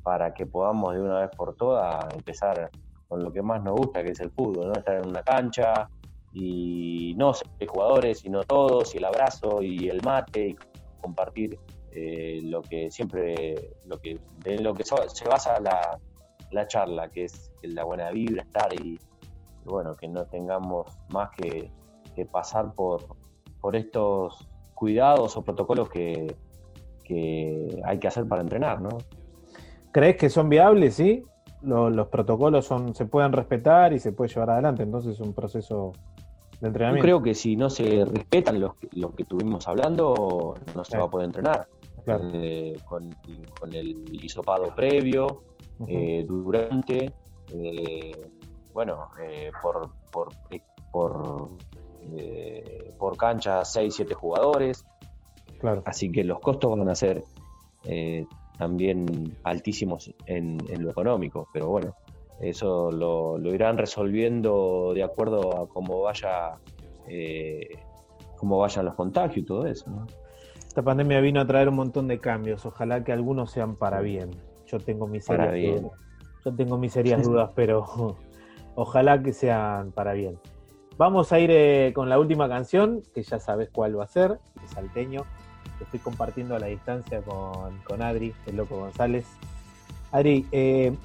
para 0.03 0.33
que 0.33 0.45
podamos 0.45 0.93
de 0.93 1.01
una 1.01 1.21
vez 1.21 1.29
por 1.35 1.55
todas 1.55 2.13
empezar 2.13 2.69
con 3.07 3.23
lo 3.23 3.31
que 3.31 3.41
más 3.41 3.63
nos 3.63 3.75
gusta, 3.75 4.03
que 4.03 4.11
es 4.11 4.19
el 4.19 4.31
fútbol, 4.31 4.67
¿no? 4.67 4.73
Estar 4.73 4.97
en 4.97 5.07
una 5.07 5.23
cancha 5.23 5.89
y 6.33 7.15
no 7.17 7.33
ser 7.33 7.47
jugadores, 7.67 8.19
sino 8.19 8.43
todos, 8.43 8.93
y 8.93 8.97
el 8.97 9.05
abrazo 9.05 9.61
y 9.61 9.87
el 9.87 10.01
mate, 10.03 10.49
y 10.49 10.55
compartir 11.01 11.57
eh, 11.91 12.41
lo 12.43 12.61
que 12.61 12.91
siempre, 12.91 13.75
lo 13.85 13.99
que, 13.99 14.19
de 14.39 14.59
lo 14.59 14.73
que 14.73 14.83
se 14.83 15.27
basa 15.27 15.59
la, 15.61 15.97
la 16.51 16.67
charla, 16.67 17.09
que 17.09 17.25
es 17.25 17.51
la 17.61 17.83
buena 17.83 18.11
vibra, 18.11 18.43
estar 18.43 18.73
y, 18.73 18.99
bueno, 19.65 19.95
que 19.95 20.07
no 20.07 20.25
tengamos 20.25 20.87
más 21.09 21.29
que, 21.31 21.71
pasar 22.31 22.73
por, 22.73 23.03
por 23.59 23.75
estos 23.75 24.47
cuidados 24.73 25.35
o 25.35 25.43
protocolos 25.43 25.89
que, 25.89 26.33
que 27.03 27.81
hay 27.83 27.99
que 27.99 28.07
hacer 28.07 28.25
para 28.27 28.41
entrenar, 28.41 28.81
¿no? 28.81 28.89
¿Crees 29.91 30.17
que 30.17 30.29
son 30.29 30.49
viables, 30.49 30.95
sí? 30.95 31.23
Los, 31.61 32.07
protocolos 32.09 32.65
son, 32.65 32.93
se 32.93 33.05
pueden 33.05 33.31
respetar 33.31 33.93
y 33.93 33.99
se 33.99 34.11
puede 34.11 34.29
llevar 34.29 34.51
adelante, 34.51 34.83
entonces 34.83 35.13
es 35.13 35.19
un 35.19 35.33
proceso 35.33 35.93
de 36.59 36.67
entrenamiento. 36.67 37.07
Yo 37.07 37.17
creo 37.17 37.23
que 37.23 37.33
si 37.33 37.55
no 37.55 37.69
se 37.69 38.05
respetan 38.05 38.59
lo 38.59 38.75
que, 38.75 38.89
lo 38.91 39.15
que 39.15 39.23
estuvimos 39.23 39.67
hablando, 39.67 40.55
no 40.75 40.83
se 40.83 40.97
va 40.97 41.05
a 41.05 41.09
poder 41.09 41.27
entrenar. 41.27 41.67
Eh, 42.07 42.77
con, 42.85 43.09
con, 43.59 43.73
el 43.73 44.05
hisopado 44.23 44.75
previo, 44.75 45.41
eh, 45.87 46.25
durante, 46.27 47.13
eh, 47.51 48.29
bueno, 48.73 49.09
eh, 49.21 49.51
por, 49.61 49.89
por, 50.11 50.29
por, 50.91 51.49
por 52.97 53.17
cancha 53.17 53.65
6, 53.65 53.93
7 53.93 54.13
jugadores. 54.13 54.85
Claro. 55.59 55.83
Así 55.85 56.11
que 56.11 56.23
los 56.23 56.39
costos 56.39 56.77
van 56.77 56.89
a 56.89 56.95
ser 56.95 57.23
también 58.57 59.37
altísimos 59.43 60.13
en, 60.25 60.57
lo 60.79 60.89
económico, 60.89 61.47
pero 61.53 61.67
bueno, 61.67 61.95
eso 62.39 62.91
lo, 62.91 63.37
irán 63.53 63.77
resolviendo 63.77 64.93
de 64.93 65.03
acuerdo 65.03 65.57
a 65.57 65.67
cómo 65.67 66.01
vaya 66.01 66.57
cómo 68.37 68.57
vayan 68.57 68.85
los 68.85 68.95
contagios 68.95 69.37
y 69.37 69.43
todo 69.43 69.65
eso. 69.65 69.85
Esta 70.67 70.83
pandemia 70.83 71.21
vino 71.21 71.39
a 71.39 71.47
traer 71.47 71.69
un 71.69 71.75
montón 71.75 72.07
de 72.07 72.19
cambios, 72.19 72.65
ojalá 72.65 73.03
que 73.03 73.11
algunos 73.11 73.51
sean 73.51 73.75
para 73.75 74.01
bien. 74.01 74.31
Yo 74.67 74.79
tengo 74.79 75.07
mis 75.07 75.25
serias 75.25 75.53
dudas. 75.53 75.99
Yo 76.43 76.53
tengo 76.55 76.77
mis 76.77 76.93
serias 76.93 77.23
dudas, 77.27 77.51
pero 77.55 78.17
ojalá 78.75 79.21
que 79.21 79.33
sean 79.33 79.91
para 79.91 80.13
bien. 80.13 80.37
Vamos 80.97 81.33
a 81.33 81.39
ir 81.39 81.51
eh, 81.51 81.91
con 81.93 82.07
la 82.07 82.17
última 82.19 82.47
canción, 82.47 83.03
que 83.13 83.21
ya 83.21 83.39
sabes 83.39 83.69
cuál 83.69 83.99
va 83.99 84.05
a 84.05 84.07
ser, 84.07 84.39
es 84.63 84.71
Salteño. 84.71 85.23
Estoy 85.81 85.99
compartiendo 85.99 86.55
a 86.55 86.59
la 86.59 86.67
distancia 86.67 87.21
con, 87.21 88.01
Adri, 88.01 88.33
el 88.45 88.55
loco 88.55 88.77
González. 88.77 89.25
Adri, 90.13 90.47
eh, 90.53 90.95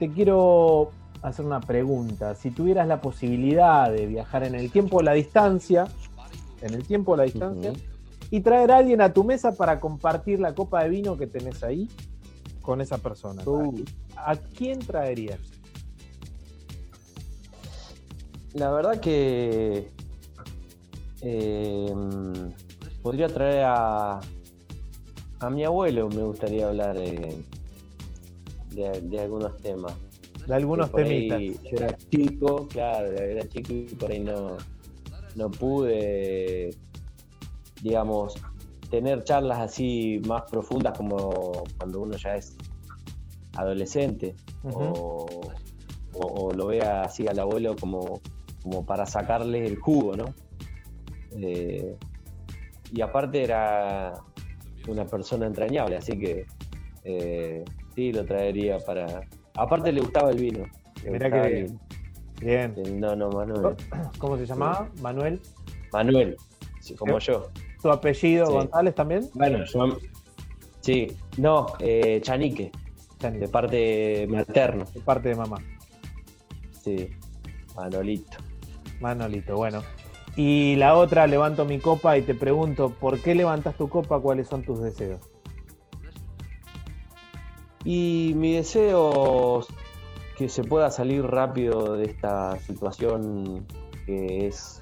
te 0.00 0.10
quiero 0.10 0.90
hacer 1.22 1.44
una 1.44 1.60
pregunta. 1.60 2.34
Si 2.34 2.50
tuvieras 2.50 2.88
la 2.88 3.00
posibilidad 3.00 3.92
de 3.92 4.06
viajar 4.06 4.42
en 4.42 4.56
el 4.56 4.72
tiempo 4.72 4.98
o 4.98 5.02
la 5.02 5.12
distancia, 5.12 5.86
en 6.62 6.74
el 6.74 6.84
tiempo 6.84 7.12
o 7.12 7.16
la 7.16 7.24
distancia, 7.24 7.72
y 8.30 8.40
traer 8.40 8.72
a 8.72 8.78
alguien 8.78 9.00
a 9.00 9.12
tu 9.12 9.22
mesa 9.22 9.52
para 9.52 9.78
compartir 9.78 10.40
la 10.40 10.54
copa 10.54 10.82
de 10.82 10.90
vino 10.90 11.16
que 11.16 11.26
tenés 11.26 11.62
ahí, 11.62 11.88
con 12.62 12.80
esa 12.80 12.98
persona. 12.98 13.42
¿A 14.16 14.36
quién 14.36 14.78
traerías? 14.78 15.40
La 18.54 18.70
verdad 18.70 19.00
que 19.00 19.90
em, 21.20 22.52
podría 23.02 23.28
traer 23.28 23.64
a, 23.64 24.20
a 25.40 25.50
mi 25.50 25.64
abuelo, 25.64 26.08
me 26.08 26.22
gustaría 26.22 26.68
hablar 26.68 26.98
de, 26.98 27.42
de, 28.70 29.20
algunos 29.20 29.56
temas. 29.58 29.94
De 30.46 30.54
algunos 30.54 30.90
temitas. 30.92 31.40
era 31.70 31.96
chico, 32.10 32.66
claro, 32.68 33.08
era 33.08 33.46
chico 33.48 33.72
y 33.72 33.82
por 33.94 34.10
ahí 34.10 34.20
no, 34.20 34.56
no 35.36 35.50
pude, 35.50 36.70
digamos, 37.82 38.34
tener 38.90 39.24
charlas 39.24 39.58
así 39.58 40.20
más 40.26 40.42
profundas 40.50 40.96
como 40.96 41.64
cuando 41.76 42.00
uno 42.00 42.16
ya 42.16 42.34
es 42.34 42.56
adolescente 43.56 44.34
o, 44.62 45.52
lo 46.54 46.66
vea 46.66 47.02
así 47.02 47.26
al 47.28 47.38
abuelo 47.38 47.76
como, 47.76 48.20
como 48.62 48.84
para 48.84 49.06
sacarle 49.06 49.64
el 49.64 49.76
jugo, 49.76 50.16
¿no? 50.16 50.34
Eh, 51.32 51.96
y 52.92 53.00
aparte 53.00 53.44
era 53.44 54.14
una 54.88 55.04
persona 55.04 55.46
entrañable, 55.46 55.96
así 55.96 56.18
que 56.18 56.46
eh, 57.04 57.64
sí 57.94 58.12
lo 58.12 58.24
traería 58.24 58.78
para... 58.78 59.20
Aparte 59.54 59.92
le 59.92 60.00
gustaba 60.00 60.30
el 60.30 60.38
vino. 60.38 60.64
Mira 61.08 61.30
que 61.30 61.68
bien. 62.40 63.00
no, 63.00 63.14
no, 63.14 63.30
Manuel. 63.30 63.76
¿Cómo 64.18 64.36
se 64.36 64.46
llamaba? 64.46 64.88
Manuel. 65.00 65.40
Manuel, 65.92 66.36
como 66.98 67.18
yo. 67.18 67.48
¿Tu 67.82 67.90
apellido 67.90 68.50
González 68.50 68.94
también? 68.94 69.28
Bueno, 69.34 69.64
yo, 69.64 69.98
sí, 70.80 71.16
no, 71.36 71.66
eh, 71.78 72.20
Chanique, 72.22 72.72
de 73.20 73.48
parte 73.48 74.26
materno. 74.28 74.84
De 74.92 75.00
parte 75.00 75.28
de 75.30 75.34
mamá. 75.36 75.58
Sí, 76.82 77.10
Manolito. 77.76 78.38
Manolito, 79.00 79.54
bueno. 79.54 79.82
Y 80.36 80.76
la 80.76 80.96
otra, 80.96 81.26
levanto 81.26 81.64
mi 81.64 81.78
copa 81.78 82.16
y 82.16 82.22
te 82.22 82.34
pregunto, 82.34 82.90
¿por 82.90 83.20
qué 83.20 83.34
levantas 83.34 83.76
tu 83.76 83.88
copa? 83.88 84.20
¿Cuáles 84.20 84.48
son 84.48 84.62
tus 84.62 84.80
deseos? 84.80 85.20
Y 87.84 88.34
mi 88.36 88.54
deseo 88.54 89.60
es 89.60 89.66
que 90.36 90.48
se 90.48 90.62
pueda 90.62 90.90
salir 90.90 91.24
rápido 91.24 91.96
de 91.96 92.04
esta 92.04 92.58
situación 92.60 93.66
que 94.06 94.46
es 94.46 94.80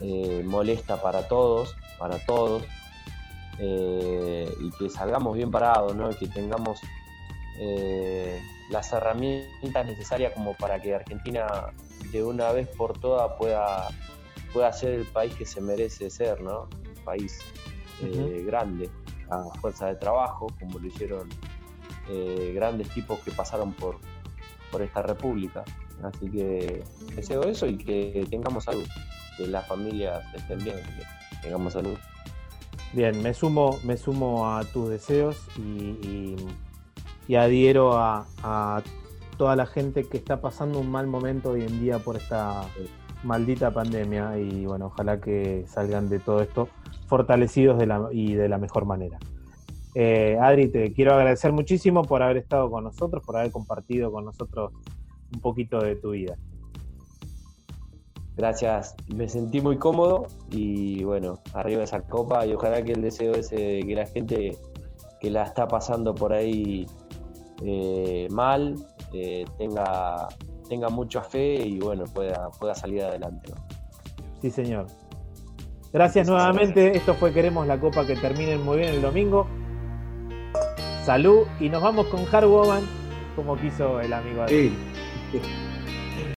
eh, 0.00 0.42
molesta 0.46 1.02
para 1.02 1.28
todos, 1.28 1.76
para 2.00 2.18
todos, 2.24 2.64
eh, 3.58 4.50
y 4.58 4.70
que 4.70 4.88
salgamos 4.88 5.36
bien 5.36 5.50
parados, 5.50 5.94
¿no? 5.94 6.08
que 6.16 6.26
tengamos 6.28 6.80
eh, 7.58 8.40
las 8.70 8.90
herramientas 8.94 9.84
necesarias 9.84 10.32
como 10.32 10.54
para 10.54 10.80
que 10.80 10.94
Argentina 10.94 11.46
de 12.10 12.24
una 12.24 12.52
vez 12.52 12.68
por 12.68 12.98
todas 12.98 13.32
pueda, 13.36 13.88
pueda 14.54 14.72
ser 14.72 14.94
el 14.94 15.04
país 15.04 15.34
que 15.34 15.44
se 15.44 15.60
merece 15.60 16.08
ser, 16.08 16.40
¿no? 16.40 16.70
Un 16.72 17.04
país 17.04 17.38
eh, 18.02 18.42
grande, 18.46 18.88
a 19.28 19.42
fuerza 19.60 19.88
de 19.88 19.96
trabajo, 19.96 20.46
como 20.58 20.78
lo 20.78 20.86
hicieron 20.86 21.28
grandes 22.54 22.88
tipos 22.88 23.20
que 23.20 23.30
pasaron 23.30 23.72
por, 23.72 23.98
por 24.72 24.82
esta 24.82 25.02
república. 25.02 25.62
Así 26.02 26.28
que 26.28 26.82
deseo 27.14 27.44
eso 27.44 27.66
y 27.66 27.78
que 27.78 28.26
tengamos 28.28 28.64
salud, 28.64 28.86
que 29.36 29.46
las 29.46 29.68
familias 29.68 30.24
estén 30.34 30.64
bien 30.64 30.76
tengamos 31.42 31.72
salud. 31.72 31.96
Bien, 32.92 33.22
me 33.22 33.34
sumo, 33.34 33.78
me 33.84 33.96
sumo 33.96 34.50
a 34.50 34.64
tus 34.64 34.88
deseos 34.88 35.46
y, 35.58 36.36
adhiero 37.36 37.96
a, 37.96 38.82
toda 39.36 39.56
la 39.56 39.64
gente 39.64 40.04
que 40.04 40.18
está 40.18 40.40
pasando 40.42 40.78
un 40.78 40.90
mal 40.90 41.06
momento 41.06 41.50
hoy 41.52 41.62
en 41.62 41.80
día 41.80 41.98
por 41.98 42.16
esta 42.16 42.62
maldita 43.22 43.72
pandemia 43.72 44.36
y 44.38 44.66
bueno, 44.66 44.86
ojalá 44.86 45.18
que 45.18 45.64
salgan 45.66 46.10
de 46.10 46.18
todo 46.18 46.42
esto 46.42 46.68
fortalecidos 47.06 47.78
de 47.78 47.86
la, 47.86 48.08
y 48.12 48.34
de 48.34 48.48
la 48.48 48.58
mejor 48.58 48.84
manera. 48.84 49.18
Eh, 49.94 50.36
Adri, 50.40 50.68
te 50.68 50.92
quiero 50.92 51.14
agradecer 51.14 51.52
muchísimo 51.52 52.02
por 52.02 52.22
haber 52.22 52.36
estado 52.36 52.70
con 52.70 52.84
nosotros, 52.84 53.22
por 53.24 53.36
haber 53.36 53.50
compartido 53.50 54.12
con 54.12 54.24
nosotros 54.24 54.72
un 55.32 55.40
poquito 55.40 55.80
de 55.80 55.96
tu 55.96 56.10
vida. 56.10 56.36
Gracias, 58.40 58.94
me 59.14 59.28
sentí 59.28 59.60
muy 59.60 59.76
cómodo 59.76 60.26
y 60.50 61.04
bueno, 61.04 61.40
arriba 61.52 61.84
esa 61.84 62.00
copa 62.00 62.46
y 62.46 62.54
ojalá 62.54 62.82
que 62.82 62.92
el 62.92 63.02
deseo 63.02 63.34
ese 63.34 63.54
de 63.54 63.82
que 63.82 63.94
la 63.94 64.06
gente 64.06 64.56
que 65.20 65.30
la 65.30 65.42
está 65.42 65.68
pasando 65.68 66.14
por 66.14 66.32
ahí 66.32 66.86
eh, 67.62 68.28
mal 68.30 68.76
eh, 69.12 69.44
tenga, 69.58 70.26
tenga 70.70 70.88
mucha 70.88 71.22
fe 71.22 71.56
y 71.56 71.80
bueno, 71.80 72.04
pueda, 72.04 72.48
pueda 72.58 72.74
salir 72.74 73.02
adelante. 73.02 73.52
Sí, 74.40 74.50
señor. 74.50 74.86
Gracias 75.92 76.26
nuevamente. 76.26 76.96
Esto 76.96 77.12
fue 77.12 77.34
Queremos 77.34 77.66
la 77.66 77.78
Copa 77.78 78.06
que 78.06 78.16
terminen 78.16 78.64
muy 78.64 78.78
bien 78.78 78.94
el 78.94 79.02
domingo. 79.02 79.46
Salud 81.04 81.42
y 81.60 81.68
nos 81.68 81.82
vamos 81.82 82.06
con 82.06 82.24
Hard 82.32 82.46
Woman 82.46 82.84
como 83.36 83.54
quiso 83.58 84.00
el 84.00 84.14
amigo. 84.14 84.48
Sí. 84.48 84.72